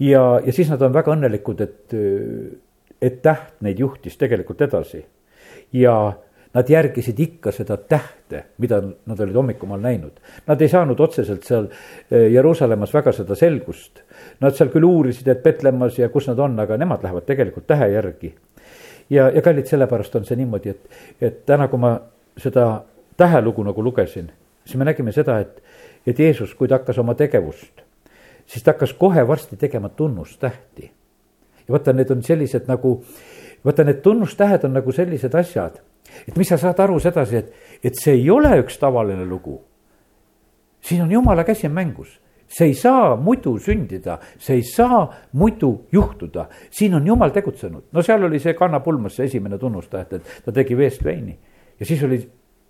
ja, 0.00 0.22
ja 0.44 0.52
siis 0.52 0.70
nad 0.72 0.82
on 0.82 0.94
väga 0.94 1.12
õnnelikud, 1.12 1.60
et, 1.60 1.96
et 3.02 3.20
täht 3.22 3.60
neid 3.64 3.80
juhtis 3.80 4.16
tegelikult 4.16 4.64
edasi 4.64 5.04
ja 5.76 5.96
Nad 6.56 6.70
järgisid 6.72 7.18
ikka 7.20 7.52
seda 7.52 7.76
tähte, 7.76 8.38
mida 8.62 8.78
nad 8.80 9.18
olid 9.20 9.34
hommikumaal 9.36 9.80
näinud. 9.82 10.22
Nad 10.46 10.60
ei 10.64 10.70
saanud 10.72 11.00
otseselt 11.04 11.44
seal 11.44 11.66
eh, 11.68 12.30
Jeruusalemmas 12.32 12.94
väga 12.94 13.12
seda 13.12 13.36
selgust. 13.36 14.00
Nad 14.40 14.56
seal 14.56 14.70
küll 14.72 14.86
uurisid, 14.88 15.28
et 15.28 15.42
Petlemmas 15.44 15.98
ja 15.98 16.08
kus 16.08 16.30
nad 16.30 16.40
on, 16.40 16.54
aga 16.62 16.78
nemad 16.80 17.02
lähevad 17.04 17.26
tegelikult 17.28 17.66
tähe 17.68 17.90
järgi. 17.92 18.34
ja, 19.10 19.28
ja 19.30 19.42
kallid, 19.42 19.68
sellepärast 19.68 20.16
on 20.16 20.24
see 20.24 20.38
niimoodi, 20.40 20.72
et, 20.72 21.00
et 21.20 21.42
täna, 21.46 21.68
kui 21.68 21.82
ma 21.82 21.92
seda 22.40 22.84
tähelugu 23.16 23.62
nagu 23.66 23.82
lugesin, 23.84 24.30
siis 24.64 24.76
me 24.80 24.84
nägime 24.88 25.12
seda, 25.12 25.38
et, 25.44 25.60
et 26.06 26.18
Jeesus, 26.18 26.54
kui 26.54 26.68
ta 26.68 26.78
hakkas 26.80 26.98
oma 26.98 27.14
tegevust, 27.14 27.84
siis 28.46 28.64
ta 28.64 28.72
hakkas 28.72 28.94
kohe 28.96 29.26
varsti 29.28 29.56
tegema 29.56 29.88
tunnustähti. 29.88 30.90
ja 31.68 31.72
vaata, 31.72 31.92
need 31.92 32.10
on 32.10 32.22
sellised 32.22 32.64
nagu, 32.68 32.96
vaata, 33.64 33.84
need 33.84 34.00
tunnustähed 34.02 34.64
on 34.64 34.72
nagu 34.80 34.92
sellised 34.92 35.34
asjad 35.34 35.78
et 36.28 36.36
mis 36.36 36.48
sa 36.48 36.58
saad 36.60 36.80
aru 36.80 36.98
sedasi, 37.02 37.36
et, 37.36 37.52
et 37.84 37.98
see 37.98 38.14
ei 38.18 38.30
ole 38.30 38.52
üks 38.62 38.78
tavaline 38.80 39.24
lugu. 39.24 39.60
siin 40.80 41.02
on 41.02 41.10
jumala 41.10 41.44
käsi 41.44 41.68
mängus, 41.68 42.20
see 42.46 42.68
ei 42.70 42.74
saa 42.74 43.16
muidu 43.16 43.56
sündida, 43.58 44.18
see 44.38 44.60
ei 44.60 44.62
saa 44.62 45.02
muidu 45.32 45.86
juhtuda, 45.92 46.46
siin 46.70 46.94
on 46.94 47.06
jumal 47.06 47.30
tegutsenud, 47.34 47.88
no 47.92 48.02
seal 48.02 48.24
oli 48.24 48.38
see 48.38 48.54
kannapulmas 48.54 49.16
see 49.16 49.26
esimene 49.26 49.58
tunnustäht, 49.58 50.12
et 50.12 50.42
ta 50.44 50.52
tegi 50.52 50.76
veest 50.78 51.04
veini. 51.04 51.36
Ja 51.80 51.86
siis 51.86 52.02
oli, 52.06 52.20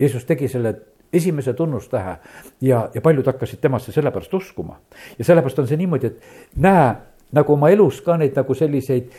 Jeesus 0.00 0.24
tegi 0.24 0.48
selle 0.48 0.74
esimese 1.12 1.52
tunnustähe 1.54 2.16
ja, 2.60 2.88
ja 2.94 3.00
paljud 3.00 3.26
hakkasid 3.26 3.60
temasse 3.60 3.92
sellepärast 3.92 4.34
uskuma. 4.34 4.80
ja 5.18 5.24
sellepärast 5.24 5.58
on 5.58 5.68
see 5.68 5.76
niimoodi, 5.76 6.06
et 6.06 6.56
näe 6.56 6.94
nagu 7.32 7.52
oma 7.52 7.70
elus 7.70 8.00
ka 8.06 8.16
neid 8.16 8.36
nagu 8.36 8.54
selliseid, 8.54 9.10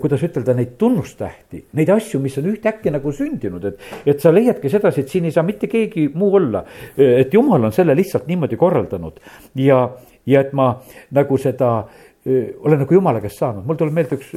kuidas 0.00 0.22
ütelda, 0.26 0.54
neid 0.56 0.74
tunnustähti, 0.78 1.64
neid 1.78 1.90
asju, 1.94 2.20
mis 2.22 2.38
on 2.40 2.48
ühtäkki 2.50 2.92
nagu 2.94 3.12
sündinud, 3.14 3.64
et, 3.68 3.84
et 4.06 4.22
sa 4.22 4.32
leiadki 4.34 4.70
sedasi, 4.72 5.04
et 5.04 5.12
siin 5.12 5.28
ei 5.28 5.34
saa 5.34 5.44
mitte 5.46 5.68
keegi 5.70 6.08
muu 6.14 6.32
olla. 6.40 6.64
et 6.96 7.34
jumal 7.34 7.64
on 7.64 7.72
selle 7.72 7.96
lihtsalt 7.96 8.26
niimoodi 8.26 8.56
korraldanud 8.56 9.20
ja, 9.60 9.84
ja 10.26 10.40
et 10.40 10.52
ma 10.52 10.72
nagu 11.14 11.38
seda 11.38 11.76
olen 12.24 12.80
nagu 12.80 12.94
jumala 12.94 13.20
käest 13.20 13.38
saanud, 13.38 13.66
mul 13.68 13.76
tuleb 13.76 13.94
meelde 13.94 14.16
üks 14.16 14.30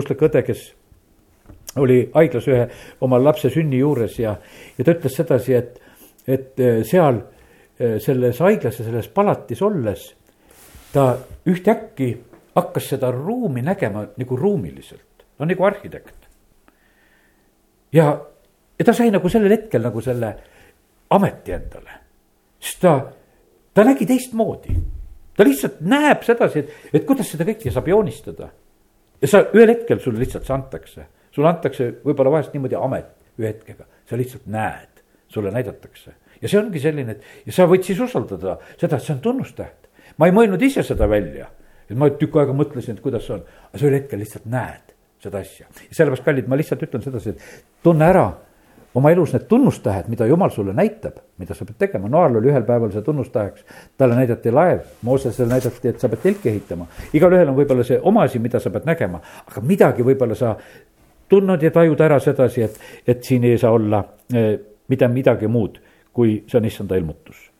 usklik 0.00 0.22
õde, 0.24 0.42
kes 0.46 0.66
oli 1.82 1.98
haiglas 2.14 2.46
ühe 2.48 2.62
oma 3.04 3.18
lapse 3.20 3.50
sünni 3.52 3.82
juures 3.82 4.16
ja, 4.18 4.36
ja 4.78 4.84
ta 4.84 4.94
ütles 4.96 5.16
sedasi, 5.20 5.58
et, 5.58 5.80
et 6.26 6.62
seal 6.88 7.20
selles 7.76 8.40
haiglas 8.40 8.80
ja 8.80 8.86
selles 8.86 9.10
palatis 9.12 9.60
olles 9.62 10.06
ta 10.94 11.10
ühtäkki 11.46 12.14
hakkas 12.56 12.90
seda 12.94 13.10
ruumi 13.12 13.62
nägema 13.62 14.06
nagu 14.16 14.36
ruumiliselt, 14.36 15.26
no 15.38 15.46
nagu 15.46 15.64
arhitekt. 15.64 16.28
ja, 17.92 18.06
ja 18.78 18.84
ta 18.84 18.92
sai 18.92 19.10
nagu 19.10 19.28
sellel 19.28 19.52
hetkel 19.52 19.84
nagu 19.84 20.00
selle 20.00 20.32
ameti 21.10 21.52
endale, 21.52 21.98
sest 22.60 22.80
ta, 22.82 22.94
ta 23.74 23.84
nägi 23.84 24.08
teistmoodi. 24.08 24.76
ta 25.36 25.44
lihtsalt 25.44 25.82
näeb 25.84 26.24
sedasi, 26.24 26.64
et, 26.64 26.94
et 26.94 27.04
kuidas 27.08 27.28
seda 27.32 27.44
kõike 27.48 27.72
saab 27.72 27.88
joonistada. 27.92 28.48
ja 29.20 29.28
sa 29.28 29.44
ühel 29.52 29.74
hetkel 29.74 30.00
sulle 30.00 30.22
lihtsalt 30.24 30.48
see 30.48 30.56
antakse, 30.56 31.06
sulle 31.30 31.52
antakse 31.52 31.90
võib-olla 32.04 32.38
vahest 32.38 32.56
niimoodi 32.56 32.80
amet 32.80 33.12
ühe 33.36 33.52
hetkega, 33.52 33.84
sa 34.08 34.16
lihtsalt 34.16 34.48
näed, 34.48 35.04
sulle 35.28 35.52
näidatakse 35.52 36.16
ja 36.40 36.48
see 36.48 36.60
ongi 36.60 36.80
selline, 36.80 37.16
et 37.16 37.46
ja 37.48 37.52
sa 37.52 37.68
võid 37.68 37.84
siis 37.84 38.00
usaldada 38.00 38.56
seda, 38.76 38.96
et 38.96 39.04
see 39.04 39.14
on 39.14 39.22
tunnustäht. 39.24 39.88
ma 40.16 40.28
ei 40.28 40.32
mõelnud 40.32 40.62
ise 40.62 40.82
seda 40.86 41.08
välja 41.08 41.48
et 41.90 41.96
ma 41.98 42.10
tükk 42.10 42.40
aega 42.40 42.56
mõtlesin, 42.56 42.96
et 42.96 43.04
kuidas 43.04 43.26
see 43.26 43.36
on, 43.38 43.46
aga 43.70 43.78
sa 43.78 43.86
ühel 43.86 43.98
hetkel 44.00 44.22
lihtsalt 44.22 44.50
näed 44.50 44.96
seda 45.22 45.40
asja. 45.42 45.66
sellepärast, 45.90 46.24
kallid, 46.24 46.48
ma 46.50 46.58
lihtsalt 46.58 46.82
ütlen 46.86 47.04
sedasi, 47.04 47.34
et 47.34 47.64
tunne 47.84 48.06
ära 48.06 48.26
oma 48.96 49.10
elus 49.12 49.34
need 49.34 49.44
tunnustähed, 49.48 50.08
mida 50.08 50.26
jumal 50.26 50.50
sulle 50.50 50.72
näitab, 50.72 51.18
mida 51.38 51.54
sa 51.54 51.66
pead 51.68 51.76
tegema, 51.84 52.08
Noal 52.08 52.38
oli 52.40 52.48
ühel 52.48 52.64
päeval 52.64 52.92
see 52.94 53.04
tunnustäheks, 53.04 53.64
talle 53.98 54.16
näidati 54.16 54.52
laev, 54.52 54.86
Moosesele 55.04 55.50
näidati, 55.50 55.90
et 55.90 56.00
sa 56.00 56.08
pead 56.08 56.22
telki 56.22 56.48
ehitama. 56.48 56.86
igalühel 57.12 57.52
on 57.52 57.58
võib-olla 57.58 57.84
see 57.84 57.98
oma 58.00 58.24
asi, 58.24 58.40
mida 58.40 58.60
sa 58.60 58.72
pead 58.72 58.88
nägema, 58.88 59.20
aga 59.50 59.60
midagi 59.60 60.06
võib-olla 60.06 60.38
sa 60.38 60.54
tunned 61.28 61.62
ja 61.62 61.70
tajud 61.74 62.00
ära 62.00 62.20
sedasi, 62.22 62.62
et, 62.62 62.80
et 63.06 63.24
siin 63.24 63.44
ei 63.44 63.58
saa 63.60 63.74
olla 63.76 64.00
eh, 64.32 64.56
mida, 64.88 65.08
midagi 65.12 65.50
muud, 65.50 65.76
kui 66.12 66.38
see 66.48 66.60
on 66.60 66.70
issanda 66.70 66.96
ilmutus. 66.96 67.50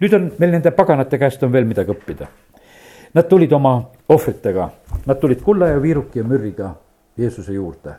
nüüd 0.00 0.14
on 0.14 0.30
meil 0.38 0.50
nende 0.50 0.70
paganate 0.74 1.18
käest 1.18 1.42
on 1.42 1.52
veel 1.52 1.66
midagi 1.66 1.90
õppida 1.94 2.26
Nad 3.14 3.28
tulid 3.28 3.52
oma 3.52 3.90
ohvritega, 4.08 4.70
nad 5.06 5.16
tulid 5.20 5.40
kulla 5.42 5.68
ja 5.68 5.82
viiruki 5.82 6.18
ja 6.18 6.24
mürriga 6.24 6.74
Jeesuse 7.16 7.52
juurde. 7.52 7.94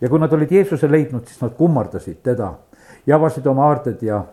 ja 0.00 0.08
kui 0.08 0.18
nad 0.18 0.32
olid 0.32 0.50
Jeesuse 0.52 0.90
leidnud, 0.90 1.24
siis 1.26 1.40
nad 1.40 1.54
kummardasid 1.56 2.18
teda 2.22 2.52
ja 3.06 3.16
avasid 3.16 3.46
oma 3.46 3.64
aarded 3.68 4.02
ja, 4.02 4.24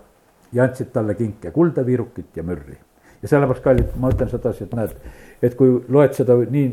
ja 0.54 0.64
andsid 0.64 0.92
talle 0.94 1.16
kinke, 1.16 1.52
kulda, 1.52 1.86
viirukit 1.86 2.38
ja 2.38 2.44
mürri. 2.44 2.78
ja 3.22 3.28
sellepärast, 3.28 3.64
kallid, 3.64 3.94
ma 3.96 4.10
ütlen 4.10 4.30
sedasi, 4.30 4.64
et 4.64 4.74
näed, 4.76 4.96
et 5.42 5.56
kui 5.56 5.78
loed 5.88 6.14
seda 6.18 6.36
nii, 6.36 6.66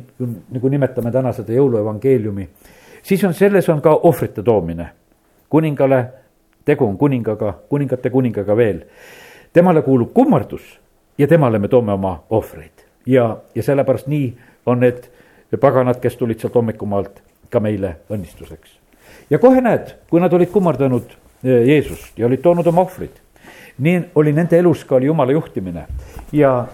nagu 0.57 0.69
nimetame 0.69 1.13
täna 1.13 1.33
seda 1.33 1.53
jõuluevangeeliumi, 1.53 2.49
siis 3.03 3.25
on 3.25 3.35
selles 3.35 3.69
on 3.69 3.81
ka 3.81 3.95
ohvrite 4.03 4.43
toomine. 4.43 4.89
kuningale, 5.49 6.09
tegu 6.65 6.87
on 6.87 6.99
kuningaga, 6.99 7.55
kuningate 7.69 8.11
kuningaga 8.11 8.57
veel. 8.57 8.83
temale 9.53 9.83
kuulub 9.83 10.13
kummardus 10.13 10.81
ja 11.19 11.27
temale 11.29 11.59
me 11.59 11.69
toome 11.69 11.93
oma 11.93 12.25
ohvreid 12.31 12.88
ja, 13.07 13.37
ja 13.55 13.63
sellepärast 13.63 14.07
nii 14.07 14.37
on 14.67 14.81
need 14.81 15.09
paganad, 15.61 16.01
kes 16.01 16.17
tulid 16.17 16.41
sealt 16.41 16.55
hommikumaalt 16.55 17.23
ka 17.51 17.61
meile 17.61 17.97
õnnistuseks. 18.11 18.71
ja 19.31 19.39
kohe 19.39 19.61
näed, 19.61 19.95
kui 20.11 20.21
nad 20.21 20.33
olid 20.33 20.51
kummardanud 20.53 21.15
eh, 21.45 21.65
Jeesust 21.69 22.19
ja 22.19 22.27
olid 22.27 22.43
toonud 22.45 22.67
oma 22.67 22.85
ohvrid, 22.85 23.17
nii 23.79 24.03
oli 24.15 24.33
nende 24.33 24.59
elus 24.59 24.85
ka 24.85 24.97
oli 24.97 25.07
jumala 25.07 25.33
juhtimine 25.33 25.87
ja, 26.33 26.67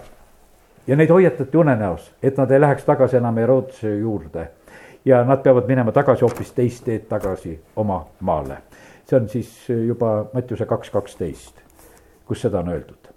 ja 0.86 0.96
neid 0.96 1.10
hoiatati 1.10 1.56
unenäos, 1.56 2.10
et 2.22 2.36
nad 2.36 2.50
ei 2.50 2.60
läheks 2.60 2.84
tagasi 2.84 3.16
enam 3.16 3.36
Herodese 3.36 3.96
juurde. 3.98 4.48
ja 5.04 5.24
nad 5.24 5.42
peavad 5.42 5.68
minema 5.68 5.92
tagasi 5.92 6.24
hoopis 6.24 6.52
teist 6.52 6.84
teed 6.84 7.08
tagasi 7.08 7.60
oma 7.76 8.06
maale. 8.20 8.58
see 9.06 9.16
on 9.16 9.28
siis 9.28 9.68
juba 9.86 10.26
Mattiuse 10.32 10.66
kaks 10.66 10.90
kaksteist, 10.90 11.54
kus 12.26 12.40
seda 12.40 12.58
on 12.58 12.68
öeldud. 12.68 13.12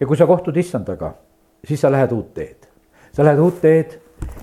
ja 0.00 0.06
kui 0.06 0.16
sa 0.16 0.26
kohtud 0.26 0.56
issandaga 0.56 1.14
siis 1.64 1.80
sa 1.80 1.90
lähed 1.92 2.12
uut 2.12 2.34
teed. 2.34 2.66
sa 3.12 3.24
lähed 3.24 3.38
uut 3.38 3.60
teed, 3.60 3.98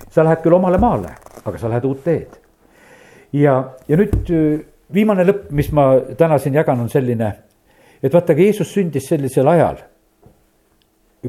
sa 0.09 0.23
lähed 0.23 0.41
küll 0.41 0.53
omale 0.53 0.77
maale, 0.77 1.15
aga 1.45 1.57
sa 1.57 1.69
lähed 1.69 1.85
uut 1.85 2.03
teed. 2.03 2.39
ja, 3.33 3.73
ja 3.87 3.97
nüüd 3.97 4.29
äh, 4.29 4.65
viimane 4.93 5.25
lõpp, 5.25 5.49
mis 5.51 5.71
ma 5.71 5.97
täna 6.17 6.37
siin 6.37 6.53
jagan, 6.53 6.79
on 6.79 6.89
selline, 6.89 7.33
et 8.03 8.13
vaadake, 8.13 8.43
Jeesus 8.43 8.73
sündis 8.73 9.07
sellisel 9.09 9.47
ajal, 9.47 9.77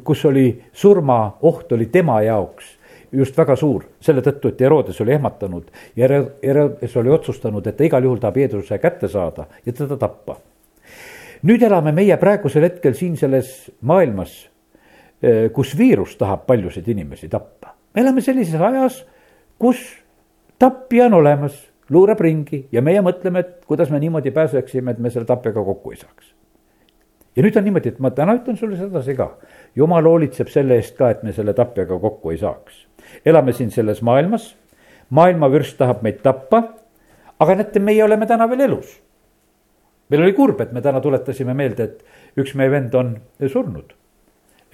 kus 0.04 0.24
oli 0.24 0.48
surmaoht 0.72 1.72
oli 1.72 1.86
tema 1.86 2.20
jaoks 2.22 2.78
just 3.14 3.36
väga 3.38 3.56
suur, 3.56 3.84
selle 4.02 4.22
tõttu, 4.24 4.50
et 4.50 4.62
Herodes 4.64 4.98
oli 5.04 5.14
ehmatanud 5.14 5.68
ja 5.96 6.08
Herodes 6.08 6.96
oli 6.98 7.12
otsustanud, 7.14 7.66
et 7.66 7.76
ta 7.76 7.86
igal 7.86 8.04
juhul 8.04 8.18
tahab 8.22 8.40
Jeesuse 8.42 8.78
kätte 8.82 9.08
saada 9.08 9.46
ja 9.66 9.72
teda 9.72 9.96
tappa. 9.96 10.36
nüüd 11.42 11.62
elame 11.62 11.92
meie 11.92 12.16
praegusel 12.16 12.64
hetkel 12.64 12.94
siin 12.94 13.16
selles 13.16 13.70
maailmas 13.80 14.48
kus 15.52 15.72
viirus 15.78 16.16
tahab 16.20 16.46
paljusid 16.46 16.88
inimesi 16.88 17.28
tappa. 17.28 17.74
me 17.94 18.02
elame 18.02 18.20
sellises 18.20 18.60
ajas, 18.60 19.04
kus 19.58 19.78
tapja 20.58 21.06
on 21.06 21.14
olemas, 21.14 21.56
luurab 21.90 22.20
ringi 22.20 22.64
ja 22.72 22.82
meie 22.82 23.02
mõtleme, 23.04 23.42
et 23.44 23.66
kuidas 23.68 23.90
me 23.92 24.00
niimoodi 24.00 24.32
pääseksime, 24.34 24.94
et 24.94 24.98
me 24.98 25.10
selle 25.10 25.28
tapjaga 25.28 25.64
kokku 25.64 25.92
ei 25.92 26.00
saaks. 26.00 26.34
ja 27.36 27.42
nüüd 27.42 27.56
on 27.58 27.64
niimoodi, 27.64 27.88
et 27.94 27.98
ma 27.98 28.10
täna 28.10 28.36
ütlen 28.38 28.56
sulle 28.56 28.76
sedasi 28.76 29.14
ka. 29.14 29.30
jumal 29.76 30.04
hoolitseb 30.04 30.48
selle 30.48 30.78
eest 30.80 30.96
ka, 30.96 31.10
et 31.10 31.22
me 31.22 31.32
selle 31.32 31.54
tapjaga 31.54 31.98
kokku 31.98 32.30
ei 32.30 32.38
saaks. 32.38 32.86
elame 33.26 33.52
siin 33.52 33.70
selles 33.70 34.02
maailmas, 34.02 34.54
maailmavürst 35.10 35.78
tahab 35.78 36.02
meid 36.02 36.22
tappa, 36.22 36.62
aga 37.38 37.54
näete, 37.54 37.80
meie 37.80 38.04
oleme 38.04 38.26
täna 38.26 38.48
veel 38.50 38.60
elus. 38.68 39.00
meil 40.08 40.22
oli 40.22 40.32
kurb, 40.32 40.60
et 40.60 40.72
me 40.72 40.80
täna 40.80 41.00
tuletasime 41.00 41.54
meelde, 41.54 41.84
et 41.84 42.40
üks 42.40 42.54
meie 42.54 42.70
vend 42.70 42.94
on 42.94 43.16
surnud. 43.46 43.92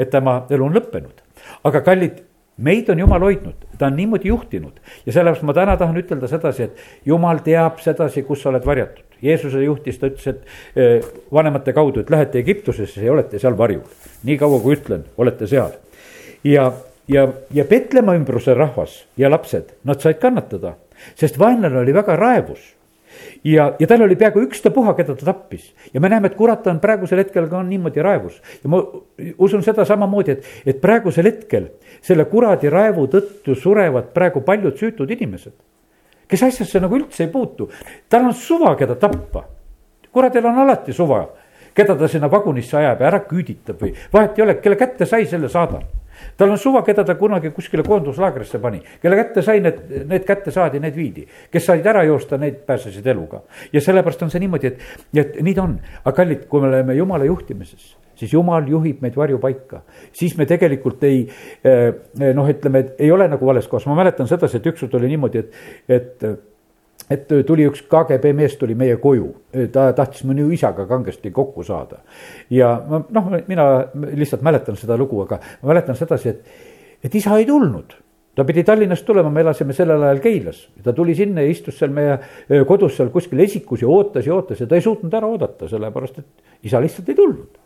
Et 0.01 0.11
tema 0.11 0.43
elu 0.51 0.67
on 0.67 0.77
lõppenud, 0.77 1.23
aga 1.69 1.83
kallid 1.85 2.23
meid 2.61 2.89
on 2.93 2.99
jumal 3.01 3.25
hoidnud, 3.25 3.69
ta 3.79 3.89
on 3.89 3.97
niimoodi 3.97 4.29
juhtinud 4.29 4.81
ja 5.07 5.13
sellepärast 5.13 5.47
ma 5.49 5.55
täna 5.57 5.77
tahan 5.81 5.97
ütelda 6.01 6.29
sedasi, 6.29 6.69
et 6.69 7.09
jumal 7.09 7.41
teab 7.45 7.81
sedasi, 7.85 8.25
kus 8.27 8.43
sa 8.43 8.51
oled 8.53 8.67
varjatud. 8.67 9.07
Jeesuse 9.21 9.61
juhtis, 9.65 9.99
ta 10.01 10.09
ütles, 10.09 10.27
et 10.33 10.81
eh, 10.81 11.09
vanemate 11.33 11.75
kaudu, 11.77 12.01
et 12.01 12.11
lähete 12.13 12.41
Egiptusesse 12.41 13.05
ja 13.05 13.13
olete 13.13 13.39
seal 13.39 13.57
varjul. 13.57 13.85
nii 14.25 14.37
kaua, 14.41 14.61
kui 14.61 14.77
ütlen, 14.77 15.05
olete 15.21 15.47
seal. 15.47 15.73
ja, 16.45 16.73
ja, 17.09 17.29
ja 17.53 17.65
Petlemma 17.65 18.17
ümbruse 18.17 18.55
rahvas 18.55 19.05
ja 19.17 19.31
lapsed, 19.31 19.77
nad 19.85 20.01
said 20.01 20.21
kannatada, 20.21 20.77
sest 21.15 21.39
vaenlane 21.39 21.79
oli 21.81 21.95
väga 21.95 22.17
raevus 22.17 22.75
ja, 23.45 23.75
ja 23.79 23.87
tal 23.87 24.03
oli 24.03 24.17
peaaegu 24.17 24.43
ükstapuha, 24.47 24.95
keda 24.99 25.15
ta 25.15 25.25
tappis. 25.31 25.75
ja 25.95 26.01
me 26.01 26.09
näeme, 26.09 26.31
et 26.31 26.37
kurat 26.37 26.67
on 26.67 26.81
praegusel 26.81 27.23
hetkel 27.23 27.49
ka 27.49 27.63
niimoodi 27.63 28.03
raevus. 28.03 28.41
ja 28.63 28.71
ma 28.71 28.83
usun 29.39 29.63
seda 29.63 29.85
samamoodi, 29.85 30.37
et, 30.37 30.49
et 30.67 30.81
praegusel 30.81 31.27
hetkel 31.31 31.71
selle 32.03 32.25
kuradi 32.31 32.71
raevu 32.71 33.07
tõttu 33.13 33.55
surevad 33.55 34.13
praegu 34.15 34.45
paljud 34.47 34.77
süütud 34.77 35.11
inimesed. 35.11 35.55
kes 36.29 36.43
asjasse 36.43 36.81
nagu 36.81 36.97
üldse 36.97 37.25
ei 37.25 37.33
puutu. 37.33 37.71
tal 38.09 38.27
on 38.27 38.35
suva, 38.35 38.75
keda 38.77 38.95
tappa. 38.95 39.45
kuradil 40.13 40.47
on 40.47 40.59
alati 40.59 40.93
suva, 40.93 41.27
keda 41.75 41.97
ta 41.97 42.09
sinna 42.09 42.31
vagunisse 42.31 42.77
ajab 42.77 43.01
ja 43.01 43.07
ära 43.07 43.25
küüditab 43.25 43.81
või 43.81 43.95
vahet 44.13 44.39
ei 44.39 44.45
ole, 44.45 44.61
kelle 44.61 44.77
kätte 44.77 45.07
sai, 45.07 45.27
selle 45.27 45.49
saadan 45.49 46.00
tal 46.37 46.51
on 46.51 46.59
suva, 46.59 46.83
keda 46.87 47.05
ta 47.05 47.15
kunagi 47.19 47.53
kuskile 47.55 47.85
koonduslaagrisse 47.87 48.61
pani, 48.63 48.83
kelle 49.03 49.19
kätte 49.21 49.45
sai, 49.47 49.63
need, 49.65 49.81
need 50.11 50.27
kätte 50.29 50.53
saadi, 50.55 50.81
need 50.83 50.97
viidi. 50.97 51.27
kes 51.51 51.67
said 51.67 51.87
ära 51.87 52.05
joosta, 52.09 52.39
need 52.41 52.63
pääsesid 52.67 53.07
eluga. 53.07 53.43
ja 53.73 53.81
sellepärast 53.81 54.23
on 54.27 54.31
see 54.31 54.43
niimoodi, 54.45 54.73
et, 54.73 54.85
et 55.15 55.41
nii 55.43 55.57
ta 55.57 55.65
on. 55.67 55.79
aga 56.05 56.17
kallid, 56.23 56.47
kui 56.49 56.61
me 56.61 56.71
oleme 56.71 56.95
jumala 56.99 57.29
juhtimises, 57.29 57.97
siis 58.15 58.33
jumal 58.33 58.69
juhib 58.69 59.01
meid 59.03 59.17
varjupaika. 59.17 59.83
siis 60.13 60.37
me 60.39 60.47
tegelikult 60.47 61.05
ei 61.05 61.25
eh, 61.65 62.35
noh, 62.35 62.49
ütleme, 62.49 62.85
et 62.85 63.05
ei 63.07 63.11
ole 63.13 63.29
nagu 63.29 63.47
vales 63.47 63.69
kohas, 63.69 63.87
ma 63.87 63.99
mäletan 63.99 64.29
sedasi, 64.29 64.61
et 64.61 64.71
ükskord 64.73 64.95
oli 65.01 65.13
niimoodi, 65.15 65.45
et, 65.45 65.61
et 65.89 66.31
et 67.11 67.31
tuli 67.47 67.67
üks 67.69 67.83
KGB 67.91 68.35
mees 68.39 68.57
tuli 68.59 68.77
meie 68.79 68.97
koju, 69.03 69.31
ta 69.75 69.91
tahtis 69.97 70.23
minu 70.29 70.49
isaga 70.55 70.87
kangesti 70.87 71.33
kokku 71.35 71.65
saada. 71.67 72.03
ja 72.51 72.75
ma 72.89 73.03
noh, 73.11 73.33
mina 73.49 73.67
lihtsalt 73.95 74.45
mäletan 74.47 74.79
seda 74.79 74.97
lugu, 74.97 75.23
aga 75.27 75.41
ma 75.63 75.73
mäletan 75.73 75.99
sedasi, 75.99 76.29
et, 76.29 76.47
et 77.05 77.15
isa 77.15 77.39
ei 77.39 77.47
tulnud 77.49 77.97
ta 78.35 78.45
pidi 78.47 78.63
Tallinnast 78.65 79.05
tulema, 79.05 79.31
me 79.31 79.43
elasime 79.43 79.75
sellel 79.77 80.03
ajal 80.07 80.21
Keilas. 80.23 80.69
ta 80.85 80.93
tuli 80.97 81.15
sinna 81.15 81.43
ja 81.43 81.51
istus 81.51 81.79
seal 81.79 81.91
meie 81.93 82.63
kodus 82.69 82.97
seal 82.97 83.11
kuskil 83.11 83.43
esikus 83.43 83.83
ja 83.83 83.89
ootas 83.89 84.27
ja 84.27 84.35
ootas 84.35 84.61
ja 84.63 84.69
ta 84.71 84.79
ei 84.79 84.87
suutnud 84.87 85.15
ära 85.15 85.29
oodata, 85.29 85.69
sellepärast 85.69 86.23
et 86.23 86.71
isa 86.71 86.81
lihtsalt 86.81 87.11
ei 87.11 87.19
tulnud 87.19 87.60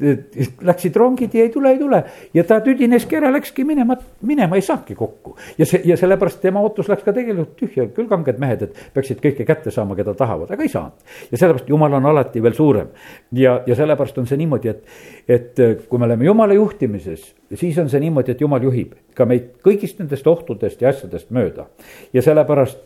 Läksid 0.00 0.96
rongid 0.96 1.34
ja 1.34 1.42
ei 1.44 1.50
tule, 1.52 1.70
ei 1.74 1.78
tule 1.78 2.02
ja 2.34 2.44
ta 2.44 2.60
tüdineski 2.64 3.18
ära, 3.18 3.30
läkski 3.34 3.64
minema, 3.68 3.96
minema 4.26 4.56
ei 4.56 4.64
saanudki 4.64 4.94
kokku. 4.96 5.36
ja 5.58 5.66
see, 5.66 5.82
ja 5.84 5.96
sellepärast 6.00 6.40
tema 6.40 6.62
ootus 6.64 6.88
läks 6.88 7.04
ka 7.04 7.12
tegelikult 7.12 7.52
tühja, 7.58 7.86
küll 7.94 8.08
kanged 8.08 8.40
mehed, 8.40 8.64
et 8.66 8.80
peaksid 8.94 9.20
kõike 9.20 9.44
kätte 9.48 9.72
saama, 9.74 9.96
keda 9.98 10.14
tahavad, 10.16 10.50
aga 10.54 10.64
ei 10.64 10.72
saanud. 10.72 11.16
ja 11.30 11.36
sellepärast 11.36 11.68
jumal 11.68 11.98
on 11.98 12.08
alati 12.12 12.42
veel 12.42 12.56
suurem. 12.56 12.88
ja, 13.32 13.60
ja 13.66 13.76
sellepärast 13.76 14.18
on 14.22 14.28
see 14.30 14.40
niimoodi, 14.40 14.72
et, 14.72 14.84
et 15.28 15.64
kui 15.88 15.98
me 15.98 16.08
oleme 16.08 16.24
jumala 16.24 16.56
juhtimises, 16.56 17.32
siis 17.54 17.78
on 17.78 17.90
see 17.92 18.00
niimoodi, 18.00 18.32
et 18.32 18.40
jumal 18.40 18.62
juhib 18.64 18.94
ka 19.14 19.26
meid 19.28 19.56
kõigist 19.64 20.00
nendest 20.00 20.26
ohtudest 20.26 20.80
ja 20.80 20.94
asjadest 20.94 21.30
mööda. 21.30 21.68
ja 22.12 22.22
sellepärast 22.22 22.80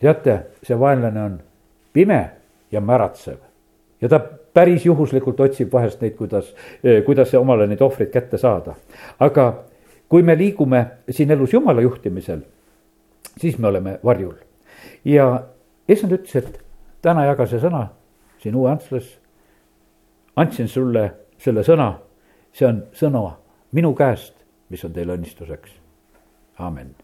teate, 0.00 0.40
see 0.66 0.78
vaenlane 0.78 1.22
on 1.22 1.38
pime 1.92 2.22
ja 2.72 2.80
märatsev 2.80 3.38
ja 4.00 4.08
ta 4.08 4.20
päris 4.56 4.86
juhuslikult 4.86 5.40
otsib 5.40 5.72
vahest 5.72 6.00
neid, 6.00 6.14
kuidas, 6.16 6.54
eh, 6.84 7.02
kuidas 7.04 7.34
omale 7.36 7.66
neid 7.68 7.82
ohvreid 7.84 8.10
kätte 8.10 8.38
saada. 8.40 8.74
aga 9.20 9.64
kui 10.08 10.22
me 10.22 10.38
liigume 10.38 10.86
siin 11.10 11.30
elus 11.30 11.52
jumala 11.52 11.80
juhtimisel, 11.80 12.40
siis 13.38 13.58
me 13.58 13.68
oleme 13.68 13.98
varjul. 14.04 14.34
ja 15.04 15.44
issand 15.88 16.12
ütles, 16.12 16.36
et 16.36 16.60
täna 17.02 17.24
jaga 17.24 17.46
see 17.46 17.60
sõna 17.60 17.86
siin 18.38 18.56
Uue 18.56 18.70
Antslas. 18.70 19.18
andsin 20.36 20.68
sulle 20.68 21.10
selle 21.38 21.60
sõna, 21.60 21.92
see 22.52 22.66
on 22.66 22.84
sõna 22.92 23.36
minu 23.72 23.94
käest, 23.94 24.34
mis 24.68 24.84
on 24.84 24.92
teile 24.92 25.16
õnnistuseks. 25.16 25.70
amin 26.58 26.94